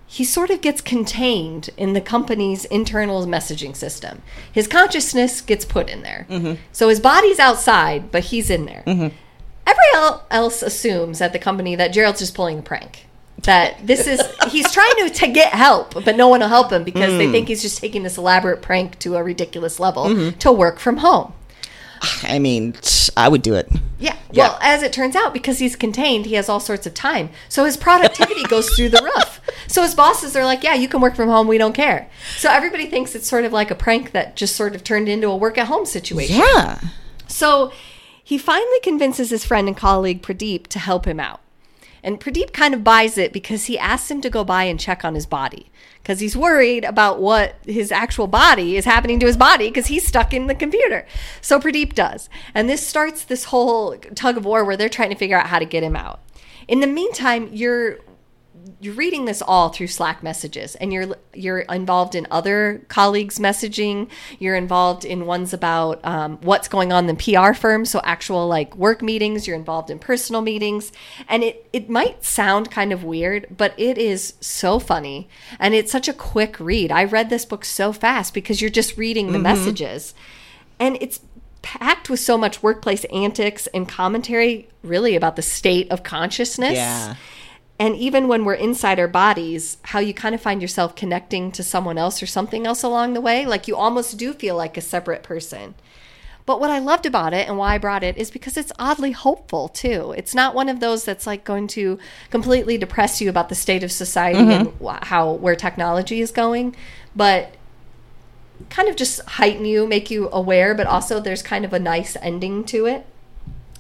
He 0.07 0.23
sort 0.23 0.49
of 0.49 0.61
gets 0.61 0.81
contained 0.81 1.69
in 1.77 1.93
the 1.93 2.01
company's 2.01 2.65
internal 2.65 3.25
messaging 3.25 3.75
system. 3.75 4.21
His 4.51 4.67
consciousness 4.67 5.41
gets 5.41 5.65
put 5.65 5.89
in 5.89 6.01
there. 6.01 6.25
So 6.71 6.89
his 6.89 6.99
body's 6.99 7.39
outside, 7.39 8.11
but 8.11 8.25
he's 8.25 8.49
in 8.49 8.65
there. 8.65 8.83
Everyone 9.67 10.19
else 10.31 10.61
assumes 10.61 11.21
at 11.21 11.31
the 11.33 11.39
company 11.39 11.75
that 11.75 11.93
Gerald's 11.93 12.19
just 12.19 12.35
pulling 12.35 12.59
a 12.59 12.61
prank. 12.61 13.04
That 13.45 13.85
this 13.85 14.07
is 14.07 14.21
he's 14.49 14.71
trying 14.71 14.95
to, 14.97 15.09
to 15.09 15.27
get 15.27 15.53
help, 15.53 15.93
but 15.93 16.15
no 16.15 16.27
one 16.27 16.39
will 16.39 16.47
help 16.47 16.71
him 16.71 16.83
because 16.83 17.17
they 17.17 17.25
hmm. 17.27 17.31
think 17.31 17.47
he's 17.47 17.61
just 17.61 17.79
taking 17.79 18.03
this 18.03 18.17
elaborate 18.17 18.61
prank 18.61 18.99
to 18.99 19.15
a 19.15 19.23
ridiculous 19.23 19.79
level 19.79 20.05
mm-hmm. 20.05 20.37
to 20.39 20.51
work 20.51 20.79
from 20.79 20.97
home. 20.97 21.33
Ah, 22.01 22.21
I 22.23 22.39
mean, 22.39 22.75
I 23.15 23.29
would 23.29 23.41
do 23.41 23.55
it. 23.55 23.71
Yeah. 23.99 24.15
Yeah. 24.31 24.49
Well, 24.49 24.57
as 24.61 24.83
it 24.83 24.91
turns 24.91 25.15
out, 25.15 25.33
because 25.33 25.59
he's 25.59 25.75
contained, 25.75 26.25
he 26.25 26.33
has 26.33 26.49
all 26.49 26.59
sorts 26.59 26.85
of 26.85 26.93
time. 26.93 27.29
So 27.47 27.63
his 27.63 27.77
productivity 27.77 28.43
goes 28.49 28.69
through 28.71 28.89
the 28.89 29.01
roof. 29.01 29.39
So 29.67 29.81
his 29.81 29.95
bosses 29.95 30.35
are 30.35 30.43
like, 30.43 30.63
yeah, 30.63 30.73
you 30.73 30.89
can 30.89 30.99
work 30.99 31.15
from 31.15 31.29
home. 31.29 31.47
We 31.47 31.57
don't 31.57 31.73
care. 31.73 32.09
So 32.37 32.49
everybody 32.51 32.87
thinks 32.87 33.15
it's 33.15 33.27
sort 33.27 33.45
of 33.45 33.53
like 33.53 33.71
a 33.71 33.75
prank 33.75 34.11
that 34.11 34.35
just 34.35 34.55
sort 34.55 34.75
of 34.75 34.83
turned 34.83 35.07
into 35.07 35.29
a 35.29 35.37
work 35.37 35.57
at 35.57 35.67
home 35.67 35.85
situation. 35.85 36.37
Yeah. 36.37 36.79
So 37.27 37.71
he 38.21 38.37
finally 38.37 38.79
convinces 38.81 39.29
his 39.29 39.45
friend 39.45 39.67
and 39.67 39.77
colleague 39.77 40.21
Pradeep 40.21 40.67
to 40.67 40.79
help 40.79 41.05
him 41.05 41.19
out. 41.19 41.41
And 42.05 42.19
Pradeep 42.19 42.53
kind 42.53 42.75
of 42.75 42.83
buys 42.83 43.17
it 43.17 43.33
because 43.33 43.65
he 43.65 43.79
asks 43.79 44.11
him 44.11 44.21
to 44.21 44.29
go 44.29 44.43
by 44.43 44.65
and 44.65 44.79
check 44.79 45.03
on 45.03 45.15
his 45.15 45.25
body 45.25 45.71
because 46.03 46.19
he's 46.19 46.37
worried 46.37 46.85
about 46.85 47.19
what 47.19 47.55
his 47.65 47.91
actual 47.91 48.27
body 48.27 48.77
is 48.77 48.85
happening 48.85 49.19
to 49.21 49.25
his 49.25 49.35
body 49.35 49.69
because 49.69 49.87
he's 49.87 50.05
stuck 50.05 50.31
in 50.31 50.45
the 50.45 50.53
computer. 50.53 51.07
So 51.41 51.59
Pradeep 51.59 51.95
does. 51.95 52.29
And 52.53 52.69
this 52.69 52.85
starts 52.85 53.25
this 53.25 53.45
whole 53.45 53.97
tug 54.13 54.37
of 54.37 54.45
war 54.45 54.63
where 54.63 54.77
they're 54.77 54.87
trying 54.87 55.09
to 55.09 55.15
figure 55.15 55.35
out 55.35 55.47
how 55.47 55.57
to 55.57 55.65
get 55.65 55.81
him 55.81 55.95
out. 55.95 56.19
In 56.67 56.79
the 56.79 56.85
meantime, 56.85 57.49
you're 57.51 57.97
you're 58.79 58.93
reading 58.93 59.25
this 59.25 59.41
all 59.41 59.69
through 59.69 59.87
Slack 59.87 60.23
messages, 60.23 60.75
and 60.75 60.91
you're 60.91 61.15
you're 61.33 61.59
involved 61.59 62.15
in 62.15 62.27
other 62.31 62.83
colleagues' 62.87 63.39
messaging. 63.39 64.09
You're 64.39 64.55
involved 64.55 65.05
in 65.05 65.25
ones 65.25 65.53
about 65.53 66.03
um, 66.03 66.37
what's 66.41 66.67
going 66.67 66.91
on 66.91 67.07
in 67.07 67.15
the 67.15 67.33
PR 67.33 67.53
firm, 67.53 67.85
so 67.85 68.01
actual 68.03 68.47
like 68.47 68.75
work 68.75 69.01
meetings. 69.01 69.47
You're 69.47 69.55
involved 69.55 69.89
in 69.89 69.99
personal 69.99 70.41
meetings, 70.41 70.91
and 71.27 71.43
it 71.43 71.69
it 71.73 71.89
might 71.89 72.23
sound 72.23 72.71
kind 72.71 72.91
of 72.91 73.03
weird, 73.03 73.47
but 73.55 73.73
it 73.77 73.97
is 73.97 74.33
so 74.41 74.79
funny, 74.79 75.29
and 75.59 75.73
it's 75.73 75.91
such 75.91 76.07
a 76.07 76.13
quick 76.13 76.59
read. 76.59 76.91
I 76.91 77.03
read 77.03 77.29
this 77.29 77.45
book 77.45 77.65
so 77.65 77.93
fast 77.93 78.33
because 78.33 78.61
you're 78.61 78.69
just 78.69 78.97
reading 78.97 79.31
the 79.31 79.39
messages, 79.39 80.13
and 80.79 80.97
it's 81.01 81.19
packed 81.61 82.11
with 82.11 82.19
so 82.19 82.37
much 82.37 82.61
workplace 82.61 83.05
antics 83.05 83.67
and 83.67 83.89
commentary, 83.89 84.69
really 84.83 85.15
about 85.15 85.35
the 85.35 85.41
state 85.41 85.91
of 85.91 86.03
consciousness. 86.03 86.73
Yeah. 86.73 87.15
And 87.77 87.95
even 87.95 88.27
when 88.27 88.45
we're 88.45 88.53
inside 88.53 88.99
our 88.99 89.07
bodies, 89.07 89.77
how 89.83 89.99
you 89.99 90.13
kind 90.13 90.33
of 90.33 90.41
find 90.41 90.61
yourself 90.61 90.95
connecting 90.95 91.51
to 91.51 91.63
someone 91.63 91.97
else 91.97 92.23
or 92.23 92.25
something 92.25 92.65
else 92.65 92.83
along 92.83 93.13
the 93.13 93.21
way. 93.21 93.45
Like 93.45 93.67
you 93.67 93.75
almost 93.75 94.17
do 94.17 94.33
feel 94.33 94.55
like 94.55 94.77
a 94.77 94.81
separate 94.81 95.23
person. 95.23 95.75
But 96.45 96.59
what 96.59 96.69
I 96.69 96.79
loved 96.79 97.05
about 97.05 97.33
it 97.33 97.47
and 97.47 97.57
why 97.57 97.73
I 97.73 97.77
brought 97.79 98.03
it 98.03 98.17
is 98.17 98.29
because 98.29 98.55
it's 98.55 98.71
oddly 98.77 99.11
hopeful 99.11 99.67
too. 99.67 100.13
It's 100.15 100.35
not 100.35 100.53
one 100.53 100.69
of 100.69 100.79
those 100.79 101.03
that's 101.03 101.25
like 101.25 101.43
going 101.43 101.67
to 101.69 101.97
completely 102.29 102.77
depress 102.77 103.19
you 103.19 103.29
about 103.29 103.49
the 103.49 103.55
state 103.55 103.83
of 103.83 103.91
society 103.91 104.39
mm-hmm. 104.39 104.85
and 104.87 105.03
how 105.03 105.31
where 105.31 105.55
technology 105.55 106.21
is 106.21 106.31
going, 106.31 106.75
but 107.15 107.55
kind 108.69 108.87
of 108.87 108.95
just 108.95 109.21
heighten 109.21 109.65
you, 109.65 109.87
make 109.87 110.11
you 110.11 110.29
aware, 110.31 110.75
but 110.75 110.87
also 110.87 111.19
there's 111.19 111.41
kind 111.41 111.65
of 111.65 111.73
a 111.73 111.79
nice 111.79 112.15
ending 112.21 112.63
to 112.65 112.85
it. 112.85 113.05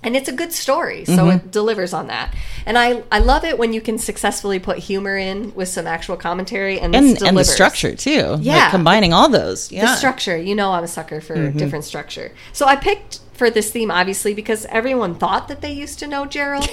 And 0.05 0.15
it's 0.15 0.29
a 0.29 0.33
good 0.33 0.53
story, 0.53 1.03
so 1.03 1.11
Mm-hmm. 1.13 1.47
it 1.47 1.51
delivers 1.51 1.91
on 1.91 2.07
that. 2.07 2.33
And 2.65 2.77
I, 2.77 3.03
I 3.11 3.19
love 3.19 3.43
it 3.43 3.57
when 3.57 3.73
you 3.73 3.81
can 3.81 3.97
successfully 3.97 4.59
put 4.59 4.77
humor 4.77 5.17
in 5.17 5.53
with 5.55 5.67
some 5.67 5.87
actual 5.87 6.15
commentary 6.15 6.79
and 6.79 6.95
And, 6.95 7.21
and 7.23 7.35
the 7.37 7.43
structure 7.43 7.95
too. 7.95 8.37
Yeah. 8.39 8.55
Like 8.57 8.71
combining 8.71 9.11
all 9.13 9.27
those. 9.29 9.71
Yeah. 9.71 9.85
The 9.87 9.95
structure, 9.95 10.37
you 10.37 10.55
know, 10.55 10.71
I'm 10.71 10.83
a 10.83 10.87
sucker 10.87 11.19
for 11.21 11.35
Mm-hmm. 11.35 11.57
different 11.57 11.83
structure. 11.85 12.31
So 12.53 12.65
I 12.67 12.75
picked 12.77 13.19
for 13.33 13.49
this 13.49 13.71
theme, 13.71 13.91
obviously, 13.91 14.33
because 14.33 14.65
everyone 14.67 15.15
thought 15.15 15.47
that 15.49 15.59
they 15.61 15.73
used 15.73 15.99
to 15.99 16.07
know 16.07 16.25
Gerald. 16.25 16.69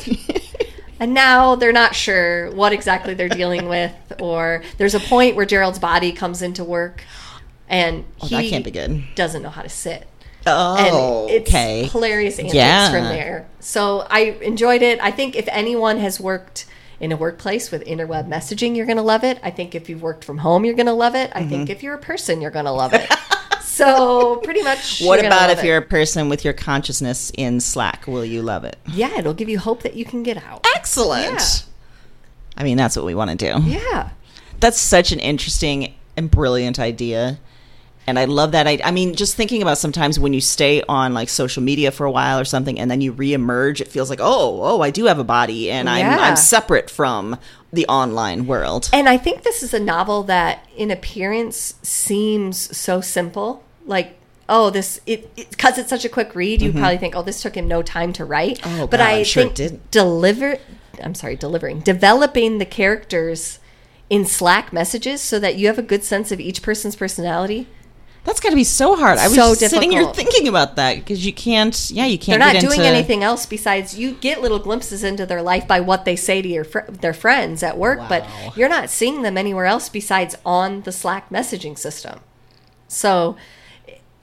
and 1.01 1.12
now 1.14 1.57
they're 1.57 1.72
not 1.72 1.95
sure 1.95 2.51
what 2.53 2.72
exactly 2.72 3.14
they're 3.14 3.28
dealing 3.28 3.66
with. 3.68 3.93
Or 4.20 4.62
there's 4.78 4.95
a 4.95 5.01
point 5.01 5.37
where 5.37 5.47
Gerald's 5.47 5.78
body 5.78 6.12
comes 6.12 6.43
into 6.43 6.62
work 6.64 7.03
and 7.68 8.05
Oh, 8.20 8.26
he 8.26 8.37
that 8.37 8.45
can't 8.51 8.64
be 8.64 8.70
good. 8.70 9.03
doesn't 9.14 9.43
know 9.43 9.49
how 9.49 9.62
to 9.62 9.68
sit. 9.70 10.07
Oh, 10.47 11.26
and 11.26 11.30
it's 11.30 11.51
okay. 11.51 11.84
hilarious 11.84 12.38
antics 12.38 12.55
Yeah. 12.55 12.90
from 12.90 13.05
there. 13.05 13.49
So 13.61 14.07
I 14.11 14.36
enjoyed 14.43 14.82
it. 14.82 14.99
I 15.01 15.11
think 15.11 15.36
if 15.36 15.49
anyone 15.49 15.99
has 15.99 16.20
worked 16.20 16.66
in 17.01 17.12
a 17.12 17.16
workplace 17.16 17.70
with 17.70 17.84
interweb 17.84 18.28
messaging, 18.28 18.76
you're 18.76 18.86
going 18.86 18.97
to 18.97 19.03
love 19.03 19.24
it. 19.24 19.38
I 19.43 19.51
think 19.51 19.74
if 19.74 19.88
you've 19.88 20.03
worked 20.03 20.24
from 20.24 20.38
home, 20.38 20.64
you're 20.64 20.74
going 20.74 20.86
to 20.86 20.93
love 20.93 21.14
it. 21.14 21.30
I 21.34 21.45
think 21.45 21.64
mm-hmm. 21.64 21.72
if 21.72 21.82
you're 21.82 21.95
a 21.95 21.99
person, 21.99 22.40
you're 22.40 22.51
going 22.51 22.64
to 22.64 22.72
love 22.72 22.93
it. 22.95 23.11
so 23.62 24.36
pretty 24.36 24.62
much. 24.62 25.03
What 25.05 25.24
about 25.24 25.51
if 25.51 25.61
it. 25.61 25.66
you're 25.66 25.78
a 25.78 25.82
person 25.82 26.28
with 26.28 26.45
your 26.45 26.55
consciousness 26.55 27.32
in 27.36 27.61
Slack? 27.61 28.07
Will 28.07 28.24
you 28.24 28.43
love 28.43 28.64
it? 28.64 28.78
Yeah, 28.86 29.18
it'll 29.18 29.34
give 29.34 29.49
you 29.49 29.59
hope 29.59 29.82
that 29.82 29.95
you 29.95 30.05
can 30.05 30.22
get 30.22 30.36
out. 30.36 30.66
Excellent. 30.76 31.32
Yeah. 31.32 31.40
I 32.57 32.64
mean, 32.64 32.76
that's 32.76 32.97
what 32.97 33.05
we 33.05 33.14
want 33.14 33.36
to 33.36 33.36
do. 33.36 33.62
Yeah. 33.68 34.11
That's 34.61 34.80
such 34.80 35.11
an 35.11 35.18
interesting 35.18 35.95
and 36.16 36.30
brilliant 36.30 36.78
idea. 36.78 37.38
And 38.07 38.18
I 38.18 38.24
love 38.24 38.53
that. 38.53 38.66
I, 38.66 38.80
I 38.82 38.90
mean, 38.90 39.14
just 39.14 39.36
thinking 39.36 39.62
about 39.62 39.78
sometimes 39.78 40.18
when 40.18 40.32
you 40.32 40.40
stay 40.40 40.82
on 40.88 41.14
like 41.14 41.28
social 41.28 41.62
media 41.62 41.92
for 41.92 42.05
a 42.05 42.11
while 42.11 42.40
or 42.40 42.44
something, 42.44 42.78
and 42.78 42.90
then 42.90 43.00
you 43.00 43.12
reemerge, 43.12 43.80
it 43.80 43.88
feels 43.88 44.11
like, 44.11 44.18
oh, 44.20 44.61
oh, 44.62 44.80
I 44.80 44.90
do 44.90 45.05
have 45.05 45.20
a 45.20 45.24
body, 45.24 45.70
and 45.70 45.88
I'm 45.88 46.18
I'm 46.18 46.36
separate 46.36 46.90
from 46.90 47.38
the 47.72 47.86
online 47.86 48.46
world. 48.46 48.90
And 48.92 49.09
I 49.09 49.18
think 49.18 49.42
this 49.44 49.62
is 49.62 49.72
a 49.72 49.78
novel 49.78 50.24
that, 50.24 50.68
in 50.76 50.90
appearance, 50.90 51.76
seems 51.82 52.76
so 52.76 53.00
simple. 53.00 53.62
Like, 53.86 54.18
oh, 54.48 54.70
this 54.70 55.00
it 55.07 55.34
because 55.36 55.78
it's 55.78 55.90
such 55.90 56.05
a 56.05 56.09
quick 56.09 56.34
read. 56.34 56.61
You 56.61 56.72
probably 56.72 56.98
think, 56.98 57.14
oh, 57.14 57.22
this 57.22 57.40
took 57.40 57.57
him 57.57 57.68
no 57.68 57.82
time 57.82 58.12
to 58.14 58.24
write. 58.24 58.59
Mm-hmm. 58.59 58.80
Oh, 58.80 58.86
but 58.88 58.98
God, 58.98 59.07
I 59.07 59.22
sure 59.22 59.44
it 59.44 59.57
think 59.57 59.90
deliver. 59.92 60.59
I'm 61.03 61.14
sorry, 61.14 61.36
delivering, 61.36 61.80
developing 61.80 62.59
the 62.59 62.66
characters 62.66 63.61
in 64.11 64.26
Slack 64.26 64.72
messages 64.72 65.20
so 65.22 65.38
that 65.38 65.55
you 65.55 65.68
have 65.68 65.78
a 65.78 65.82
good 65.82 66.05
sense 66.05 66.32
of 66.32 66.40
each 66.40 66.62
person's 66.62 66.96
personality. 66.96 67.68
That's 68.25 68.39
got 68.39 68.51
to 68.51 68.55
be 68.57 68.62
so 68.64 68.95
hard. 68.95 69.18
I 69.18 69.27
was 69.27 69.35
So 69.35 69.55
just 69.57 69.70
sitting 69.75 69.91
here 69.91 70.07
thinking 70.14 70.47
about 70.47 70.77
that 70.77 70.97
because 70.97 71.27
you 71.27 71.33
can't. 71.33 71.91
Yeah, 71.91 72.07
you 72.07 72.18
can't. 72.18 72.41
They're 72.41 72.53
get 72.53 72.61
doing 72.61 72.79
into- 72.81 72.87
anything 72.87 73.25
else 73.25 73.47
besides 73.47 73.99
you 73.99 74.12
get 74.12 74.41
little 74.41 74.61
glimpses 74.61 75.03
into 75.03 75.27
their 75.27 75.43
life 75.43 75.66
by 75.66 75.81
what 75.81 76.05
they 76.05 76.14
say 76.14 76.41
to 76.41 76.49
your 76.49 76.62
fr- 76.64 76.89
their 76.89 77.14
friends 77.14 77.64
at 77.64 77.77
work, 77.77 77.99
Wow. 77.99 78.09
but 78.09 78.57
you're 78.57 78.68
not 78.68 78.91
seeing 78.91 79.23
them 79.23 79.37
anywhere 79.37 79.66
else 79.66 79.89
besides 79.89 80.37
on 80.47 80.83
the 80.83 80.93
Slack 80.93 81.31
messaging 81.31 81.77
system. 81.77 82.20
So 82.87 83.37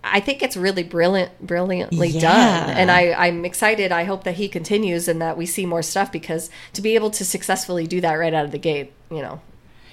I 0.01 0.21
think 0.21 0.41
it's 0.41 0.55
really 0.55 0.83
brilliant, 0.83 1.45
brilliantly 1.45 2.07
Yeah. 2.07 2.21
done, 2.21 2.69
and 2.77 2.89
I, 2.89 3.11
I'm 3.11 3.43
excited. 3.43 3.91
I 3.91 4.05
hope 4.05 4.23
that 4.23 4.35
he 4.35 4.47
continues 4.47 5.09
and 5.09 5.21
that 5.21 5.35
we 5.35 5.45
see 5.45 5.65
more 5.65 5.81
stuff 5.81 6.09
because 6.09 6.49
to 6.71 6.81
be 6.81 6.95
able 6.95 7.09
to 7.11 7.25
successfully 7.25 7.85
do 7.85 7.99
that 7.99 8.13
right 8.13 8.33
out 8.33 8.45
of 8.45 8.51
the 8.51 8.59
gate, 8.59 8.93
you 9.11 9.21
know, 9.21 9.41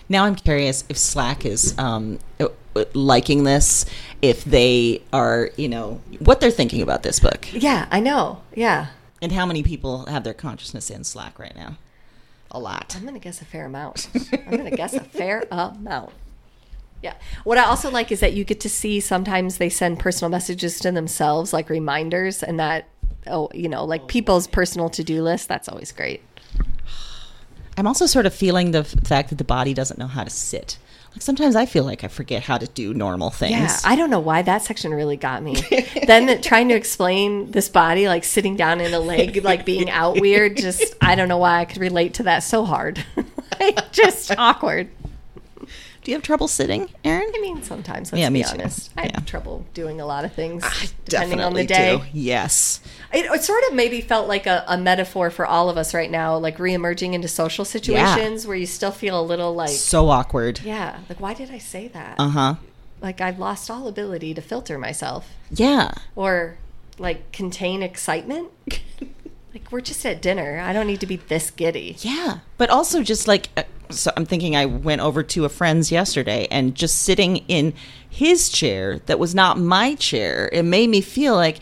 Now 0.08 0.24
I'm 0.26 0.36
curious 0.36 0.84
if 0.88 0.96
Slack 0.96 1.44
is 1.44 1.74
um, 1.76 2.20
uh, 2.38 2.46
liking 2.94 3.44
this, 3.44 3.86
if 4.22 4.44
they 4.44 5.02
are, 5.12 5.50
you 5.56 5.68
know, 5.68 6.00
what 6.20 6.40
they're 6.40 6.50
thinking 6.50 6.82
about 6.82 7.02
this 7.02 7.20
book, 7.20 7.52
yeah, 7.52 7.86
I 7.90 8.00
know, 8.00 8.42
yeah. 8.54 8.88
and 9.22 9.32
how 9.32 9.46
many 9.46 9.62
people 9.62 10.06
have 10.06 10.24
their 10.24 10.34
consciousness 10.34 10.90
in 10.90 11.04
Slack 11.04 11.38
right 11.38 11.54
now. 11.56 11.76
A 12.50 12.58
lot. 12.58 12.94
I'm 12.96 13.04
gonna 13.04 13.18
guess 13.18 13.42
a 13.42 13.44
fair 13.44 13.66
amount. 13.66 14.08
I'm 14.32 14.56
gonna 14.56 14.70
guess 14.70 14.94
a 14.94 15.00
fair 15.00 15.44
amount. 15.50 16.12
Yeah. 17.02 17.14
What 17.44 17.58
I 17.58 17.64
also 17.64 17.90
like 17.90 18.10
is 18.10 18.20
that 18.20 18.32
you 18.32 18.44
get 18.44 18.60
to 18.60 18.68
see 18.68 19.00
sometimes 19.00 19.58
they 19.58 19.68
send 19.68 19.98
personal 19.98 20.30
messages 20.30 20.78
to 20.80 20.90
themselves, 20.92 21.52
like 21.52 21.68
reminders, 21.68 22.42
and 22.42 22.58
that 22.58 22.88
oh, 23.26 23.48
you 23.52 23.68
know, 23.68 23.84
like 23.84 24.06
people's 24.08 24.46
personal 24.46 24.88
to 24.90 25.04
do 25.04 25.22
list. 25.22 25.48
That's 25.48 25.68
always 25.68 25.92
great. 25.92 26.22
I'm 27.76 27.86
also 27.86 28.06
sort 28.06 28.26
of 28.26 28.34
feeling 28.34 28.70
the 28.70 28.84
fact 28.84 29.28
that 29.28 29.36
the 29.36 29.44
body 29.44 29.74
doesn't 29.74 29.98
know 29.98 30.06
how 30.06 30.24
to 30.24 30.30
sit. 30.30 30.78
Like 31.16 31.22
sometimes 31.22 31.56
I 31.56 31.64
feel 31.64 31.84
like 31.84 32.04
I 32.04 32.08
forget 32.08 32.42
how 32.42 32.58
to 32.58 32.66
do 32.66 32.92
normal 32.92 33.30
things. 33.30 33.52
Yeah, 33.52 33.74
I 33.86 33.96
don't 33.96 34.10
know 34.10 34.20
why 34.20 34.42
that 34.42 34.60
section 34.60 34.92
really 34.92 35.16
got 35.16 35.42
me. 35.42 35.54
then 36.06 36.42
trying 36.42 36.68
to 36.68 36.74
explain 36.74 37.52
this 37.52 37.70
body, 37.70 38.06
like 38.06 38.22
sitting 38.22 38.54
down 38.54 38.82
in 38.82 38.92
a 38.92 39.00
leg, 39.00 39.42
like 39.42 39.64
being 39.64 39.88
out 39.88 40.20
weird, 40.20 40.58
just 40.58 40.94
I 41.00 41.14
don't 41.14 41.28
know 41.28 41.38
why 41.38 41.60
I 41.60 41.64
could 41.64 41.78
relate 41.78 42.12
to 42.14 42.24
that 42.24 42.40
so 42.40 42.66
hard. 42.66 43.02
like, 43.60 43.92
just 43.92 44.36
awkward. 44.36 44.90
Do 46.06 46.12
you 46.12 46.16
have 46.18 46.22
trouble 46.22 46.46
sitting, 46.46 46.88
Erin? 47.02 47.32
I 47.34 47.40
mean, 47.40 47.64
sometimes. 47.64 48.12
Let's 48.12 48.20
Yeah, 48.20 48.28
me 48.28 48.38
be 48.38 48.44
too. 48.44 48.50
honest. 48.54 48.92
I 48.96 49.06
Yeah. 49.06 49.10
have 49.16 49.26
trouble 49.26 49.66
doing 49.74 50.00
a 50.00 50.06
lot 50.06 50.24
of 50.24 50.32
things 50.32 50.62
depending 51.04 51.40
on 51.40 51.52
the 51.54 51.66
day. 51.66 51.96
do. 51.96 52.02
Yes. 52.12 52.78
It, 53.12 53.24
it 53.24 53.42
sort 53.42 53.64
of 53.68 53.74
maybe 53.74 54.00
felt 54.00 54.28
like 54.28 54.46
a, 54.46 54.62
a 54.68 54.78
metaphor 54.78 55.30
for 55.30 55.44
all 55.44 55.68
of 55.68 55.76
us 55.76 55.92
right 55.94 56.08
now, 56.08 56.38
like 56.38 56.58
reemerging 56.58 57.12
into 57.14 57.26
social 57.26 57.64
situations 57.64 58.46
where 58.46 58.56
you 58.56 58.66
still 58.66 58.92
feel 58.92 59.20
a 59.20 59.26
little 59.26 59.52
like, 59.52 59.70
So 59.70 60.08
awkward. 60.08 60.60
yeah, 60.60 61.00
like 61.08 61.18
why 61.20 61.34
did 61.34 61.50
I 61.50 61.58
say 61.58 61.88
that? 61.88 62.14
Uh 62.20 62.28
huh. 62.28 62.54
like 63.02 63.20
I've 63.20 63.40
lost 63.40 63.68
all 63.68 63.88
ability 63.88 64.32
to 64.34 64.40
filter 64.40 64.78
myself 64.78 65.30
Yeah. 65.50 65.90
or 66.14 66.56
like 67.00 67.32
contain 67.32 67.82
excitement. 67.82 68.50
like 69.52 69.72
we're 69.72 69.80
just 69.80 70.06
at 70.06 70.22
dinner. 70.22 70.60
I 70.60 70.72
don't 70.72 70.86
need 70.86 71.00
to 71.00 71.06
be 71.06 71.16
this 71.16 71.50
giddy. 71.50 71.96
Yeah, 71.98 72.38
but 72.58 72.70
also 72.70 73.02
just 73.02 73.26
like 73.26 73.48
uh, 73.56 73.64
so 73.90 74.10
I'm 74.16 74.26
thinking 74.26 74.56
I 74.56 74.66
went 74.66 75.00
over 75.00 75.22
to 75.22 75.44
a 75.44 75.48
friend's 75.48 75.90
yesterday 75.92 76.46
and 76.50 76.74
just 76.74 77.02
sitting 77.02 77.38
in 77.48 77.74
his 78.08 78.48
chair 78.48 79.00
that 79.06 79.18
was 79.18 79.34
not 79.34 79.58
my 79.58 79.94
chair. 79.94 80.48
It 80.52 80.62
made 80.64 80.88
me 80.90 81.00
feel 81.00 81.34
like 81.34 81.58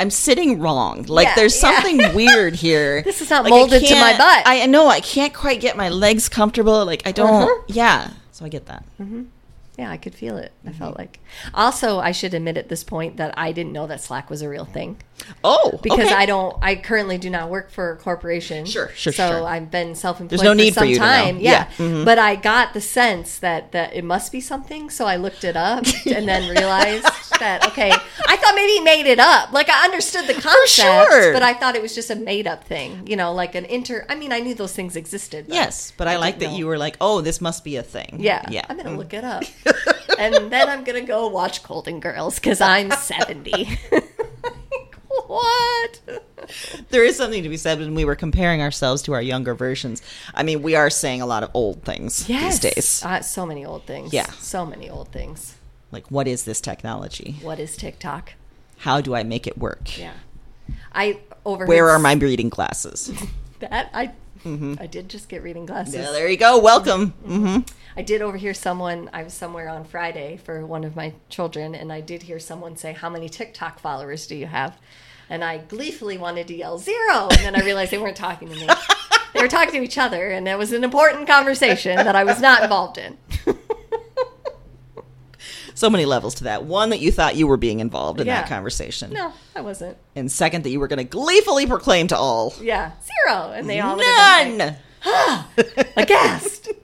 I'm 0.00 0.10
sitting 0.10 0.58
wrong. 0.58 1.04
Like 1.04 1.28
Yeah, 1.28 1.34
there's 1.36 1.54
yeah. 1.62 1.80
something 1.82 2.14
weird 2.14 2.54
here. 2.56 3.02
This 3.02 3.20
is 3.20 3.30
not 3.30 3.44
Like, 3.44 3.50
molded 3.50 3.84
to 3.86 3.94
my 3.94 4.16
butt. 4.18 4.42
I 4.46 4.66
know 4.66 4.88
I 4.88 5.00
can't 5.00 5.32
quite 5.34 5.60
get 5.60 5.76
my 5.76 5.88
legs 5.90 6.28
comfortable. 6.28 6.84
Like 6.84 7.06
I 7.06 7.12
don't. 7.12 7.42
Uh-huh. 7.42 7.62
Yeah, 7.68 8.10
so 8.32 8.44
I 8.44 8.48
get 8.48 8.66
that. 8.66 8.84
Yeah, 9.78 9.90
I 9.90 9.96
could 9.96 10.14
feel 10.14 10.36
it. 10.36 10.52
I 10.64 10.68
Mm-hmm. 10.68 10.78
felt 10.78 10.98
like. 10.98 11.18
Also, 11.54 11.98
I 11.98 12.12
should 12.12 12.34
admit 12.34 12.56
at 12.58 12.68
this 12.68 12.84
point 12.84 13.16
that 13.16 13.32
I 13.38 13.52
didn't 13.52 13.72
know 13.72 13.86
that 13.86 14.00
Slack 14.02 14.28
was 14.28 14.42
a 14.42 14.48
real 14.48 14.64
thing. 14.66 14.98
Oh, 15.44 15.78
because 15.82 16.06
okay. 16.06 16.14
I 16.14 16.26
don't. 16.26 16.56
I 16.62 16.74
currently 16.74 17.16
do 17.18 17.30
not 17.30 17.48
work 17.48 17.70
for 17.70 17.92
a 17.92 17.96
corporation. 17.96 18.64
Sure, 18.66 18.90
sure, 18.94 19.12
So 19.12 19.28
sure. 19.28 19.46
I've 19.46 19.70
been 19.70 19.94
self-employed. 19.94 20.30
There's 20.30 20.42
no 20.42 20.50
for 20.50 20.54
need 20.56 20.74
for 20.74 20.80
some 20.80 20.88
you 20.88 20.94
to 20.96 21.00
know. 21.00 21.06
time. 21.06 21.38
Yeah. 21.38 21.50
Yeah, 21.78 21.86
Mhm. 21.86 22.04
but 22.04 22.18
I 22.18 22.34
got 22.36 22.74
the 22.74 22.80
sense 22.80 23.38
that 23.38 23.72
that 23.72 23.94
it 23.94 24.04
must 24.04 24.32
be 24.32 24.40
something. 24.40 24.90
So 24.90 25.06
I 25.06 25.16
looked 25.16 25.44
it 25.44 25.56
up 25.56 25.84
and 26.06 26.26
then 26.28 26.48
realized 26.50 27.06
that 27.38 27.64
okay, 27.68 27.90
I 27.92 28.36
thought 28.36 28.54
maybe 28.54 28.72
he 28.72 28.80
made 28.80 29.06
it 29.06 29.18
up. 29.20 29.52
Like 29.52 29.68
I 29.70 29.84
understood 29.84 30.26
the 30.26 30.34
concept, 30.34 30.68
sure. 31.10 31.32
but 31.32 31.42
I 31.42 31.54
thought 31.54 31.76
it 31.76 31.82
was 31.82 31.94
just 31.94 32.10
a 32.10 32.16
made-up 32.16 32.64
thing. 32.64 33.06
You 33.06 33.16
know, 33.16 33.32
like 33.32 33.54
an 33.54 33.64
inter. 33.66 34.04
I 34.08 34.14
mean, 34.16 34.32
I 34.32 34.40
knew 34.40 34.54
those 34.54 34.72
things 34.72 34.96
existed. 34.96 35.46
but 35.48 35.54
Yes, 35.54 35.92
but 35.96 36.08
I, 36.08 36.16
like 36.16 36.40
that 36.40 36.50
know. 36.50 36.56
you 36.56 36.66
were 36.66 36.78
like, 36.78 36.96
oh, 37.00 37.20
this 37.20 37.40
must 37.40 37.62
be 37.64 37.76
a 37.76 37.82
thing. 37.82 38.16
Yeah, 38.18 38.42
yeah. 38.50 38.64
I'm 38.68 38.76
gonna 38.76 38.96
look 38.96 39.14
it 39.14 39.24
up, 39.24 39.44
and 40.18 40.50
then 40.50 40.68
I'm 40.68 40.82
gonna 40.84 41.00
go 41.02 41.28
watch 41.28 41.62
Golden 41.62 42.00
Girls 42.00 42.36
because 42.36 42.60
I'm 42.60 42.90
70. 42.90 43.78
what? 45.42 46.22
there 46.90 47.04
is 47.04 47.16
something 47.16 47.42
to 47.42 47.48
be 47.48 47.56
said 47.56 47.78
when 47.78 47.94
we 47.94 48.04
were 48.04 48.14
comparing 48.16 48.60
ourselves 48.62 49.02
to 49.02 49.12
our 49.12 49.22
younger 49.22 49.54
versions. 49.54 50.02
I 50.34 50.42
mean, 50.42 50.62
we 50.62 50.74
are 50.74 50.90
saying 50.90 51.20
a 51.22 51.26
lot 51.26 51.42
of 51.42 51.50
old 51.54 51.82
things 51.84 52.28
Yes. 52.28 52.58
these 52.58 52.72
days. 52.74 53.02
Uh, 53.04 53.20
so 53.20 53.46
many 53.46 53.64
old 53.64 53.86
things. 53.86 54.12
Yeah. 54.12 54.30
So 54.32 54.64
many 54.66 54.88
old 54.90 55.08
things. 55.12 55.56
Like, 55.90 56.10
what 56.10 56.26
is 56.26 56.44
this 56.44 56.60
technology? 56.60 57.36
What 57.42 57.58
is 57.58 57.76
TikTok? 57.76 58.32
How 58.78 59.00
do 59.00 59.14
I 59.14 59.22
make 59.22 59.46
it 59.46 59.58
work? 59.58 59.98
Yeah. 59.98 60.14
I 60.92 61.20
overheard 61.44 61.68
Where 61.68 61.90
are 61.90 61.98
my 61.98 62.14
reading 62.14 62.48
glasses? 62.48 63.12
that 63.60 63.90
I 63.94 64.12
I 64.44 64.88
did 64.88 65.08
just 65.08 65.28
get 65.28 65.44
reading 65.44 65.66
glasses. 65.66 65.94
yeah, 65.94 66.10
there 66.10 66.26
you 66.26 66.36
go. 66.36 66.58
Welcome. 66.58 67.10
hmm 67.24 67.58
I 67.96 68.02
did 68.02 68.22
overhear 68.22 68.54
someone 68.54 69.08
I 69.12 69.22
was 69.22 69.34
somewhere 69.34 69.68
on 69.68 69.84
Friday 69.84 70.40
for 70.42 70.66
one 70.66 70.82
of 70.82 70.96
my 70.96 71.12
children 71.28 71.74
and 71.76 71.92
I 71.92 72.00
did 72.00 72.22
hear 72.24 72.40
someone 72.40 72.76
say, 72.76 72.92
How 72.92 73.08
many 73.08 73.28
TikTok 73.28 73.78
followers 73.78 74.26
do 74.26 74.34
you 74.34 74.46
have? 74.46 74.76
And 75.32 75.42
I 75.42 75.56
gleefully 75.56 76.18
wanted 76.18 76.46
to 76.48 76.54
yell 76.54 76.78
zero 76.78 77.28
and 77.30 77.38
then 77.38 77.56
I 77.56 77.64
realized 77.64 77.90
they 77.90 77.96
weren't 77.96 78.18
talking 78.18 78.50
to 78.50 78.54
me. 78.54 78.68
they 79.32 79.40
were 79.40 79.48
talking 79.48 79.72
to 79.72 79.82
each 79.82 79.96
other 79.96 80.30
and 80.30 80.46
it 80.46 80.58
was 80.58 80.74
an 80.74 80.84
important 80.84 81.26
conversation 81.26 81.96
that 81.96 82.14
I 82.14 82.22
was 82.22 82.38
not 82.38 82.62
involved 82.62 82.98
in. 82.98 83.16
So 85.74 85.88
many 85.90 86.04
levels 86.04 86.34
to 86.36 86.44
that. 86.44 86.64
One, 86.64 86.90
that 86.90 87.00
you 87.00 87.10
thought 87.10 87.34
you 87.34 87.48
were 87.48 87.56
being 87.56 87.80
involved 87.80 88.20
in 88.20 88.28
that 88.28 88.46
conversation. 88.46 89.12
No, 89.12 89.32
I 89.56 89.62
wasn't. 89.62 89.96
And 90.14 90.30
second, 90.30 90.62
that 90.62 90.70
you 90.70 90.78
were 90.78 90.86
going 90.86 90.98
to 90.98 91.04
gleefully 91.04 91.66
proclaim 91.66 92.06
to 92.08 92.16
all. 92.16 92.54
Yeah. 92.60 92.92
Zero. 93.26 93.50
And 93.50 93.68
they 93.68 93.80
all 93.80 93.96
None. 93.96 94.76
like, 95.04 95.96
aghast. 95.96 96.68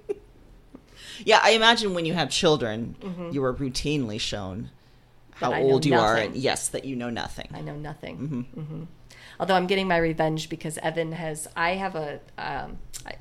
Yeah, 1.25 1.41
I 1.43 1.51
imagine 1.51 1.93
when 1.93 2.07
you 2.07 2.15
have 2.15 2.31
children, 2.31 2.97
mm-hmm. 3.01 3.31
you 3.33 3.45
are 3.45 3.53
routinely 3.53 4.19
shown 4.19 4.71
how 5.41 5.55
old 5.55 5.87
you 5.87 5.95
are. 5.95 6.17
And 6.17 6.35
yes, 6.37 6.69
that 6.69 6.85
you 6.85 6.97
know 6.97 7.11
nothing. 7.11 7.49
I 7.55 7.61
know 7.61 7.77
nothing. 7.77 8.19
Mm-hmm. 8.19 8.61
Mm-hmm. 8.61 8.83
Although 9.41 9.55
I'm 9.55 9.67
getting 9.67 9.89
my 9.89 9.99
revenge 9.99 10.49
because 10.49 10.79
Evan 10.79 11.13
has. 11.13 11.49
I 11.57 11.71
have 11.73 11.95
a. 11.95 12.21
Um, 12.37 12.79
I, 13.07 13.13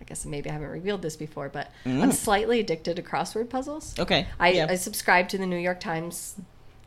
I 0.00 0.04
guess 0.06 0.24
maybe 0.24 0.48
I 0.48 0.54
haven't 0.54 0.68
revealed 0.70 1.02
this 1.02 1.16
before, 1.16 1.48
but 1.48 1.70
I'm 1.84 2.12
slightly 2.12 2.60
addicted 2.60 2.96
to 2.96 3.02
crossword 3.02 3.50
puzzles. 3.50 3.98
Okay. 3.98 4.26
I, 4.40 4.52
yeah. 4.52 4.66
I 4.70 4.76
subscribe 4.76 5.28
to 5.30 5.38
the 5.38 5.46
New 5.46 5.58
York 5.58 5.80
Times 5.80 6.36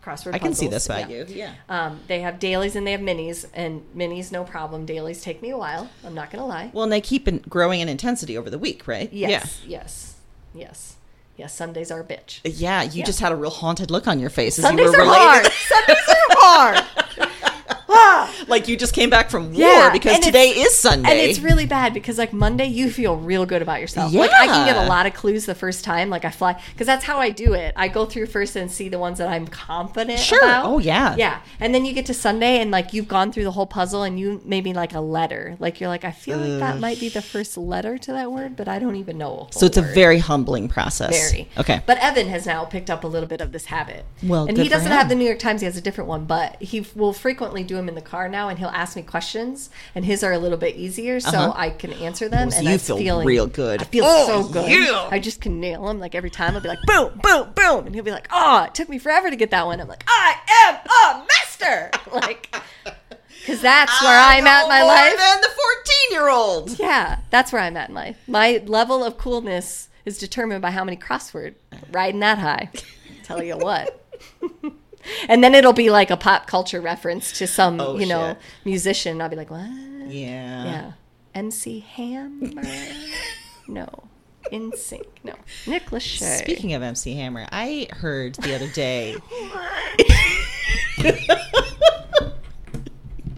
crossword. 0.04 0.34
I 0.34 0.40
can 0.40 0.54
see 0.56 0.68
this 0.68 0.88
about 0.88 1.10
Yeah. 1.10 1.18
you. 1.18 1.26
Yeah. 1.28 1.54
Um, 1.70 2.00
they 2.08 2.22
have 2.22 2.40
dailies 2.40 2.76
and 2.76 2.88
they 2.88 2.92
have 2.94 3.02
minis, 3.02 3.46
and 3.54 3.84
minis 3.96 4.32
no 4.32 4.44
problem. 4.44 4.86
Dailies 4.86 5.22
take 5.22 5.42
me 5.42 5.52
a 5.52 5.58
while. 5.58 5.90
I'm 6.04 6.16
not 6.16 6.32
gonna 6.32 6.48
lie. 6.48 6.72
Well, 6.74 6.84
and 6.84 6.92
they 6.92 7.02
keep 7.02 7.28
in, 7.28 7.40
growing 7.48 7.80
in 7.80 7.90
intensity 7.90 8.38
over 8.38 8.50
the 8.50 8.58
week, 8.58 8.88
right? 8.88 9.12
Yes, 9.14 9.62
yes, 9.68 10.16
yes, 10.56 10.96
yes. 11.42 11.54
Sundays 11.56 11.92
are 11.92 12.00
a 12.00 12.04
bitch. 12.04 12.40
Yeah. 12.44 12.52
Yeah, 12.82 12.84
you 12.84 13.00
Yeah. 13.00 13.06
just 13.06 13.20
had 13.20 13.32
a 13.32 13.36
real 13.36 13.50
haunted 13.52 13.92
look 13.92 14.08
on 14.08 14.20
your 14.20 14.30
face 14.30 14.58
as 14.60 14.64
Sundays 14.66 14.86
you 14.86 14.92
were 14.92 14.98
are 15.00 15.02
relating. 15.02 15.28
hard. 15.28 15.52
Sundays 15.52 16.08
are 16.10 16.16
hard. 16.38 17.28
Yeah. 18.02 18.32
like 18.48 18.68
you 18.68 18.78
just 18.78 18.94
came 18.94 19.10
back 19.10 19.30
from 19.30 19.52
war 19.54 19.62
Yeah, 19.62 19.90
because 19.92 20.16
and 20.16 20.24
today 20.24 20.50
is 20.50 20.78
Sunday. 20.78 21.10
And 21.10 21.20
it's 21.20 21.40
really 21.40 21.66
bad 21.66 21.94
because 21.94 22.18
like 22.18 22.34
Monday 22.34 22.66
you 22.66 22.90
feel 22.90 23.16
real 23.18 23.46
good 23.46 23.62
about 23.62 23.80
yourself. 23.82 24.14
Like 24.14 24.32
I 24.32 24.48
can 24.48 24.66
get 24.66 24.78
a 24.78 24.88
lot 24.88 25.06
of 25.06 25.14
clues 25.14 25.46
the 25.46 25.56
first 25.56 25.84
time. 25.84 26.10
Like 26.10 26.26
I 26.26 26.30
fly 26.32 26.62
because 26.74 26.88
that's 26.88 27.06
how 27.06 27.18
I 27.20 27.30
do 27.30 27.54
it. 27.54 27.74
I 27.76 27.88
go 27.88 28.06
through 28.06 28.28
first 28.28 28.56
and 28.56 28.72
see 28.72 28.90
the 28.90 29.00
ones 29.00 29.18
that 29.20 29.28
I'm 29.30 29.48
confident 29.48 30.20
Sure. 30.20 30.40
about. 30.44 30.66
Oh, 30.66 30.80
yeah. 30.80 31.16
Yeah. 31.18 31.42
And 31.60 31.74
then 31.74 31.86
you 31.86 31.94
get 31.94 32.06
to 32.08 32.14
Sunday 32.14 32.60
and 32.60 32.72
like 32.72 32.94
you've 32.94 33.08
gone 33.08 33.32
through 33.32 33.44
the 33.44 33.52
whole 33.52 33.66
puzzle 33.68 34.04
and 34.04 34.20
you 34.20 34.42
maybe 34.46 34.74
like 34.74 34.94
a 34.94 35.02
letter. 35.02 35.56
Like 35.60 35.80
you're 35.80 35.90
like, 35.90 36.04
I 36.04 36.12
feel 36.12 36.38
like 36.38 36.60
that 36.60 36.80
might 36.80 37.00
be 37.00 37.10
the 37.10 37.22
first 37.22 37.58
letter 37.58 37.98
to 37.98 38.12
that 38.14 38.32
word, 38.32 38.56
but 38.56 38.68
I 38.68 38.80
don't 38.80 38.96
even 38.96 39.18
know. 39.18 39.48
so 39.52 39.66
it's 39.66 39.78
a 39.78 39.82
very 39.82 40.20
humbling 40.20 40.68
process. 40.68 41.32
Very. 41.32 41.48
Okay. 41.58 41.82
But 41.86 41.98
Evan 42.00 42.28
has 42.30 42.46
now 42.46 42.66
picked 42.66 42.90
up 42.90 43.04
a 43.04 43.08
little 43.08 43.28
bit 43.28 43.42
of 43.42 43.52
this 43.52 43.66
habit. 43.66 44.06
Well, 44.24 44.46
and 44.48 44.58
he 44.58 44.68
doesn't 44.70 44.92
have 44.92 45.10
the 45.10 45.16
New 45.16 45.26
York 45.26 45.40
Times. 45.40 45.62
He 45.62 45.66
has 45.66 45.78
a 45.78 45.82
different 45.82 46.08
one, 46.08 46.26
but 46.26 46.62
he 46.62 46.86
will 46.96 47.14
frequently 47.14 47.64
do 47.64 47.76
them 47.76 47.90
in 47.92 47.96
the 47.96 48.02
car 48.02 48.28
now, 48.30 48.50
and 48.50 48.58
he'll 48.58 48.70
ask 48.70 48.96
me 48.96 49.02
questions, 49.04 49.70
and 49.94 50.04
his 50.06 50.24
are 50.24 50.32
a 50.32 50.38
little 50.40 50.58
bit 50.58 50.76
easier, 50.76 51.20
so 51.20 51.30
Uh-huh. 51.38 51.54
I 51.56 51.70
can 51.70 51.92
answer 51.94 52.28
them. 52.30 52.48
Oh, 52.48 52.52
so 52.52 52.58
and 52.58 52.66
you 52.66 52.72
that's 52.72 52.88
feel 52.88 52.98
feeling 52.98 53.28
real 53.28 53.48
good. 53.48 53.82
I 53.82 53.86
feel 53.86 54.06
Oh, 54.08 54.44
so 54.44 54.50
good. 54.52 54.70
yeah. 54.72 55.08
I 55.12 55.20
just 55.20 55.42
can 55.42 55.60
nail 55.60 55.86
them. 55.86 56.00
Like 56.00 56.16
every 56.16 56.30
time, 56.32 56.56
I'll 56.56 56.62
be 56.62 56.70
like, 56.70 56.82
boom, 56.88 57.20
boom, 57.22 57.52
boom, 57.54 57.86
and 57.86 57.94
he'll 57.94 58.04
be 58.04 58.12
like, 58.12 58.28
oh, 58.32 58.64
it 58.64 58.74
took 58.74 58.90
me 58.90 58.98
forever 58.98 59.30
to 59.30 59.36
get 59.36 59.52
that 59.52 59.66
one. 59.66 59.80
I'm 59.82 59.88
like, 59.88 60.04
I 60.08 60.36
am 60.66 60.76
a 61.22 61.28
master. 61.28 61.92
like, 62.14 62.56
because 63.40 63.62
that's 63.62 64.02
where 64.02 64.18
I'm 64.20 64.48
at 64.48 64.64
in 64.64 64.70
my 64.70 64.80
more 64.82 64.88
life. 64.88 65.18
than 65.18 65.42
the 65.42 65.50
fourteen-year-old. 65.50 66.80
Yeah, 66.80 67.20
that's 67.30 67.52
where 67.52 67.62
I'm 67.62 67.76
at 67.78 67.90
in 67.90 67.96
life. 67.96 68.18
My 68.28 68.62
level 68.66 69.04
of 69.04 69.18
coolness 69.18 69.90
is 70.06 70.18
determined 70.18 70.62
by 70.62 70.72
how 70.72 70.84
many 70.84 70.98
crossword 70.98 71.54
riding 71.92 72.20
that 72.22 72.40
high. 72.40 72.70
Tell 73.24 73.44
you 73.44 73.58
what. 73.58 74.00
and 75.28 75.44
then 75.44 75.56
it'll 75.56 75.74
be 75.74 75.90
like 75.90 76.10
a 76.12 76.18
pop 76.18 76.48
culture 76.48 76.82
reference 76.82 77.32
to 77.40 77.48
some, 77.48 77.80
Oh, 77.82 77.98
you 77.98 78.06
know, 78.06 78.30
shit. 78.34 78.38
musician. 78.66 79.22
I'll 79.22 79.30
be 79.30 79.36
like, 79.36 79.50
what? 79.52 79.70
Yeah. 80.08 80.64
Yeah. 80.66 80.92
MC 81.36 81.80
Hammer? 81.82 82.64
no. 83.68 83.88
NSYNC? 84.52 85.06
No. 85.24 85.34
Nick 85.68 85.92
Lachey. 85.92 86.40
Speaking 86.40 86.74
of 86.74 86.82
MC 86.82 87.14
Hammer, 87.16 87.48
I 87.52 87.88
heard 87.92 88.36
the 88.36 88.56
other 88.56 88.68
day. 88.70 89.16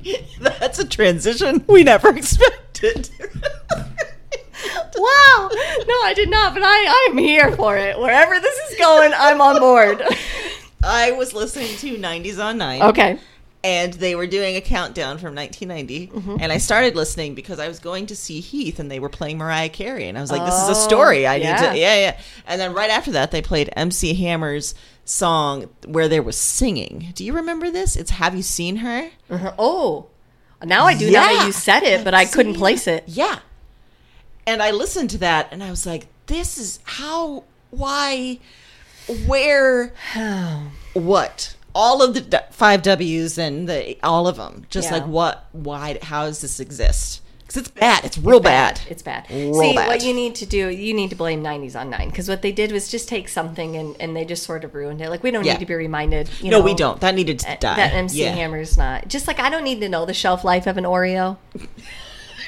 That's 0.41 0.80
a 0.80 0.88
transition 0.88 1.64
we 1.68 1.84
never 1.84 2.09
expected. 2.16 3.09
Wow. 4.95 5.49
No, 5.51 5.95
I 6.03 6.14
did 6.16 6.30
not, 6.30 6.53
but 6.53 6.64
I, 6.64 7.07
I'm 7.09 7.18
here 7.18 7.51
for 7.55 7.76
it. 7.78 7.99
Wherever 7.99 8.39
this 8.39 8.55
is 8.72 8.78
going, 8.80 9.11
I'm 9.16 9.41
on 9.41 9.59
board. 9.59 10.01
I 10.84 11.11
was 11.11 11.34
listening 11.34 11.75
to 11.77 11.97
90s 11.97 12.43
on 12.43 12.57
9. 12.57 12.81
okay. 12.84 13.19
and 13.63 13.93
they 13.93 14.13
were 14.15 14.27
doing 14.27 14.55
a 14.57 14.61
countdown 14.61 15.17
from 15.17 15.34
1990 15.36 16.07
Mm-hmm. 16.07 16.38
and 16.41 16.51
i 16.51 16.57
started 16.57 16.95
listening 16.97 17.34
because 17.34 17.59
i 17.59 17.67
was 17.69 17.79
going 17.79 18.05
to 18.07 18.15
see 18.15 18.41
heath 18.41 18.77
and 18.79 18.91
they 18.91 18.99
were 18.99 19.07
playing 19.09 19.38
mariah 19.38 19.69
carey 19.69 20.07
and 20.09 20.17
i 20.17 20.21
was 20.21 20.31
like 20.31 20.43
this 20.45 20.53
is 20.55 20.67
Oh, 20.67 20.71
a 20.73 20.75
story 20.75 21.25
i 21.25 21.36
yeah. 21.36 21.61
need 21.61 21.69
to 21.69 21.79
yeah 21.79 21.95
yeah 21.95 22.19
and 22.45 22.59
then 22.59 22.73
right 22.73 22.89
after 22.89 23.11
that 23.11 23.31
they 23.31 23.41
played 23.41 23.69
mc 23.77 24.13
hammer's 24.15 24.75
song 25.05 25.69
where 25.86 26.09
there 26.09 26.21
was 26.23 26.38
singing 26.38 27.11
do 27.15 27.23
you 27.23 27.31
remember 27.34 27.71
this 27.71 27.95
it's 27.95 28.11
have 28.11 28.36
you 28.36 28.43
seen 28.43 28.77
her 28.77 29.09
Uh-huh. 29.29 29.53
Oh. 29.57 30.07
Now 30.63 30.86
I 30.86 30.95
do 30.97 31.09
now 31.11 31.29
Yeah. 31.29 31.38
that 31.39 31.45
you 31.47 31.51
said 31.53 31.84
it, 31.84 32.03
but 32.05 32.13
I 32.13 32.23
couldn't 32.25 32.55
place 32.55 32.86
it. 32.88 33.03
yeah 33.07 33.39
and 34.45 34.61
i 34.61 34.71
listened 34.71 35.09
to 35.11 35.17
that 35.19 35.47
and 35.51 35.63
i 35.63 35.69
was 35.69 35.86
like 35.86 36.07
this 36.27 36.57
is 36.57 36.79
how 36.84 37.43
why 37.69 38.39
where 39.27 39.93
what 40.93 41.55
all 41.75 42.01
of 42.03 42.13
the 42.13 42.43
five 42.51 42.81
w's 42.83 43.37
and 43.37 43.67
the 43.67 43.97
all 44.03 44.27
of 44.27 44.37
them 44.37 44.65
just 44.69 44.89
Yeah. 44.91 44.97
like 44.97 45.07
what 45.07 45.45
why 45.51 45.97
how 46.01 46.25
does 46.25 46.41
this 46.41 46.59
exist 46.59 47.21
because 47.41 47.57
it's 47.57 47.67
bad 47.69 48.05
it's 48.05 48.17
real 48.17 48.39
bad, 48.39 48.79
It's 48.89 49.01
bad. 49.03 49.25
Real 49.29 49.53
See, 49.59 49.75
bad. 49.75 49.87
what 49.87 50.03
you 50.03 50.13
need 50.13 50.33
to 50.35 50.45
do, 50.45 50.69
you 50.69 50.93
need 50.93 51.09
to 51.11 51.15
blame 51.15 51.43
90s 51.43 51.75
on 51.79 51.89
9 51.89 52.09
because 52.09 52.27
what 52.29 52.41
they 52.41 52.51
did 52.51 52.71
was 52.71 52.89
just 52.89 53.07
take 53.07 53.27
something 53.27 53.75
and, 53.75 53.95
and 53.99 54.15
they 54.15 54.23
just 54.25 54.43
sort 54.43 54.63
of 54.63 54.73
ruined 54.73 55.01
it. 55.01 55.09
Like, 55.09 55.21
we 55.23 55.29
don't 55.29 55.43
Yeah. 55.45 55.53
need 55.53 55.59
to 55.59 55.65
be 55.65 55.75
reminded. 55.75 56.29
You 56.41 56.49
no 56.49 56.59
know, 56.59 56.63
we 56.65 56.73
don't 56.73 56.99
that 57.01 57.13
needed 57.13 57.39
to 57.39 57.57
die 57.59 57.75
That 57.75 57.93
MC 57.93 58.21
yeah. 58.23 58.31
Hammer's 58.33 58.77
not. 58.77 59.07
Just 59.07 59.27
like 59.27 59.39
I 59.39 59.49
don't 59.49 59.63
need 59.63 59.81
to 59.81 59.89
know 59.89 60.05
the 60.05 60.13
shelf 60.15 60.43
life 60.43 60.65
of 60.67 60.77
an 60.77 60.83
Oreo 60.85 61.37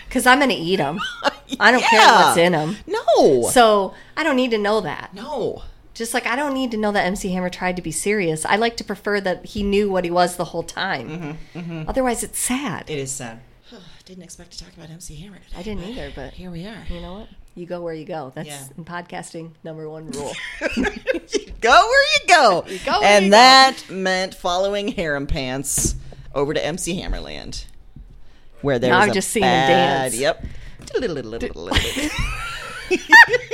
because 0.07 0.25
I'm 0.25 0.39
going 0.39 0.49
to 0.49 0.55
eat 0.55 0.77
them. 0.77 0.99
I 1.59 1.71
don't 1.71 1.83
care 1.83 1.99
what's 2.07 2.37
in 2.37 2.53
them. 2.53 2.77
no 2.87 3.49
So 3.51 3.93
I 4.17 4.23
don't 4.23 4.35
need 4.37 4.51
to 4.51 4.57
know 4.57 4.81
that. 4.81 5.13
no 5.13 5.63
Just 5.95 6.13
like 6.13 6.27
I 6.27 6.35
don't 6.35 6.53
need 6.53 6.69
to 6.71 6.77
know 6.77 6.91
that 6.91 7.05
MC 7.05 7.31
Hammer 7.31 7.49
tried 7.49 7.77
to 7.77 7.81
be 7.81 7.91
serious. 7.91 8.45
I 8.45 8.57
like 8.57 8.75
to 8.77 8.83
prefer 8.83 9.19
that 9.21 9.45
he 9.45 9.63
knew 9.63 9.89
what 9.89 10.03
he 10.03 10.11
was 10.11 10.35
the 10.35 10.43
whole 10.45 10.61
time. 10.61 11.37
Mm-hmm, 11.55 11.83
Otherwise, 11.89 12.21
it's 12.21 12.37
sad. 12.37 12.87
it 12.89 12.99
is 12.99 13.11
sad 13.11 13.39
didn't 14.05 14.23
expect 14.23 14.51
to 14.51 14.59
talk 14.63 14.71
about 14.77 14.89
mc 14.91 15.15
hammer 15.15 15.37
today 15.39 15.57
I 15.57 15.63
didn't 15.63 15.85
either, 15.85 16.11
but 16.15 16.33
here 16.33 16.51
we 16.51 16.67
are 16.67 16.83
you 16.89 16.99
know 17.01 17.13
what? 17.19 17.29
You 17.55 17.65
go 17.65 17.81
where 17.81 17.93
you 17.93 18.03
go. 18.05 18.31
That's 18.35 18.47
Yeah. 18.49 18.61
in 18.77 18.83
podcasting 18.85 19.51
number 19.63 19.89
one 19.89 20.11
rule. 20.11 20.33
you 20.75 20.83
go 21.61 21.71
where 21.71 22.03
you 22.03 22.19
go, 22.27 22.65
go 22.85 22.99
where 22.99 23.09
and 23.09 23.25
you 23.25 23.31
go. 23.31 23.37
that 23.37 23.83
meant 23.89 24.35
following 24.35 24.89
harem 24.89 25.25
pants 25.27 25.95
over 26.35 26.53
to 26.53 26.63
mc 26.63 27.01
hammerland 27.01 27.65
where 28.61 28.77
there 28.79 28.89
Now 28.91 28.97
was 28.99 29.03
I'm 29.05 29.11
a 29.11 29.13
just 29.13 29.29
seeing 29.29 29.45
him 29.45 29.49
bad, 29.67 30.11
dance. 30.11 30.17
yep 30.19 30.43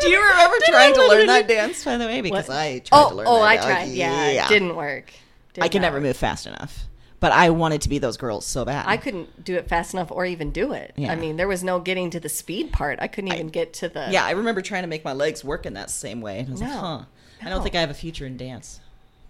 Do 0.00 0.08
you 0.08 0.20
remember 0.22 0.56
trying 0.66 0.94
to 0.94 1.06
learn 1.06 1.26
that 1.26 1.48
dance, 1.56 1.84
by 1.84 1.96
the 1.96 2.06
way? 2.06 2.20
Because 2.20 2.48
What? 2.48 2.56
I 2.56 2.78
tried 2.80 2.88
oh, 2.92 3.08
to 3.08 3.12
oh, 3.12 3.16
learn 3.16 3.26
oh, 3.28 3.34
that. 3.34 3.40
Oh, 3.40 3.44
I 3.44 3.56
tried. 3.56 3.84
Yeah, 3.90 4.46
it 4.46 4.48
didn't 4.48 4.76
work. 4.76 5.12
Did 5.54 5.64
I 5.64 5.68
can 5.68 5.82
never 5.82 5.96
work. 5.96 6.04
move 6.04 6.16
fast 6.16 6.46
enough. 6.46 6.86
But 7.18 7.32
I 7.32 7.50
wanted 7.50 7.82
to 7.82 7.90
be 7.90 7.98
those 7.98 8.16
girls 8.16 8.46
so 8.46 8.64
bad. 8.64 8.86
I 8.88 8.96
couldn't 8.96 9.44
do 9.44 9.56
it 9.56 9.68
fast 9.68 9.92
enough 9.92 10.10
or 10.10 10.24
even 10.24 10.52
do 10.52 10.72
it. 10.72 10.94
Yeah. 10.96 11.12
I 11.12 11.16
mean, 11.16 11.36
there 11.36 11.48
was 11.48 11.62
no 11.62 11.78
getting 11.78 12.08
to 12.10 12.20
the 12.20 12.30
speed 12.30 12.72
part. 12.72 12.98
I 13.02 13.08
couldn't 13.08 13.32
even 13.34 13.48
get 13.48 13.74
to 13.74 13.88
the. 13.90 14.08
yeah, 14.10 14.24
I 14.24 14.30
remember 14.30 14.62
trying 14.62 14.84
to 14.84 14.88
make 14.88 15.04
my 15.04 15.12
legs 15.12 15.44
work 15.44 15.66
in 15.66 15.74
that 15.74 15.90
same 15.90 16.22
way. 16.22 16.38
And 16.38 16.48
I 16.48 16.52
was 16.52 16.60
like, 16.62 16.70
No. 16.70 16.76
huh. 16.80 17.02
I 17.42 17.48
don't 17.50 17.62
think 17.62 17.74
I 17.74 17.80
have 17.80 17.90
a 17.90 17.94
future 17.94 18.24
in 18.24 18.36
dance. 18.38 18.80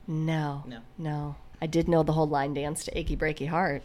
No. 0.06 0.62
No. 0.66 0.78
No. 0.98 1.34
I 1.60 1.66
did 1.66 1.88
know 1.88 2.02
the 2.02 2.12
whole 2.12 2.28
line 2.28 2.54
dance 2.54 2.84
to 2.84 2.96
Achy 2.98 3.16
Breaky 3.16 3.48
Heart. 3.48 3.82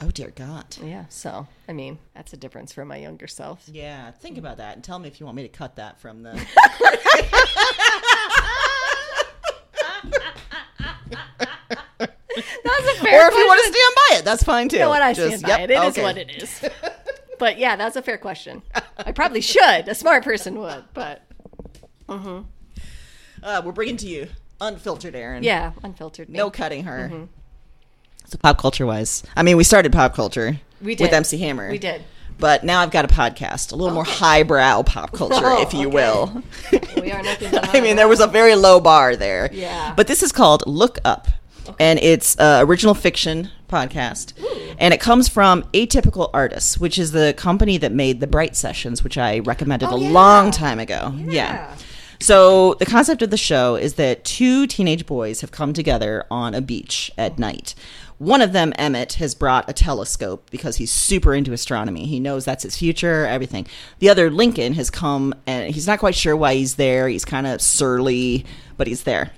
Oh, 0.00 0.10
dear 0.10 0.30
God. 0.34 0.76
Yeah. 0.82 1.04
So, 1.08 1.46
I 1.68 1.72
mean, 1.72 1.98
that's 2.14 2.32
a 2.32 2.36
difference 2.36 2.72
from 2.72 2.88
my 2.88 2.96
younger 2.96 3.26
self. 3.28 3.68
Yeah, 3.72 4.10
think 4.10 4.38
about 4.38 4.56
that 4.58 4.74
and 4.74 4.82
tell 4.84 4.98
me 4.98 5.08
if 5.08 5.20
you 5.20 5.26
want 5.26 5.36
me 5.36 5.42
to 5.44 5.48
cut 5.48 5.76
that 5.76 6.00
from 6.00 6.22
the. 6.22 6.32
That's 11.54 12.98
a 12.98 13.02
fair 13.02 13.24
or 13.24 13.28
if 13.28 13.34
you 13.34 13.46
want 13.46 13.60
to 13.64 13.72
stand 13.72 13.94
by 14.10 14.16
it, 14.18 14.24
that's 14.24 14.42
fine 14.42 14.68
too. 14.68 14.76
You 14.76 14.82
know 14.82 14.88
what? 14.88 15.02
I 15.02 15.12
Just- 15.12 15.38
stand 15.38 15.42
by 15.42 15.48
yep, 15.48 15.60
it. 15.60 15.70
It 15.70 15.82
is 15.84 15.92
okay. 15.98 16.02
what 16.02 16.18
it 16.18 16.30
is. 16.42 16.64
but 17.38 17.58
yeah, 17.58 17.76
that's 17.76 17.94
a 17.96 18.02
fair 18.02 18.18
question. 18.18 18.62
I 18.98 19.12
probably 19.12 19.40
should. 19.40 19.88
A 19.88 19.94
smart 19.94 20.24
person 20.24 20.58
would. 20.58 20.84
But 20.94 21.22
Uh, 22.08 22.42
we're 23.64 23.72
bringing 23.72 23.96
to 23.98 24.06
you 24.08 24.28
unfiltered 24.60 25.14
Erin. 25.14 25.42
yeah, 25.44 25.72
unfiltered. 25.82 26.28
Me. 26.28 26.38
No 26.38 26.50
cutting 26.50 26.84
her. 26.84 27.28
So 28.26 28.38
pop 28.38 28.58
culture 28.58 28.86
wise, 28.86 29.22
I 29.36 29.42
mean, 29.42 29.56
we 29.56 29.64
started 29.64 29.92
pop 29.92 30.14
culture. 30.14 30.58
We 30.80 30.96
with. 30.96 31.12
MC 31.12 31.38
Hammer. 31.38 31.70
We 31.70 31.78
did. 31.78 32.02
But 32.38 32.64
now 32.64 32.80
I've 32.80 32.90
got 32.90 33.04
a 33.04 33.08
podcast, 33.14 33.72
a 33.72 33.76
little 33.76 33.94
more 33.94 34.04
highbrow 34.04 34.82
pop 34.82 35.12
culture, 35.12 35.34
Oh, 35.46 35.62
if 35.62 35.72
you 35.80 35.86
okay. 35.86 35.94
will. 35.94 36.42
We 37.00 37.12
are 37.12 37.22
nothing 37.22 37.54
I 37.62 37.80
mean, 37.80 37.96
there 37.96 38.08
was 38.08 38.20
a 38.20 38.26
very 38.26 38.54
low 38.56 38.80
bar 38.80 39.14
there. 39.14 39.48
Yeah. 39.52 39.94
But 39.96 40.08
this 40.08 40.22
is 40.22 40.32
called 40.32 40.64
Look 40.66 40.98
Up, 41.04 41.28
and 41.78 41.98
it's 42.00 42.36
uh, 42.38 42.60
original 42.66 42.94
fiction 42.94 43.50
podcast, 43.68 44.32
and 44.78 44.92
it 44.92 45.00
comes 45.00 45.28
from 45.28 45.62
Atypical 45.74 46.28
Artists, 46.34 46.78
which 46.78 46.98
is 46.98 47.12
the 47.12 47.34
company 47.36 47.78
that 47.78 47.92
made 47.92 48.20
the 48.20 48.26
Bright 48.26 48.56
Sessions, 48.56 49.04
which 49.04 49.16
I 49.16 49.38
recommended 49.40 49.88
Oh, 49.90 49.96
a 49.96 50.00
yeah. 50.00 50.10
long 50.10 50.50
time 50.50 50.78
ago. 50.80 51.14
Yeah. 51.16 51.76
So 52.20 52.74
the 52.74 52.86
concept 52.86 53.22
of 53.22 53.30
the 53.30 53.36
show 53.36 53.76
is 53.76 53.94
that 53.94 54.24
two 54.24 54.66
teenage 54.66 55.04
boys 55.04 55.40
have 55.42 55.50
come 55.50 55.72
together 55.72 56.24
on 56.30 56.54
a 56.54 56.60
beach 56.60 57.10
at 57.18 57.38
night. 57.38 57.74
One 58.18 58.40
of 58.40 58.52
them, 58.52 58.72
Emmett, 58.76 59.14
has 59.14 59.34
brought 59.34 59.68
a 59.68 59.72
telescope 59.72 60.48
because 60.50 60.76
he's 60.76 60.92
super 60.92 61.34
into 61.34 61.52
astronomy. 61.52 62.06
He 62.06 62.20
knows 62.20 62.44
that's 62.44 62.62
his 62.62 62.76
future, 62.76 63.26
everything. 63.26 63.66
The 63.98 64.08
other, 64.08 64.30
Lincoln, 64.30 64.74
has 64.74 64.88
come 64.88 65.34
and 65.46 65.74
he's 65.74 65.86
not 65.86 65.98
quite 65.98 66.14
sure 66.14 66.36
why 66.36 66.54
he's 66.54 66.76
there. 66.76 67.08
He's 67.08 67.24
kind 67.24 67.46
of 67.46 67.60
surly, 67.60 68.44
but 68.76 68.86
he's 68.86 69.02
there. 69.02 69.32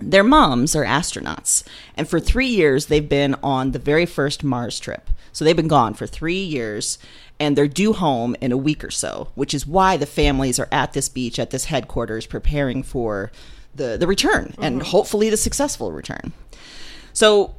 Their 0.00 0.22
moms 0.22 0.76
are 0.76 0.84
astronauts, 0.84 1.64
and 1.96 2.08
for 2.08 2.20
three 2.20 2.46
years 2.46 2.86
they've 2.86 3.08
been 3.08 3.34
on 3.42 3.72
the 3.72 3.80
very 3.80 4.06
first 4.06 4.44
Mars 4.44 4.78
trip. 4.78 5.10
So 5.32 5.44
they've 5.44 5.56
been 5.56 5.66
gone 5.66 5.94
for 5.94 6.06
three 6.06 6.40
years, 6.40 6.98
and 7.40 7.56
they're 7.56 7.66
due 7.66 7.92
home 7.92 8.36
in 8.40 8.52
a 8.52 8.56
week 8.56 8.84
or 8.84 8.92
so, 8.92 9.32
which 9.34 9.52
is 9.52 9.66
why 9.66 9.96
the 9.96 10.06
families 10.06 10.60
are 10.60 10.68
at 10.70 10.92
this 10.92 11.08
beach, 11.08 11.40
at 11.40 11.50
this 11.50 11.64
headquarters, 11.64 12.26
preparing 12.26 12.84
for 12.84 13.32
the, 13.74 13.96
the 13.96 14.06
return 14.06 14.54
and 14.60 14.80
mm-hmm. 14.80 14.90
hopefully 14.90 15.30
the 15.30 15.36
successful 15.36 15.90
return. 15.90 16.32
So 17.12 17.56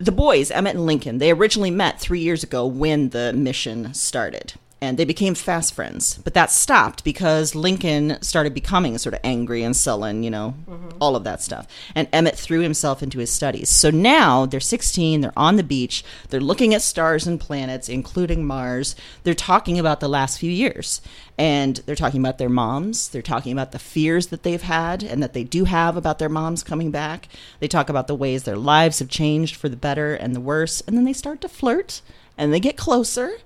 the 0.00 0.10
boys, 0.10 0.50
Emmett 0.50 0.76
and 0.76 0.86
Lincoln, 0.86 1.18
they 1.18 1.30
originally 1.30 1.70
met 1.70 2.00
three 2.00 2.20
years 2.20 2.42
ago 2.42 2.64
when 2.66 3.10
the 3.10 3.34
mission 3.34 3.92
started. 3.92 4.54
And 4.82 4.98
they 4.98 5.04
became 5.04 5.34
fast 5.34 5.74
friends. 5.74 6.18
But 6.24 6.34
that 6.34 6.50
stopped 6.50 7.04
because 7.04 7.54
Lincoln 7.54 8.16
started 8.22 8.54
becoming 8.54 8.96
sort 8.96 9.14
of 9.14 9.20
angry 9.22 9.62
and 9.62 9.76
sullen, 9.76 10.22
you 10.22 10.30
know, 10.30 10.54
mm-hmm. 10.68 10.96
all 11.00 11.16
of 11.16 11.24
that 11.24 11.42
stuff. 11.42 11.66
And 11.94 12.08
Emmett 12.12 12.38
threw 12.38 12.60
himself 12.60 13.02
into 13.02 13.18
his 13.18 13.30
studies. 13.30 13.68
So 13.68 13.90
now 13.90 14.46
they're 14.46 14.58
16, 14.58 15.20
they're 15.20 15.32
on 15.36 15.56
the 15.56 15.62
beach, 15.62 16.02
they're 16.30 16.40
looking 16.40 16.72
at 16.72 16.80
stars 16.82 17.26
and 17.26 17.38
planets, 17.38 17.88
including 17.88 18.46
Mars. 18.46 18.96
They're 19.22 19.34
talking 19.34 19.78
about 19.78 20.00
the 20.00 20.08
last 20.08 20.38
few 20.38 20.50
years. 20.50 21.02
And 21.36 21.76
they're 21.86 21.96
talking 21.96 22.20
about 22.20 22.36
their 22.36 22.50
moms. 22.50 23.08
They're 23.08 23.22
talking 23.22 23.52
about 23.52 23.72
the 23.72 23.78
fears 23.78 24.26
that 24.26 24.42
they've 24.42 24.60
had 24.60 25.02
and 25.02 25.22
that 25.22 25.32
they 25.32 25.44
do 25.44 25.64
have 25.64 25.96
about 25.96 26.18
their 26.18 26.28
moms 26.28 26.62
coming 26.62 26.90
back. 26.90 27.28
They 27.60 27.68
talk 27.68 27.88
about 27.88 28.08
the 28.08 28.14
ways 28.14 28.42
their 28.42 28.56
lives 28.56 28.98
have 28.98 29.08
changed 29.08 29.56
for 29.56 29.70
the 29.70 29.76
better 29.76 30.14
and 30.14 30.36
the 30.36 30.40
worse. 30.40 30.82
And 30.82 30.96
then 30.96 31.04
they 31.04 31.14
start 31.14 31.40
to 31.40 31.48
flirt 31.48 32.02
and 32.36 32.52
they 32.52 32.60
get 32.60 32.76
closer 32.76 33.38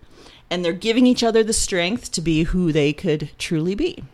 and 0.55 0.65
they're 0.65 0.73
giving 0.73 1.05
each 1.05 1.25
other 1.25 1.43
the 1.43 1.53
strength 1.53 2.13
to 2.13 2.21
be 2.21 2.45
who 2.45 2.71
they 2.71 2.93
could 2.93 3.29
truly 3.39 3.75
be. 3.75 4.05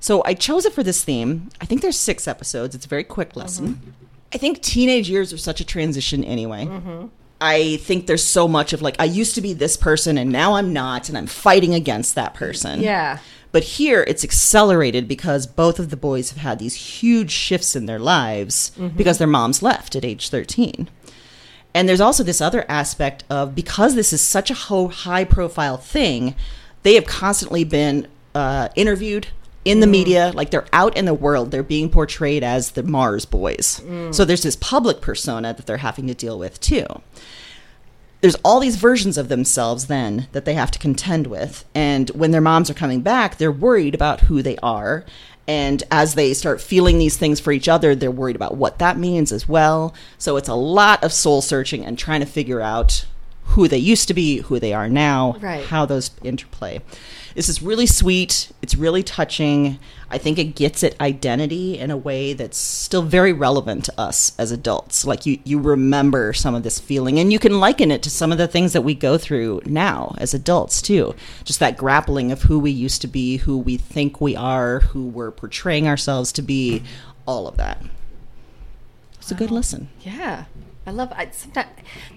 So 0.00 0.22
I 0.24 0.32
chose 0.32 0.64
it 0.64 0.72
for 0.72 0.82
this 0.82 1.04
theme. 1.04 1.50
I 1.60 1.66
think 1.66 1.82
there's 1.82 1.98
six 1.98 2.26
episodes. 2.26 2.74
It's 2.74 2.86
a 2.86 2.88
very 2.88 3.04
quick 3.04 3.30
mm-hmm. 3.30 3.40
lesson. 3.40 3.94
I 4.32 4.38
think 4.38 4.62
teenage 4.62 5.10
years 5.10 5.34
are 5.34 5.38
such 5.38 5.60
a 5.60 5.66
transition 5.66 6.24
anyway. 6.24 6.64
Mm-hmm. 6.64 7.08
I 7.42 7.76
think 7.82 8.06
there's 8.06 8.24
so 8.24 8.48
much 8.48 8.72
of 8.72 8.80
like 8.80 8.96
I 8.98 9.04
used 9.04 9.34
to 9.34 9.42
be 9.42 9.52
this 9.52 9.76
person 9.76 10.16
and 10.16 10.32
now 10.32 10.54
I'm 10.54 10.72
not 10.72 11.10
and 11.10 11.18
I'm 11.18 11.26
fighting 11.26 11.74
against 11.74 12.14
that 12.14 12.32
person. 12.32 12.80
Yeah. 12.80 13.18
But 13.52 13.62
here 13.62 14.02
it's 14.08 14.24
accelerated 14.24 15.06
because 15.06 15.46
both 15.46 15.78
of 15.78 15.90
the 15.90 15.96
boys 15.98 16.30
have 16.30 16.38
had 16.38 16.58
these 16.58 16.74
huge 17.02 17.32
shifts 17.32 17.76
in 17.76 17.84
their 17.84 17.98
lives 17.98 18.72
mm-hmm. 18.78 18.96
because 18.96 19.18
their 19.18 19.26
moms 19.26 19.62
left 19.62 19.94
at 19.94 20.06
age 20.06 20.30
13. 20.30 20.88
And 21.76 21.86
there's 21.86 22.00
also 22.00 22.24
this 22.24 22.40
other 22.40 22.64
aspect 22.70 23.22
of 23.28 23.54
because 23.54 23.94
this 23.94 24.10
is 24.14 24.22
such 24.22 24.50
a 24.50 24.54
high 24.54 25.24
profile 25.24 25.76
thing, 25.76 26.34
they 26.84 26.94
have 26.94 27.04
constantly 27.04 27.64
been 27.64 28.08
uh, 28.34 28.70
interviewed 28.76 29.26
in 29.66 29.80
the 29.80 29.86
media. 29.86 30.32
Like 30.34 30.50
they're 30.50 30.64
out 30.72 30.96
in 30.96 31.04
the 31.04 31.12
world, 31.12 31.50
they're 31.50 31.62
being 31.62 31.90
portrayed 31.90 32.42
as 32.42 32.70
the 32.70 32.82
Mars 32.82 33.26
boys. 33.26 33.82
So 34.10 34.24
there's 34.24 34.42
this 34.42 34.56
public 34.56 35.02
persona 35.02 35.52
that 35.52 35.66
they're 35.66 35.76
having 35.76 36.06
to 36.06 36.14
deal 36.14 36.38
with 36.38 36.58
too 36.60 36.86
there's 38.22 38.36
all 38.36 38.60
these 38.60 38.76
versions 38.76 39.18
of 39.18 39.28
themselves 39.28 39.86
then 39.86 40.26
that 40.32 40.44
they 40.44 40.54
have 40.54 40.70
to 40.72 40.78
contend 40.78 41.26
with. 41.28 41.64
And 41.74 42.10
when 42.10 42.30
their 42.32 42.40
moms 42.40 42.68
are 42.70 42.74
coming 42.74 43.00
back, 43.00 43.36
they're 43.36 43.52
worried 43.52 43.94
about 43.94 44.22
who 44.22 44.42
they 44.42 44.56
are. 44.64 45.04
And 45.48 45.82
as 45.90 46.14
they 46.14 46.34
start 46.34 46.60
feeling 46.60 46.98
these 46.98 47.16
things 47.16 47.38
for 47.38 47.52
each 47.52 47.68
other, 47.68 47.94
they're 47.94 48.10
worried 48.10 48.36
about 48.36 48.56
what 48.56 48.78
that 48.78 48.98
means 48.98 49.30
as 49.30 49.48
well. 49.48 49.94
So 50.18 50.36
it's 50.36 50.48
a 50.48 50.54
lot 50.54 51.04
of 51.04 51.12
soul 51.12 51.40
searching 51.40 51.84
and 51.84 51.98
trying 51.98 52.20
to 52.20 52.26
figure 52.26 52.60
out 52.60 53.06
who 53.50 53.68
they 53.68 53.78
used 53.78 54.08
to 54.08 54.14
be, 54.14 54.38
who 54.38 54.58
they 54.60 54.72
are 54.72 54.88
now, 54.88 55.36
Right. 55.40 55.64
how 55.66 55.86
those 55.86 56.10
interplay. 56.22 56.80
This 57.34 57.48
is 57.50 57.60
really 57.62 57.86
sweet. 57.86 58.50
It's 58.62 58.74
really 58.74 59.02
touching. 59.02 59.78
I 60.10 60.16
think 60.16 60.38
it 60.38 60.54
gets 60.54 60.82
at 60.82 60.98
identity 61.00 61.78
in 61.78 61.90
a 61.90 61.96
way 61.96 62.32
that's 62.32 62.56
still 62.56 63.02
very 63.02 63.32
relevant 63.34 63.84
to 63.86 64.00
us 64.00 64.32
as 64.38 64.50
adults. 64.50 65.04
Like 65.04 65.26
you, 65.26 65.38
you 65.44 65.58
remember 65.58 66.32
some 66.32 66.54
of 66.54 66.62
this 66.62 66.78
feeling, 66.80 67.18
and 67.18 67.30
you 67.32 67.38
can 67.38 67.60
liken 67.60 67.90
it 67.90 68.02
to 68.04 68.10
some 68.10 68.32
of 68.32 68.38
the 68.38 68.48
things 68.48 68.72
that 68.72 68.80
we 68.82 68.94
go 68.94 69.18
through 69.18 69.60
now 69.66 70.14
as 70.18 70.32
adults 70.32 70.80
too. 70.80 71.14
Just 71.44 71.60
that 71.60 71.76
grappling 71.76 72.32
of 72.32 72.42
who 72.42 72.58
we 72.58 72.70
used 72.70 73.02
to 73.02 73.06
be, 73.08 73.36
who 73.38 73.58
we 73.58 73.76
think 73.76 74.18
we 74.20 74.34
are, 74.34 74.80
who 74.80 75.06
we're 75.06 75.30
portraying 75.30 75.86
ourselves 75.86 76.32
to 76.32 76.42
be, 76.42 76.82
all 77.26 77.46
of 77.46 77.58
that. 77.58 77.82
It's 79.18 79.30
a 79.30 79.34
good 79.34 79.50
listen. 79.50 79.88
Yeah. 80.00 80.44
I 80.86 80.92
love 80.92 81.12
I, 81.12 81.28
sometimes, 81.32 81.68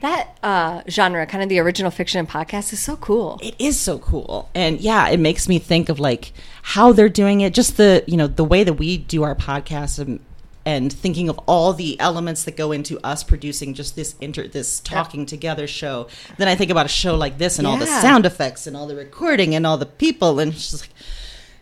that 0.02 0.38
uh, 0.44 0.84
genre, 0.90 1.26
kind 1.26 1.42
of 1.42 1.50
the 1.50 1.60
original 1.60 1.90
fiction 1.92 2.20
and 2.20 2.30
podcast, 2.30 2.72
is 2.72 2.80
so 2.80 2.96
cool. 2.98 3.40
it 3.42 3.56
is 3.60 3.80
so 3.80 3.98
cool 4.00 4.50
and 4.54 4.80
yeah 4.80 5.10
it 5.10 5.20
makes 5.20 5.48
me 5.50 5.58
think 5.60 5.90
of 5.90 6.00
like 6.00 6.32
how 6.62 6.92
they're 6.94 7.10
doing 7.10 7.42
it 7.42 7.54
just 7.54 7.78
the 7.78 8.04
you 8.08 8.16
know 8.18 8.28
the 8.28 8.44
way 8.44 8.64
that 8.64 8.74
we 8.74 8.98
do 8.98 9.24
our 9.24 9.36
podcast 9.36 9.98
and 10.00 10.20
and 10.66 10.92
thinking 10.94 11.30
of 11.30 11.40
all 11.48 11.74
the 11.74 12.00
elements 12.00 12.44
that 12.44 12.56
go 12.56 12.72
into 12.72 13.00
us 13.04 13.24
producing 13.24 13.74
just 13.74 13.96
this 13.96 14.16
inter 14.22 14.48
this 14.48 14.80
talking 14.82 15.26
together 15.26 15.66
show 15.68 16.08
then 16.38 16.48
i 16.48 16.56
think 16.56 16.70
about 16.70 16.86
a 16.86 16.90
show 16.90 17.16
like 17.16 17.38
this 17.38 17.58
and 17.58 17.66
all 17.68 17.78
the 17.78 17.86
sound 17.88 18.26
effects 18.26 18.68
and 18.68 18.76
all 18.78 18.86
the 18.86 18.96
recording 18.96 19.56
and 19.56 19.66
all 19.66 19.78
the 19.78 19.86
people 19.86 20.40
and 20.40 20.52
it's 20.54 20.70
just 20.72 20.84
like 20.84 20.92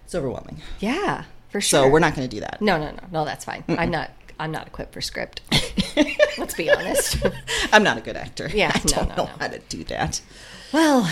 it's 0.04 0.16
overwhelming 0.16 0.62
Yeah, 0.80 1.26
for 1.50 1.62
sure. 1.62 1.84
so 1.86 1.90
we're 1.90 2.00
not 2.00 2.16
going 2.16 2.28
to 2.28 2.36
do 2.36 2.42
that 2.42 2.62
No, 2.62 2.78
no, 2.78 2.92
no, 2.92 3.00
no. 3.12 3.26
That's 3.26 3.46
fine. 3.46 3.64
I'm 3.70 3.92
not. 3.92 4.10
I'm 4.40 4.52
not 4.52 4.68
equipped 4.68 4.94
for 4.94 5.02
script. 5.02 5.42
Let's 6.38 6.54
be 6.54 6.70
honest. 6.70 7.18
i'm 7.74 7.84
not 7.84 7.98
a 7.98 8.02
good 8.02 8.16
actor 8.18 8.50
Yeah, 8.54 8.72
i 8.76 8.80
don't 8.80 9.10
no, 9.10 9.16
know 9.16 9.24
no. 9.26 9.32
how 9.40 9.48
to 9.48 9.60
do 9.70 9.84
that 9.86 10.22
well, 10.74 11.10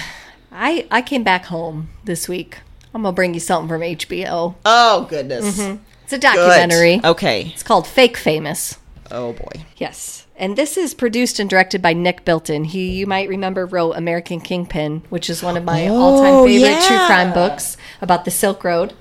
I 0.52 0.86
I 0.92 1.02
came 1.02 1.24
back 1.24 1.46
home 1.46 1.90
this 2.04 2.28
week. 2.30 2.60
I'm 2.94 3.02
gonna 3.04 3.14
bring 3.14 3.34
you 3.34 3.40
something 3.40 3.68
from 3.70 3.82
HBO. 3.82 4.56
oh 4.66 5.06
goodness 5.10 5.58
It's 5.60 6.14
a 6.14 6.18
Good. 6.18 6.22
documentary. 6.22 7.02
okay 7.04 7.52
It's 7.54 7.64
called 7.64 7.88
Fake 7.88 8.16
Famous. 8.18 8.78
oh 9.12 9.34
boy 9.34 9.66
Yes. 9.78 10.22
And 10.38 10.58
this 10.58 10.76
is 10.76 10.94
produced 10.94 11.40
and 11.40 11.50
directed 11.50 11.82
by 11.82 11.94
Nick 11.94 12.26
Bilton. 12.26 12.66
He, 12.66 12.92
you 12.92 13.08
might 13.08 13.30
remember, 13.30 13.66
wrote 13.66 13.94
American 13.94 14.42
Kingpin, 14.42 15.04
which 15.10 15.30
is 15.30 15.42
one 15.42 15.56
of 15.56 15.64
my 15.64 15.88
Oh, 15.88 15.96
all-time 15.96 16.46
favorite 16.46 16.84
true 16.84 16.98
crime 17.06 17.32
books 17.32 17.78
about 18.02 18.26
the 18.26 18.32
Silk 18.32 18.66
Road. 18.66 18.94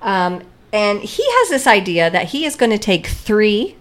Um, 0.00 0.44
and 0.72 1.00
he 1.00 1.24
has 1.26 1.48
this 1.48 1.66
idea 1.66 2.10
that 2.10 2.28
he 2.28 2.44
is 2.44 2.56
going 2.56 2.70
to 2.72 2.78
take 2.78 3.06
three 3.06 3.76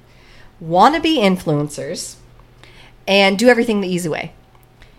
wannabe 0.63 1.17
influencers 1.17 2.15
and 3.07 3.37
do 3.37 3.47
everything 3.47 3.81
the 3.81 3.87
easy 3.87 4.09
way. 4.09 4.33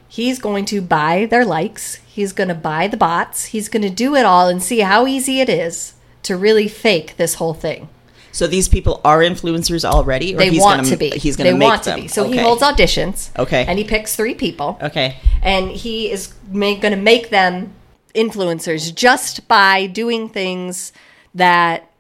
He's 0.09 0.39
going 0.39 0.65
to 0.67 0.81
buy 0.81 1.27
their 1.27 1.45
likes. 1.45 1.97
He's 2.07 2.33
going 2.33 2.49
to 2.49 2.55
buy 2.55 2.89
the 2.89 2.97
bots. 2.97 3.47
He's 3.47 3.69
going 3.69 3.83
to 3.83 3.91
do 3.91 4.15
it 4.15 4.25
all 4.25 4.49
and 4.49 4.63
see 4.63 4.81
how 4.81 5.07
easy 5.07 5.41
it 5.41 5.49
is 5.49 5.95
to 6.23 6.37
really 6.37 6.69
fake 6.69 7.17
this 7.17 7.35
whole 7.35 7.55
thing. 7.55 7.89
So 8.33 8.47
these 8.47 8.69
people 8.69 9.01
are 9.05 9.19
influencers 9.21 9.85
already, 9.85 10.35
or 10.35 10.39
They 10.39 10.51
he's 10.51 10.61
want 10.61 10.83
gonna, 10.83 10.91
to 10.91 10.97
be. 10.97 11.11
He's 11.11 11.37
going 11.37 11.53
to 11.53 11.59
make 11.59 11.69
want 11.69 11.83
them. 11.85 11.97
to 11.97 12.03
be. 12.03 12.09
So 12.09 12.25
he 12.31 12.39
holds 12.39 12.63
auditions. 12.63 13.37
Okay. 13.39 13.65
And 13.67 13.79
he 13.79 13.85
picks 13.85 14.15
three 14.17 14.35
people. 14.35 14.79
Okay. 14.83 15.17
And 15.43 15.71
he 15.71 16.11
is 16.11 16.29
going 16.53 16.81
to 16.81 16.97
make 16.97 17.31
them 17.31 17.73
influencers 18.15 18.95
just 18.95 19.49
by 19.49 19.87
doing 19.87 20.29
things 20.29 20.93
that 21.39 21.91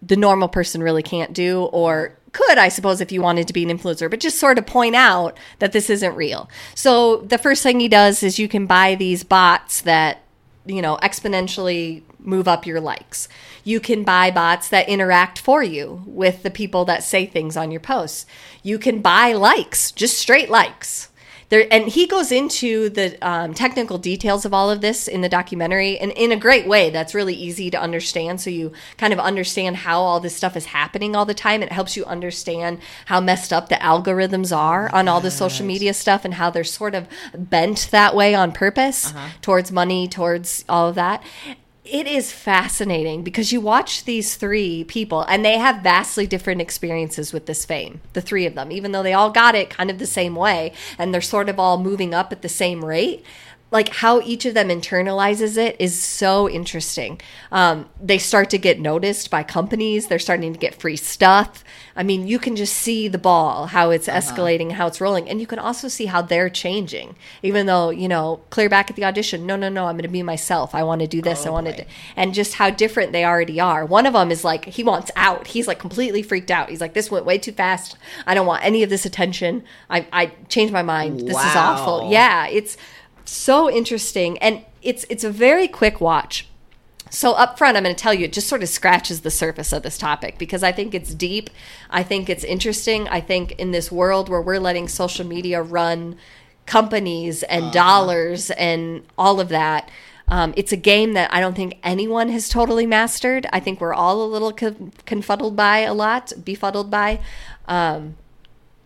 the 0.00 0.16
normal 0.16 0.48
person 0.48 0.82
really 0.82 1.02
can't 1.02 1.32
do 1.32 1.64
or 1.64 2.16
could 2.32 2.58
I 2.58 2.68
suppose 2.68 3.00
if 3.00 3.12
you 3.12 3.22
wanted 3.22 3.46
to 3.46 3.52
be 3.52 3.62
an 3.62 3.76
influencer 3.76 4.10
but 4.10 4.20
just 4.20 4.38
sort 4.38 4.58
of 4.58 4.66
point 4.66 4.96
out 4.96 5.36
that 5.58 5.72
this 5.72 5.90
isn't 5.90 6.14
real. 6.14 6.48
So 6.74 7.18
the 7.18 7.38
first 7.38 7.62
thing 7.62 7.80
he 7.80 7.88
does 7.88 8.22
is 8.22 8.38
you 8.38 8.48
can 8.48 8.66
buy 8.66 8.94
these 8.94 9.22
bots 9.22 9.82
that 9.82 10.22
you 10.64 10.80
know 10.80 10.96
exponentially 11.02 12.02
move 12.18 12.48
up 12.48 12.66
your 12.66 12.80
likes. 12.80 13.28
You 13.64 13.80
can 13.80 14.04
buy 14.04 14.30
bots 14.30 14.68
that 14.68 14.88
interact 14.88 15.38
for 15.38 15.62
you 15.62 16.02
with 16.06 16.42
the 16.42 16.50
people 16.50 16.84
that 16.86 17.04
say 17.04 17.26
things 17.26 17.56
on 17.56 17.70
your 17.70 17.80
posts. 17.80 18.26
You 18.62 18.78
can 18.78 19.00
buy 19.00 19.32
likes, 19.32 19.92
just 19.92 20.18
straight 20.18 20.50
likes. 20.50 21.08
There, 21.52 21.66
and 21.70 21.86
he 21.86 22.06
goes 22.06 22.32
into 22.32 22.88
the 22.88 23.18
um, 23.20 23.52
technical 23.52 23.98
details 23.98 24.46
of 24.46 24.54
all 24.54 24.70
of 24.70 24.80
this 24.80 25.06
in 25.06 25.20
the 25.20 25.28
documentary 25.28 25.98
and 25.98 26.10
in 26.12 26.32
a 26.32 26.36
great 26.36 26.66
way 26.66 26.88
that's 26.88 27.14
really 27.14 27.34
easy 27.34 27.70
to 27.70 27.78
understand. 27.78 28.40
So 28.40 28.48
you 28.48 28.72
kind 28.96 29.12
of 29.12 29.18
understand 29.18 29.76
how 29.76 30.00
all 30.00 30.18
this 30.18 30.34
stuff 30.34 30.56
is 30.56 30.64
happening 30.64 31.14
all 31.14 31.26
the 31.26 31.34
time. 31.34 31.62
It 31.62 31.70
helps 31.70 31.94
you 31.94 32.06
understand 32.06 32.78
how 33.04 33.20
messed 33.20 33.52
up 33.52 33.68
the 33.68 33.74
algorithms 33.74 34.56
are 34.56 34.90
on 34.94 35.08
all 35.08 35.20
the 35.20 35.30
social 35.30 35.66
media 35.66 35.92
stuff 35.92 36.24
and 36.24 36.32
how 36.32 36.48
they're 36.48 36.64
sort 36.64 36.94
of 36.94 37.06
bent 37.36 37.88
that 37.90 38.16
way 38.16 38.34
on 38.34 38.52
purpose 38.52 39.12
towards 39.42 39.70
money 39.70 40.08
towards 40.08 40.64
all 40.70 40.88
of 40.88 40.94
that 40.94 41.22
it 41.84 42.06
is 42.06 42.30
fascinating 42.30 43.24
because 43.24 43.50
you 43.50 43.60
watch 43.60 44.04
these 44.04 44.36
three 44.36 44.84
people 44.84 45.22
and 45.22 45.44
they 45.44 45.58
have 45.58 45.82
vastly 45.82 46.28
different 46.28 46.60
experiences 46.60 47.32
with 47.32 47.46
this 47.46 47.64
fame, 47.64 48.00
the 48.12 48.20
three 48.20 48.46
of 48.46 48.54
them, 48.54 48.70
even 48.70 48.92
though 48.92 49.02
they 49.02 49.12
all 49.12 49.30
got 49.30 49.56
it 49.56 49.68
kind 49.68 49.90
of 49.90 49.98
the 49.98 50.06
same 50.06 50.36
way 50.36 50.72
and 50.96 51.12
they're 51.12 51.20
sort 51.20 51.48
of 51.48 51.58
all 51.58 51.78
moving 51.78 52.14
up 52.14 52.30
at 52.30 52.42
the 52.42 52.48
same 52.48 52.84
rate. 52.84 53.24
Like 53.72 53.88
how 53.88 54.20
each 54.20 54.44
of 54.44 54.54
them 54.54 54.68
internalizes 54.68 55.56
it 55.56 55.76
is 55.80 56.00
so 56.00 56.48
interesting. 56.48 57.20
Um, 57.50 57.88
they 58.00 58.18
start 58.18 58.50
to 58.50 58.58
get 58.58 58.78
noticed 58.78 59.30
by 59.30 59.42
companies. 59.42 60.06
They're 60.06 60.20
starting 60.20 60.52
to 60.52 60.58
get 60.58 60.74
free 60.74 60.96
stuff. 60.96 61.64
I 61.96 62.02
mean, 62.02 62.28
you 62.28 62.38
can 62.38 62.54
just 62.54 62.74
see 62.74 63.08
the 63.08 63.18
ball, 63.18 63.66
how 63.66 63.90
it's 63.90 64.08
escalating, 64.08 64.72
how 64.72 64.86
it's 64.86 65.00
rolling. 65.00 65.28
And 65.28 65.40
you 65.40 65.46
can 65.46 65.58
also 65.58 65.88
see 65.88 66.06
how 66.06 66.22
they're 66.22 66.50
changing. 66.50 67.16
Even 67.42 67.66
though, 67.66 67.90
you 67.90 68.08
know, 68.08 68.42
clear 68.50 68.68
back 68.68 68.90
at 68.90 68.96
the 68.96 69.04
audition, 69.04 69.46
no, 69.46 69.56
no, 69.56 69.68
no, 69.68 69.86
I'm 69.86 69.96
going 69.96 70.02
to 70.02 70.08
be 70.08 70.22
myself. 70.22 70.74
I 70.74 70.82
want 70.82 71.00
to 71.00 71.06
do 71.06 71.20
this. 71.22 71.46
I 71.46 71.50
want 71.50 71.66
to. 71.66 71.84
And 72.14 72.34
just 72.34 72.54
how 72.54 72.70
different 72.70 73.12
they 73.12 73.24
already 73.24 73.58
are. 73.58 73.84
One 73.84 74.06
of 74.06 74.12
them 74.12 74.30
is 74.30 74.44
like, 74.44 74.66
he 74.66 74.84
wants 74.84 75.10
out. 75.16 75.46
He's 75.46 75.66
like 75.66 75.78
completely 75.78 76.22
freaked 76.22 76.50
out. 76.50 76.68
He's 76.68 76.80
like, 76.80 76.94
this 76.94 77.10
went 77.10 77.24
way 77.24 77.38
too 77.38 77.52
fast. 77.52 77.96
I 78.26 78.34
don't 78.34 78.46
want 78.46 78.64
any 78.64 78.82
of 78.82 78.90
this 78.90 79.06
attention. 79.06 79.64
I, 79.88 80.06
I 80.12 80.26
changed 80.48 80.72
my 80.72 80.82
mind. 80.82 81.20
This 81.20 81.38
is 81.38 81.56
awful. 81.56 82.10
Yeah, 82.10 82.46
it's 82.48 82.76
so 83.30 83.70
interesting. 83.70 84.38
And 84.38 84.64
it's 84.82 85.04
it's 85.08 85.24
a 85.24 85.30
very 85.30 85.68
quick 85.68 86.00
watch. 86.00 86.48
So 87.10 87.32
up 87.32 87.58
front, 87.58 87.76
I'm 87.76 87.82
going 87.82 87.94
to 87.94 88.02
tell 88.02 88.14
you, 88.14 88.24
it 88.24 88.32
just 88.32 88.48
sort 88.48 88.62
of 88.62 88.70
scratches 88.70 89.20
the 89.20 89.30
surface 89.30 89.72
of 89.72 89.82
this 89.82 89.98
topic 89.98 90.38
because 90.38 90.62
I 90.62 90.72
think 90.72 90.94
it's 90.94 91.14
deep. 91.14 91.50
I 91.90 92.02
think 92.02 92.30
it's 92.30 92.42
interesting. 92.42 93.06
I 93.08 93.20
think 93.20 93.52
in 93.52 93.70
this 93.70 93.92
world 93.92 94.30
where 94.30 94.40
we're 94.40 94.58
letting 94.58 94.88
social 94.88 95.26
media 95.26 95.60
run 95.60 96.16
companies 96.64 97.42
and 97.42 97.70
dollars 97.72 98.50
and 98.52 99.02
all 99.18 99.40
of 99.40 99.48
that, 99.50 99.90
Um, 100.28 100.54
it's 100.56 100.72
a 100.72 100.76
game 100.76 101.12
that 101.12 101.28
I 101.34 101.40
don't 101.40 101.54
think 101.54 101.74
anyone 101.82 102.30
has 102.30 102.48
totally 102.48 102.86
mastered. 102.86 103.46
I 103.52 103.60
think 103.60 103.80
we're 103.80 103.92
all 103.92 104.22
a 104.22 104.28
little 104.34 104.52
con- 104.52 104.92
confuddled 105.04 105.56
by 105.56 105.80
a 105.80 105.92
lot, 105.92 106.32
befuddled 106.42 106.90
by. 106.90 107.20
Um, 107.68 108.16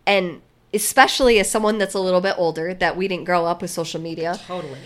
and 0.04 0.40
especially 0.76 1.40
as 1.40 1.50
someone 1.50 1.78
that's 1.78 1.94
a 1.94 2.00
little 2.00 2.20
bit 2.20 2.34
older, 2.38 2.72
that 2.74 2.96
we 2.96 3.08
didn't 3.08 3.24
grow 3.24 3.46
up 3.46 3.60
with 3.62 3.70
social 3.72 4.00
media. 4.00 4.38
Totally. 4.46 4.78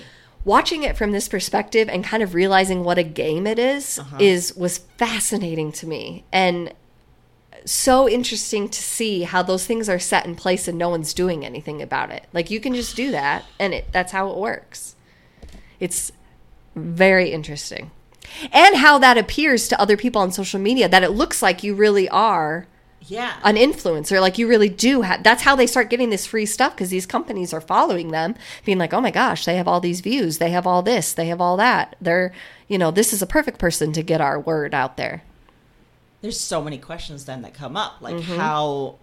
Watching 0.44 0.82
it 0.84 0.96
from 0.96 1.12
this 1.12 1.28
perspective 1.28 1.88
and 1.90 2.02
kind 2.02 2.22
of 2.22 2.32
realizing 2.34 2.82
what 2.82 2.96
a 2.96 3.02
game 3.02 3.46
it 3.46 3.58
is, 3.58 3.98
Uh-huh. 3.98 4.16
is 4.18 4.56
was 4.56 4.78
fascinating 4.96 5.70
to 5.72 5.86
me 5.86 6.24
and 6.32 6.72
so 7.66 8.08
interesting 8.08 8.70
to 8.70 8.82
see 8.82 9.24
how 9.24 9.42
those 9.42 9.66
things 9.66 9.86
are 9.86 9.98
set 9.98 10.24
in 10.24 10.34
place 10.34 10.66
and 10.66 10.78
no 10.78 10.88
one's 10.88 11.12
doing 11.12 11.44
anything 11.44 11.82
about 11.82 12.10
it. 12.10 12.24
Like 12.32 12.50
you 12.50 12.58
can 12.58 12.74
just 12.74 12.96
do 12.96 13.10
that 13.10 13.44
and 13.58 13.74
it 13.74 13.92
that's 13.92 14.12
how 14.12 14.30
it 14.30 14.38
works. 14.38 14.96
It's 15.78 16.10
very 16.74 17.30
interesting. 17.32 17.90
And 18.52 18.76
how 18.76 18.96
that 18.98 19.18
appears 19.18 19.68
to 19.68 19.80
other 19.80 19.96
people 19.98 20.22
on 20.22 20.32
social 20.32 20.58
media 20.60 20.88
that 20.88 21.02
it 21.02 21.10
looks 21.10 21.42
like 21.42 21.62
you 21.62 21.74
really 21.74 22.08
are 22.08 22.66
Yeah. 23.06 23.34
an 23.44 23.56
influencer 23.56 24.20
like 24.20 24.38
you 24.38 24.46
really 24.46 24.68
do 24.68 25.02
have 25.02 25.22
that's 25.22 25.42
how 25.42 25.56
they 25.56 25.66
start 25.66 25.90
getting 25.90 26.10
this 26.10 26.26
free 26.26 26.46
stuff 26.46 26.74
because 26.74 26.90
these 26.90 27.06
companies 27.06 27.52
are 27.52 27.60
following 27.60 28.08
them 28.12 28.34
being 28.64 28.78
like 28.78 28.92
oh 28.92 29.00
my 29.00 29.10
gosh 29.10 29.44
they 29.46 29.56
have 29.56 29.66
all 29.66 29.80
these 29.80 30.00
views 30.00 30.38
they 30.38 30.50
have 30.50 30.66
all 30.66 30.82
this 30.82 31.12
they 31.14 31.26
have 31.26 31.40
all 31.40 31.56
that 31.56 31.96
they're 32.00 32.32
you 32.68 32.76
know 32.78 32.90
this 32.90 33.12
is 33.12 33.20
a 33.22 33.26
perfect 33.26 33.58
person 33.58 33.92
to 33.92 34.02
get 34.02 34.20
our 34.20 34.38
word 34.38 34.74
out 34.74 34.96
there 34.96 35.22
There's 36.20 36.38
so 36.38 36.62
many 36.62 36.76
questions 36.78 37.24
then 37.24 37.42
that 37.42 37.54
come 37.54 37.76
up. 37.76 38.00
Like 38.00 38.16
Mm-hmm. 38.16 38.36
how 38.36 38.96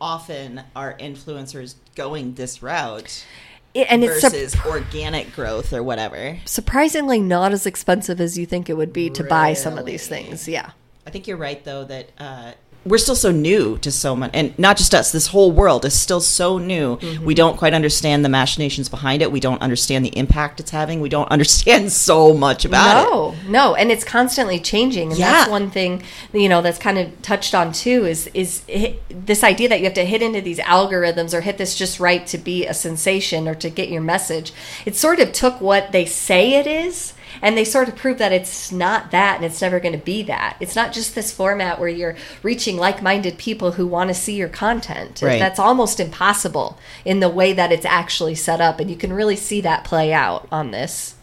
often 0.00 0.62
are 0.74 0.94
influencers 0.98 1.76
going 1.94 2.34
this 2.34 2.62
route 2.62 3.24
It- 3.72 3.86
and 3.90 4.02
it's 4.04 4.20
versus 4.22 4.52
sur- 4.52 4.68
organic 4.68 5.32
growth 5.34 5.72
or 5.72 5.82
whatever? 5.82 6.38
surprisingly 6.44 7.20
not 7.20 7.52
as 7.52 7.64
expensive 7.64 8.20
as 8.20 8.36
you 8.36 8.44
think 8.44 8.68
it 8.68 8.74
would 8.76 8.92
be 8.92 9.08
to 9.10 9.24
buy 9.24 9.54
some 9.54 9.78
of 9.78 9.86
these 9.86 10.06
things 10.08 10.46
yeah 10.48 10.72
I 11.06 11.10
think 11.10 11.26
you're 11.28 11.36
right 11.38 11.64
though 11.64 11.84
that 11.84 12.10
uh, 12.18 12.52
we're 12.86 12.98
still 12.98 13.16
so 13.16 13.30
new 13.32 13.78
to 13.78 13.90
so 13.90 14.14
much, 14.16 14.30
and 14.32 14.56
not 14.58 14.76
just 14.76 14.94
us. 14.94 15.12
This 15.12 15.26
whole 15.28 15.50
world 15.52 15.84
is 15.84 15.98
still 15.98 16.20
so 16.20 16.58
new. 16.58 16.96
Mm-hmm. 16.96 17.24
We 17.24 17.34
don't 17.34 17.56
quite 17.56 17.74
understand 17.74 18.24
the 18.24 18.28
machinations 18.28 18.88
behind 18.88 19.22
it. 19.22 19.32
We 19.32 19.40
don't 19.40 19.60
understand 19.60 20.04
the 20.04 20.16
impact 20.16 20.60
it's 20.60 20.70
having. 20.70 21.00
We 21.00 21.08
don't 21.08 21.30
understand 21.36 21.92
so 21.92 22.32
much 22.32 22.64
about 22.64 23.06
it. 23.06 23.10
no, 23.10 23.34
no, 23.48 23.74
and 23.74 23.90
it's 23.90 24.04
constantly 24.04 24.60
changing, 24.60 25.10
and 25.10 25.18
Yeah. 25.18 25.32
that's 25.32 25.50
one 25.50 25.70
thing 25.70 26.02
you 26.32 26.48
know 26.48 26.62
that's 26.62 26.78
kind 26.78 26.98
of 26.98 27.20
touched 27.22 27.54
on 27.54 27.72
too. 27.72 28.06
Is 28.06 28.28
is 28.34 28.62
this 29.10 29.42
idea 29.42 29.68
that 29.68 29.78
you 29.80 29.84
have 29.84 29.94
to 29.94 30.04
hit 30.04 30.22
into 30.22 30.40
these 30.40 30.58
algorithms 30.60 31.34
or 31.34 31.40
hit 31.40 31.58
this 31.58 31.74
just 31.74 31.98
right 32.00 32.26
to 32.28 32.38
be 32.38 32.66
a 32.66 32.74
sensation 32.74 33.48
or 33.48 33.54
to 33.56 33.68
get 33.68 33.88
your 33.88 34.02
message? 34.02 34.52
It 34.84 34.94
sort 34.96 35.18
of 35.20 35.32
took 35.32 35.60
what 35.60 35.92
they 35.92 36.04
say 36.04 36.54
it 36.54 36.66
is. 36.66 37.14
And 37.42 37.56
they 37.56 37.64
sort 37.64 37.88
of 37.88 37.96
prove 37.96 38.18
that 38.18 38.32
it's 38.32 38.72
not 38.72 39.10
that 39.10 39.36
and 39.36 39.44
it's 39.44 39.60
never 39.60 39.80
going 39.80 39.98
to 39.98 40.04
be 40.04 40.22
that. 40.24 40.56
It's 40.60 40.76
not 40.76 40.92
just 40.92 41.14
this 41.14 41.32
format 41.32 41.78
where 41.78 41.88
you're 41.88 42.16
reaching 42.42 42.76
like 42.76 43.02
minded 43.02 43.38
people 43.38 43.72
who 43.72 43.86
want 43.86 44.08
to 44.08 44.14
see 44.14 44.36
your 44.36 44.48
content. 44.48 45.20
Right. 45.22 45.38
That's 45.38 45.58
almost 45.58 46.00
impossible 46.00 46.78
in 47.04 47.20
the 47.20 47.28
way 47.28 47.52
that 47.52 47.72
it's 47.72 47.86
actually 47.86 48.34
set 48.34 48.60
up. 48.60 48.80
And 48.80 48.90
you 48.90 48.96
can 48.96 49.12
really 49.12 49.36
see 49.36 49.60
that 49.62 49.84
play 49.84 50.12
out 50.12 50.48
on 50.50 50.70
this. 50.70 51.14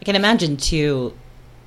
I 0.00 0.04
can 0.04 0.16
imagine 0.16 0.56
too 0.56 1.14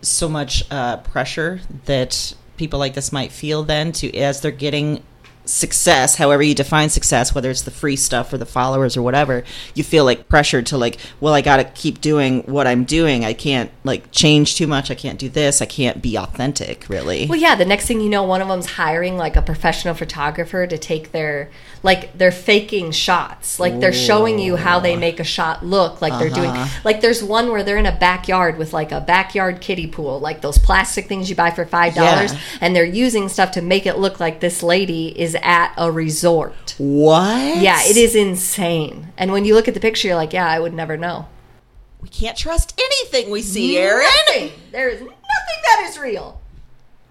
so 0.01 0.27
much 0.27 0.63
uh, 0.71 0.97
pressure 0.97 1.61
that 1.85 2.33
people 2.57 2.79
like 2.79 2.93
this 2.93 3.11
might 3.11 3.31
feel 3.31 3.63
then 3.63 3.91
to 3.91 4.15
as 4.17 4.41
they're 4.41 4.51
getting 4.51 5.03
success 5.51 6.15
however 6.15 6.41
you 6.41 6.55
define 6.55 6.89
success 6.89 7.35
whether 7.35 7.49
it's 7.49 7.63
the 7.63 7.71
free 7.71 7.95
stuff 7.95 8.31
or 8.31 8.37
the 8.37 8.45
followers 8.45 8.95
or 8.95 9.01
whatever 9.01 9.43
you 9.75 9.83
feel 9.83 10.05
like 10.05 10.27
pressured 10.29 10.65
to 10.65 10.77
like 10.77 10.97
well 11.19 11.33
i 11.33 11.41
gotta 11.41 11.63
keep 11.63 11.99
doing 12.01 12.41
what 12.43 12.65
i'm 12.67 12.83
doing 12.83 13.25
i 13.25 13.33
can't 13.33 13.69
like 13.83 14.11
change 14.11 14.55
too 14.55 14.67
much 14.67 14.89
i 14.89 14.95
can't 14.95 15.19
do 15.19 15.29
this 15.29 15.61
i 15.61 15.65
can't 15.65 16.01
be 16.01 16.17
authentic 16.17 16.87
really 16.89 17.25
Well, 17.27 17.39
yeah. 17.39 17.55
The 17.55 17.65
next 17.65 17.85
thing 17.87 18.01
you 18.01 18.09
know, 18.09 18.23
one 18.23 18.41
of 18.41 18.47
them's 18.47 18.65
hiring 18.65 19.17
like 19.17 19.35
a 19.35 19.41
professional 19.41 19.93
photographer 19.93 20.65
to 20.67 20.77
take 20.77 21.11
their 21.11 21.49
like 21.83 22.15
they're 22.17 22.31
faking 22.31 22.91
shots. 22.91 23.59
Like 23.59 23.79
they're 23.79 23.93
showing 23.93 24.37
you 24.39 24.55
how 24.55 24.79
they 24.79 24.95
make 24.95 25.19
a 25.19 25.23
shot 25.23 25.65
look. 25.65 26.01
Like 26.01 26.17
they're 26.19 26.29
doing 26.29 26.49
uh-huh. 26.49 26.81
like 26.83 27.01
there's 27.01 27.23
one 27.23 27.49
where 27.51 27.63
they're 27.63 27.77
in 27.77 27.85
a 27.85 27.95
backyard 27.97 28.57
with 28.57 28.73
like 28.73 28.91
a 28.91 29.01
backyard 29.01 29.61
kiddie 29.61 29.87
pool, 29.87 30.19
like 30.19 30.41
those 30.41 30.57
plastic 30.57 31.07
things 31.07 31.29
you 31.29 31.35
buy 31.35 31.51
for 31.51 31.65
five 31.65 31.95
dollars, 31.95 32.33
Yeah. 32.33 32.39
and 32.61 32.75
they're 32.75 32.85
using 32.85 33.29
stuff 33.29 33.51
to 33.51 33.61
make 33.61 33.85
it 33.85 33.97
look 33.97 34.19
like 34.19 34.39
this 34.39 34.61
lady 34.61 35.07
is 35.19 35.35
at 35.43 35.73
a 35.77 35.91
resort. 35.91 36.75
what 36.77 37.57
Yeah, 37.57 37.79
it 37.83 37.97
is 37.97 38.15
insane. 38.15 39.11
And 39.17 39.31
when 39.31 39.45
you 39.45 39.53
look 39.55 39.67
at 39.67 39.73
the 39.73 39.79
picture, 39.79 40.07
you're 40.07 40.17
like, 40.17 40.33
yeah, 40.33 40.47
I 40.47 40.59
would 40.59 40.73
never 40.73 40.97
know. 40.97 41.27
we 42.01 42.09
can't 42.09 42.37
trust 42.37 42.73
anything 42.79 43.29
we 43.31 43.41
see 43.41 43.77
erin 43.77 44.07
Nothing. 44.27 44.51
There 44.71 44.89
is 44.89 45.01
nothing 45.01 45.59
that 45.63 45.87
is 45.89 45.99
real. 45.99 46.41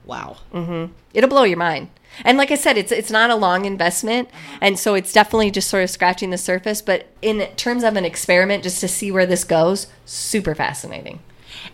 wow 0.04 0.36
mm-hmm. 0.52 0.92
it'll 1.14 1.30
blow 1.30 1.44
your 1.44 1.58
mind. 1.58 1.88
And 2.24 2.36
like 2.36 2.50
I 2.50 2.56
said, 2.56 2.76
it's 2.76 2.92
it's 2.92 3.10
not 3.10 3.30
a 3.30 3.36
long 3.36 3.64
investment, 3.64 4.28
uh-huh. 4.28 4.58
and 4.60 4.78
so 4.78 4.94
it's 4.94 5.12
definitely 5.12 5.50
just 5.50 5.70
sort 5.70 5.84
of 5.84 5.90
scratching 5.90 6.30
the 6.30 6.38
surface. 6.38 6.82
But 6.82 7.06
in 7.22 7.46
terms 7.56 7.84
of 7.84 7.96
an 7.96 8.04
experiment, 8.04 8.64
just 8.64 8.80
to 8.80 8.88
see 8.88 9.12
where 9.12 9.26
this 9.26 9.44
goes, 9.44 9.86
super 10.04 10.54
fascinating. 10.54 11.20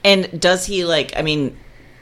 And 0.04 0.38
does 0.40 0.66
he 0.66 0.84
like? 0.84 1.16
I 1.16 1.22
mean, 1.22 1.56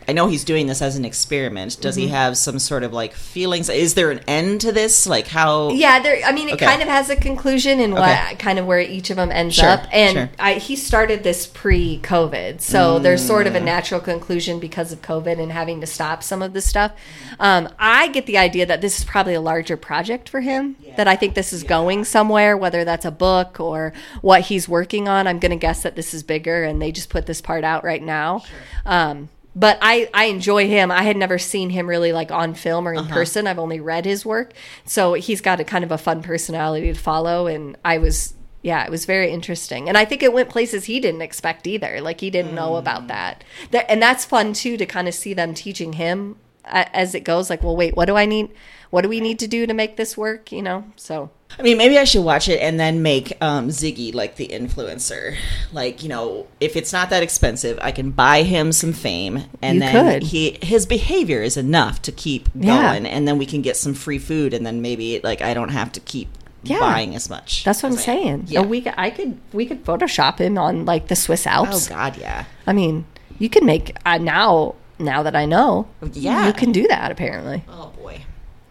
I 0.07 0.13
know 0.13 0.27
he's 0.27 0.45
doing 0.45 0.67
this 0.67 0.83
as 0.83 0.97
an 0.97 1.05
experiment. 1.05 1.79
Does 1.81 1.95
Mm-hmm. 1.97 2.03
he 2.07 2.09
have 2.09 2.37
some 2.37 2.59
sort 2.59 2.83
of 2.83 2.93
like 2.93 3.15
feelings? 3.15 3.69
Is 3.69 3.95
there 3.95 4.11
an 4.11 4.21
end 4.27 4.61
to 4.63 4.73
this? 4.73 5.07
Like 5.07 5.27
how? 5.29 5.71
Yeah, 5.71 6.01
there. 6.01 6.21
I 6.25 6.33
mean, 6.33 6.49
it 6.49 6.55
Okay. 6.55 6.67
kind 6.67 6.83
of 6.83 6.89
has 6.89 7.09
a 7.11 7.17
conclusion 7.17 7.81
in 7.81 7.93
what 7.93 8.03
Okay. 8.03 8.35
kind 8.37 8.59
of 8.59 8.67
where 8.67 8.81
each 8.81 9.11
of 9.11 9.17
them 9.17 9.31
ends 9.33 9.55
Sure, 9.55 9.69
up. 9.69 9.87
And 9.93 10.13
sure. 10.13 10.31
I, 10.39 10.55
he 10.55 10.77
started 10.77 11.23
this 11.23 11.47
pre-COVID, 11.47 12.61
so 12.61 12.99
there's 12.99 13.25
sort 13.25 13.47
Mm. 13.47 13.51
of 13.51 13.55
a 13.57 13.61
natural 13.61 14.01
conclusion 14.01 14.59
because 14.59 14.93
of 14.93 15.03
COVID 15.03 15.41
and 15.41 15.53
having 15.53 15.81
to 15.81 15.87
stop 15.87 16.23
some 16.23 16.43
of 16.43 16.53
this 16.53 16.67
stuff. 16.67 16.93
Um, 17.41 17.69
I 17.79 18.09
get 18.09 18.27
the 18.27 18.39
idea 18.39 18.67
that 18.67 18.81
this 18.81 18.99
is 18.99 19.05
probably 19.05 19.35
a 19.35 19.41
larger 19.41 19.77
project 19.77 20.29
for 20.29 20.41
him. 20.41 20.77
That 20.97 21.09
I 21.09 21.17
think 21.17 21.35
this 21.35 21.53
is 21.53 21.63
going 21.65 22.05
somewhere, 22.05 22.57
whether 22.57 22.85
that's 22.85 23.05
a 23.05 23.11
book 23.11 23.59
or 23.59 23.93
what 24.23 24.43
he's 24.43 24.69
working 24.69 25.09
on. 25.09 25.27
I'm 25.27 25.39
going 25.41 25.51
to 25.51 25.57
guess 25.57 25.83
that 25.83 25.97
this 25.97 26.15
is 26.15 26.23
bigger, 26.23 26.63
and 26.65 26.81
they 26.81 26.93
just 26.93 27.09
put 27.09 27.27
this 27.27 27.41
part 27.41 27.65
out 27.65 27.83
right 27.85 28.03
now. 28.03 28.43
Um, 28.87 29.29
but 29.57 29.79
I, 29.81 30.09
I 30.13 30.25
enjoy 30.27 30.67
him. 30.67 30.91
I 30.91 31.03
had 31.03 31.17
never 31.17 31.39
seen 31.39 31.71
him 31.71 31.89
really 31.89 32.13
like 32.13 32.31
on 32.33 32.55
film 32.55 32.89
or 32.89 32.93
in 32.93 33.01
uh-huh. 33.01 33.15
person. 33.15 33.47
I've 33.47 33.59
only 33.59 33.81
read 33.81 34.05
his 34.05 34.27
work. 34.27 34.53
So 34.85 35.15
he's 35.15 35.41
got 35.41 35.61
a 35.61 35.65
kind 35.65 35.85
of 35.85 35.93
a 35.93 35.99
fun 35.99 36.23
personality 36.23 36.93
to 36.93 36.99
follow. 36.99 37.47
And 37.47 37.77
I 37.85 37.99
was, 37.99 38.35
yeah, 38.63 38.85
it 38.85 38.91
was 38.91 39.05
very 39.05 39.31
interesting. 39.31 39.89
And 39.89 39.97
I 39.97 40.05
think 40.05 40.23
it 40.23 40.33
went 40.33 40.49
places 40.49 40.87
he 40.87 40.99
didn't 40.99 41.23
expect 41.23 41.67
either. 41.67 42.01
Like 42.01 42.21
he 42.21 42.31
didn't 42.31 42.55
know 42.55 42.77
about 42.77 43.03
hmm. 43.03 43.09
that. 43.09 43.45
that. 43.71 43.91
And 43.91 44.03
that's 44.03 44.25
fun 44.25 44.53
too 44.55 44.77
to 44.77 44.87
kind 44.87 45.07
of 45.07 45.15
see 45.15 45.35
them 45.35 45.55
teaching 45.55 45.95
him 45.95 46.37
uh, 46.65 46.87
as 46.93 47.15
it 47.15 47.21
goes. 47.21 47.49
Like, 47.49 47.63
well, 47.63 47.77
wait, 47.77 47.97
what 47.97 48.07
do 48.07 48.17
I 48.17 48.27
need? 48.27 48.51
What 48.91 49.03
do 49.03 49.09
we 49.09 49.21
need 49.21 49.39
to 49.41 49.47
do 49.47 49.67
to 49.67 49.75
make 49.75 49.97
this 49.97 50.17
work? 50.17 50.51
You 50.51 50.63
know? 50.63 50.85
So 50.97 51.31
I 51.59 51.63
mean, 51.63 51.77
maybe 51.79 51.99
I 51.99 52.05
should 52.05 52.25
watch 52.25 52.49
it 52.49 52.61
and 52.61 52.79
then 52.81 53.03
make 53.03 53.37
um, 53.41 53.69
Ziggy 53.69 54.15
like 54.15 54.37
the 54.37 54.49
influencer. 54.49 55.37
Like, 55.73 56.03
you 56.03 56.09
know, 56.09 56.47
if 56.61 56.77
it's 56.77 56.93
not 56.93 57.11
that 57.11 57.23
expensive, 57.23 57.79
I 57.83 57.93
can 57.93 58.11
buy 58.11 58.43
him 58.43 58.73
some 58.73 58.93
fame, 58.93 59.45
and 59.63 59.77
You 59.77 59.81
then 59.81 59.93
could. 60.21 60.23
he 60.29 60.59
his 60.63 60.87
behavior 60.87 61.43
is 61.43 61.57
enough 61.57 62.03
to 62.03 62.13
keep 62.13 62.49
Yeah. 62.55 62.93
going, 62.93 63.07
and 63.07 63.27
then 63.29 63.39
we 63.39 63.47
can 63.47 63.63
get 63.63 63.77
some 63.77 63.95
free 63.95 64.19
food, 64.19 64.53
and 64.55 64.65
then 64.67 64.83
maybe 64.83 65.21
like 65.23 65.43
I 65.43 65.55
don't 65.55 65.71
have 65.71 65.93
to 65.93 66.01
keep 66.01 66.29
Yeah. 66.63 66.81
buying 66.81 67.15
as 67.15 67.29
much. 67.31 67.63
that's 67.65 67.83
what 67.83 67.93
I'm 67.93 67.99
saying. 67.99 68.45
Yeah. 68.49 68.63
Week, 68.63 68.87
I 68.97 69.11
could, 69.11 69.39
we 69.53 69.67
could 69.67 69.85
Photoshop 69.85 70.39
him 70.39 70.57
on 70.59 70.85
like 70.87 71.09
the 71.09 71.17
Swiss 71.17 71.47
Alps. 71.47 71.87
oh 71.91 71.95
God, 71.95 72.17
yeah. 72.17 72.45
I 72.67 72.73
mean, 72.73 73.05
you 73.39 73.49
can 73.49 73.65
make 73.67 73.97
uh, 74.07 74.19
now. 74.19 74.75
Now 74.97 75.25
that 75.25 75.35
I 75.35 75.45
know, 75.45 75.89
Yeah. 76.13 76.47
you 76.47 76.53
can 76.53 76.71
do 76.71 76.87
that. 76.87 77.11
Apparently, 77.11 77.65
Oh 77.69 77.91
boy. 78.01 78.21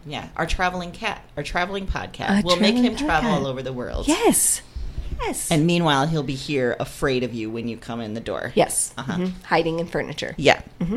Yeah, 0.06 0.28
our 0.36 0.46
traveling 0.46 0.92
cat, 0.92 1.22
our 1.36 1.42
traveling 1.42 1.86
podcat. 1.86 2.44
We'll 2.44 2.58
make 2.60 2.74
him 2.76 2.94
traveling 2.96 3.06
travel 3.06 3.30
all 3.32 3.46
over 3.46 3.62
the 3.62 3.72
world. 3.72 4.06
yes, 4.08 4.60
yes, 5.20 5.50
And 5.50 5.66
meanwhile, 5.66 6.06
he'll 6.06 6.22
be 6.22 6.34
here 6.34 6.76
afraid 6.78 7.22
of 7.22 7.32
you 7.34 7.50
when 7.50 7.68
you 7.68 7.76
come 7.76 8.00
in 8.00 8.14
the 8.14 8.20
door. 8.20 8.52
yes, 8.54 8.92
Uh-huh. 8.98 9.12
Mhm. 9.14 9.32
hiding 9.44 9.78
in 9.78 9.86
furniture. 9.86 10.34
Yeah. 10.36 10.60
Mm-hmm. 10.80 10.96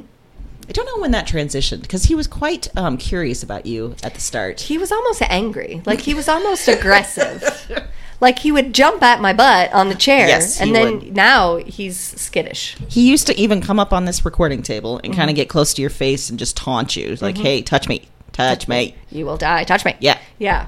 I 0.70 0.72
don't 0.74 0.86
know 0.86 1.01
when 1.01 1.12
that 1.12 1.26
transitioned 1.26 1.82
because 1.84 2.03
he 2.05 2.16
was 2.16 2.28
quite 2.28 2.68
um, 2.76 2.97
curious 2.97 3.41
about 3.41 3.66
you 3.66 3.95
at 4.03 4.14
the 4.16 4.20
start. 4.20 4.60
He 4.60 4.78
was 4.78 4.91
almost 4.91 5.22
angry, 5.30 5.82
like 5.86 6.01
he 6.01 6.14
was 6.14 6.28
almost 6.28 6.68
aggressive. 6.68 7.43
Like 8.20 8.39
he 8.39 8.51
would 8.51 8.74
jump 8.74 9.03
at 9.03 9.22
my 9.22 9.32
butt 9.32 9.72
on 9.74 9.89
the 9.89 9.95
chair, 9.95 10.28
Yes, 10.28 10.60
and 10.60 10.70
he 10.70 10.74
then 10.74 10.93
would. 10.95 11.16
now 11.16 11.58
he's 11.58 11.95
skittish. 11.99 12.76
He 12.89 13.08
used 13.08 13.28
to 13.28 13.39
even 13.39 13.62
come 13.62 13.80
up 13.80 13.93
on 13.93 14.05
this 14.05 14.26
recording 14.26 14.64
table 14.64 14.97
and 15.03 15.12
Mm-hmm. 15.14 15.20
kind 15.20 15.30
of 15.30 15.36
get 15.36 15.49
close 15.49 15.72
to 15.76 15.82
your 15.82 15.91
face 15.91 16.28
and 16.32 16.39
just 16.39 16.58
taunt 16.58 16.95
you, 16.95 17.16
like, 17.22 17.38
"Hey, 17.38 17.62
touch 17.62 17.88
me, 17.88 18.08
touch 18.38 18.67
me." 18.67 18.95
You 19.09 19.25
will 19.25 19.38
die. 19.38 19.63
Touch 19.63 19.83
me. 19.85 19.95
Yeah. 19.99 20.17
yeah. 20.39 20.67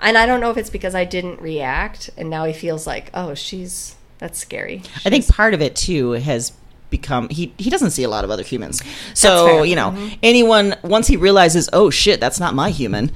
And 0.00 0.18
I 0.18 0.26
don't 0.26 0.40
know 0.40 0.50
if 0.50 0.56
it's 0.56 0.70
because 0.70 0.94
I 0.94 1.04
didn't 1.04 1.40
react, 1.40 2.10
and 2.16 2.28
now 2.28 2.44
he 2.44 2.52
feels 2.52 2.86
like, 2.86 3.10
oh, 3.14 3.34
she's 3.34 3.94
that's 4.18 4.38
scary. 4.38 4.82
I 5.04 5.10
think 5.10 5.28
part 5.28 5.54
of 5.54 5.60
it 5.62 5.76
too 5.76 6.12
has 6.12 6.52
become 6.90 7.28
he 7.28 7.52
he 7.56 7.70
doesn't 7.70 7.90
see 7.90 8.02
a 8.02 8.08
lot 8.08 8.24
of 8.24 8.30
other 8.30 8.42
humans. 8.42 8.82
So. 9.14 9.46
Mm-hmm. 9.46 9.64
you 9.66 9.76
know, 9.76 10.10
anyone 10.22 10.74
once 10.82 11.06
he 11.06 11.16
realizes, 11.16 11.68
"Oh 11.72 11.90
shit, 11.90 12.20
that's 12.20 12.40
not 12.40 12.54
my 12.54 12.70
human." 12.70 13.10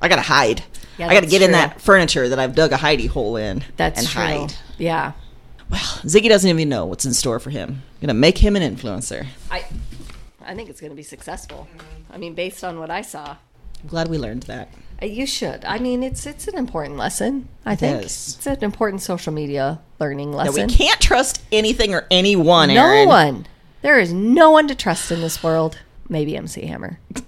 I 0.00 0.08
got 0.08 0.16
to 0.16 0.22
hide. 0.22 0.58
Mm, 0.58 0.64
Yeah, 0.98 1.08
I 1.08 1.14
got 1.14 1.20
to 1.24 1.26
get 1.28 1.42
in 1.42 1.52
that 1.52 1.80
furniture 1.80 2.28
that 2.28 2.38
I've 2.38 2.54
dug 2.54 2.72
a 2.72 2.76
hidey 2.76 3.08
hole 3.08 3.36
in 3.36 3.64
That's 3.76 3.98
and 3.98 4.08
true. 4.08 4.22
hide. 4.22 4.54
Yeah. 4.78 5.12
Well, 5.70 5.80
Ziggy 5.80 6.28
doesn't 6.28 6.48
even 6.48 6.68
know 6.68 6.86
what's 6.86 7.04
in 7.04 7.12
store 7.14 7.40
for 7.40 7.50
him. 7.50 7.82
I'm 7.96 8.00
Gonna 8.00 8.14
make 8.14 8.38
him 8.38 8.54
an 8.56 8.62
influencer. 8.62 9.26
I, 9.50 9.64
I 10.48 10.54
think 10.54 10.70
it's 10.70 10.80
going 10.80 10.90
to 10.90 10.96
be 10.96 11.02
successful. 11.02 11.68
I 12.10 12.16
mean, 12.16 12.34
based 12.34 12.64
on 12.64 12.78
what 12.80 12.90
I 12.90 13.02
saw, 13.02 13.36
I'm 13.82 13.88
glad 13.88 14.08
we 14.08 14.16
learned 14.18 14.44
that. 14.44 14.70
Uh, 15.00 15.06
you 15.06 15.26
should. 15.26 15.64
I 15.64 15.78
mean, 15.78 16.02
it's 16.02 16.26
it's 16.26 16.48
an 16.48 16.56
important 16.56 16.96
lesson. 16.96 17.48
I 17.66 17.76
think 17.76 17.98
is. 18.04 18.36
it's 18.36 18.46
an 18.46 18.64
important 18.64 19.02
social 19.02 19.32
media 19.32 19.78
learning 20.00 20.32
lesson. 20.32 20.54
That 20.54 20.70
we 20.70 20.74
can't 20.74 21.00
trust 21.00 21.42
anything 21.52 21.94
or 21.94 22.06
anyone. 22.10 22.68
no 22.70 22.82
Erin. 22.84 23.08
one. 23.08 23.46
There 23.82 24.00
is 24.00 24.12
no 24.12 24.50
one 24.50 24.66
to 24.68 24.74
trust 24.74 25.12
in 25.12 25.20
this 25.20 25.42
world. 25.42 25.78
Maybe 26.08 26.36
MC 26.36 26.64
Hammer. 26.66 26.98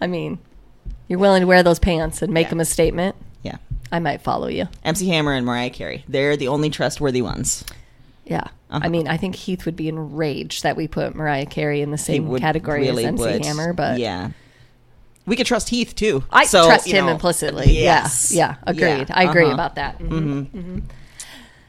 I 0.00 0.06
mean, 0.06 0.38
you're 1.08 1.18
willing 1.18 1.42
to 1.42 1.46
wear 1.46 1.62
those 1.62 1.78
pants 1.78 2.22
and 2.22 2.32
make 2.32 2.46
Yeah. 2.46 2.50
them 2.50 2.60
a 2.60 2.64
statement. 2.64 3.16
Yeah. 3.42 3.56
I 3.92 3.98
might 3.98 4.22
follow 4.22 4.48
you. 4.48 4.68
MC 4.84 5.08
Hammer 5.08 5.34
and 5.34 5.44
Mariah 5.44 5.70
Carey. 5.70 6.04
They're 6.08 6.36
the 6.36 6.48
only 6.48 6.70
trustworthy 6.70 7.22
ones. 7.22 7.64
Yeah. 8.30 8.44
Uh-huh. 8.70 8.80
I 8.84 8.88
mean, 8.88 9.08
I 9.08 9.16
think 9.16 9.34
Heath 9.34 9.66
would 9.66 9.74
be 9.74 9.88
enraged 9.88 10.62
that 10.62 10.76
we 10.76 10.86
put 10.86 11.16
Mariah 11.16 11.46
Carey 11.46 11.82
in 11.82 11.90
the 11.90 11.98
same 11.98 12.38
category 12.38 12.82
really 12.82 13.04
as 13.04 13.08
MC 13.08 13.22
would. 13.22 13.44
Hammer, 13.44 13.72
but 13.72 13.98
yeah. 13.98 14.30
We 15.26 15.34
could 15.34 15.46
trust 15.46 15.68
Heath 15.68 15.94
too. 15.96 16.24
I 16.30 16.44
So, 16.46 16.66
trust 16.66 16.86
you 16.86 16.94
him 16.94 17.06
know, 17.06 17.12
implicitly. 17.12 17.72
yes. 17.72 18.30
Yeah. 18.32 18.50
Yeah. 18.50 18.56
Agreed. 18.66 19.08
Yeah, 19.08 19.18
I 19.18 19.24
agree 19.24 19.44
uh-huh. 19.44 19.54
about 19.54 19.74
that. 19.74 19.98
Mhm. 19.98 20.82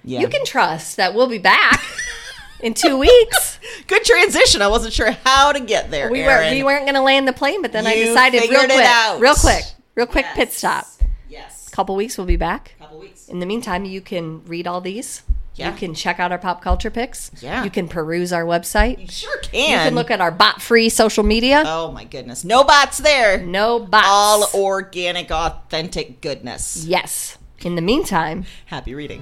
Yeah. 0.03 0.19
You 0.19 0.27
can 0.27 0.45
trust 0.45 0.97
that 0.97 1.15
we'll 1.15 1.27
be 1.27 1.39
back 1.39 1.83
in 2.61 2.75
two 2.75 2.97
weeks. 2.97 3.59
Good 3.87 4.03
transition. 4.03 4.61
I 4.61 4.67
wasn't 4.67 4.93
sure 4.93 5.11
how 5.25 5.51
to 5.51 5.59
get 5.59 5.89
there. 5.89 6.11
We 6.11 6.23
were 6.23 6.47
we 6.51 6.63
weren't 6.63 6.85
going 6.85 6.95
to 6.95 7.01
land 7.01 7.27
the 7.27 7.33
plane, 7.33 7.63
but 7.63 7.71
then 7.71 7.87
I 7.87 7.95
decided 7.95 8.49
real 8.49 8.65
quick, 8.65 9.19
real 9.21 9.35
quick, 9.35 9.63
real 9.95 10.07
quick 10.07 10.25
pit 10.35 10.53
stop. 10.53 10.85
Yes. 11.27 11.69
Couple 11.69 11.95
weeks, 11.95 12.17
we'll 12.17 12.27
be 12.27 12.35
back. 12.35 12.75
Couple 12.79 12.99
weeks. 12.99 13.27
In 13.27 13.39
the 13.39 13.45
meantime, 13.45 13.85
you 13.85 14.01
can 14.01 14.43
read 14.45 14.67
all 14.67 14.81
these. 14.81 15.23
Yeah. 15.55 15.71
You 15.71 15.77
can 15.77 15.93
check 15.93 16.19
out 16.19 16.31
our 16.31 16.37
pop 16.37 16.61
culture 16.61 16.89
picks. 16.89 17.29
Yeah. 17.41 17.63
You 17.63 17.69
can 17.69 17.87
peruse 17.87 18.31
our 18.31 18.45
website. 18.45 18.99
You 18.99 19.07
sure 19.07 19.37
can. 19.39 19.53
You 19.59 19.65
can. 19.67 19.87
can 19.87 19.95
look 19.95 20.09
at 20.09 20.21
our 20.21 20.31
bot-free 20.31 20.89
social 20.89 21.23
media. 21.23 21.63
Oh 21.65 21.91
my 21.91 22.05
goodness. 22.05 22.43
No 22.43 22.63
bots 22.63 22.97
there. 22.99 23.37
no 23.43 23.79
bots. 23.79 24.07
All 24.09 24.49
organic, 24.55 25.29
authentic 25.31 26.21
goodness. 26.21 26.85
yes. 26.85 27.37
In 27.63 27.75
the 27.75 27.81
meantime, 27.81 28.45
Happy 28.65 28.95
reading. 28.95 29.21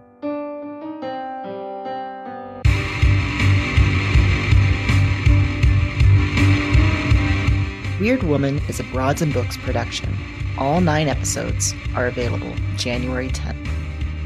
Wyrd 8.01 8.23
Woman 8.23 8.59
is 8.67 8.79
a 8.79 8.83
Broads 8.85 9.21
and 9.21 9.31
Books 9.31 9.57
production. 9.57 10.17
All 10.57 10.81
nine 10.81 11.07
episodes 11.07 11.75
are 11.95 12.07
available 12.07 12.51
January 12.75 13.29
10th. 13.29 13.63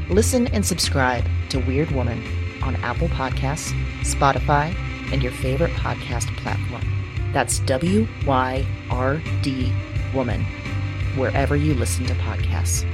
Listen 0.08 0.46
and 0.46 0.64
subscribe 0.64 1.26
to 1.50 1.58
Wyrd 1.58 1.92
Woman 1.92 2.22
on 2.62 2.76
Apple 2.76 3.08
Podcasts, 3.08 3.72
Spotify, 4.00 4.74
and 5.12 5.22
your 5.22 5.30
favorite 5.30 5.72
podcast 5.72 6.34
platform. 6.38 6.90
That's 7.34 7.58
W 7.58 8.08
Y 8.24 8.66
R 8.88 9.20
D 9.42 9.70
Woman, 10.14 10.42
wherever 11.14 11.54
you 11.54 11.74
listen 11.74 12.06
to 12.06 12.14
podcasts. 12.14 12.86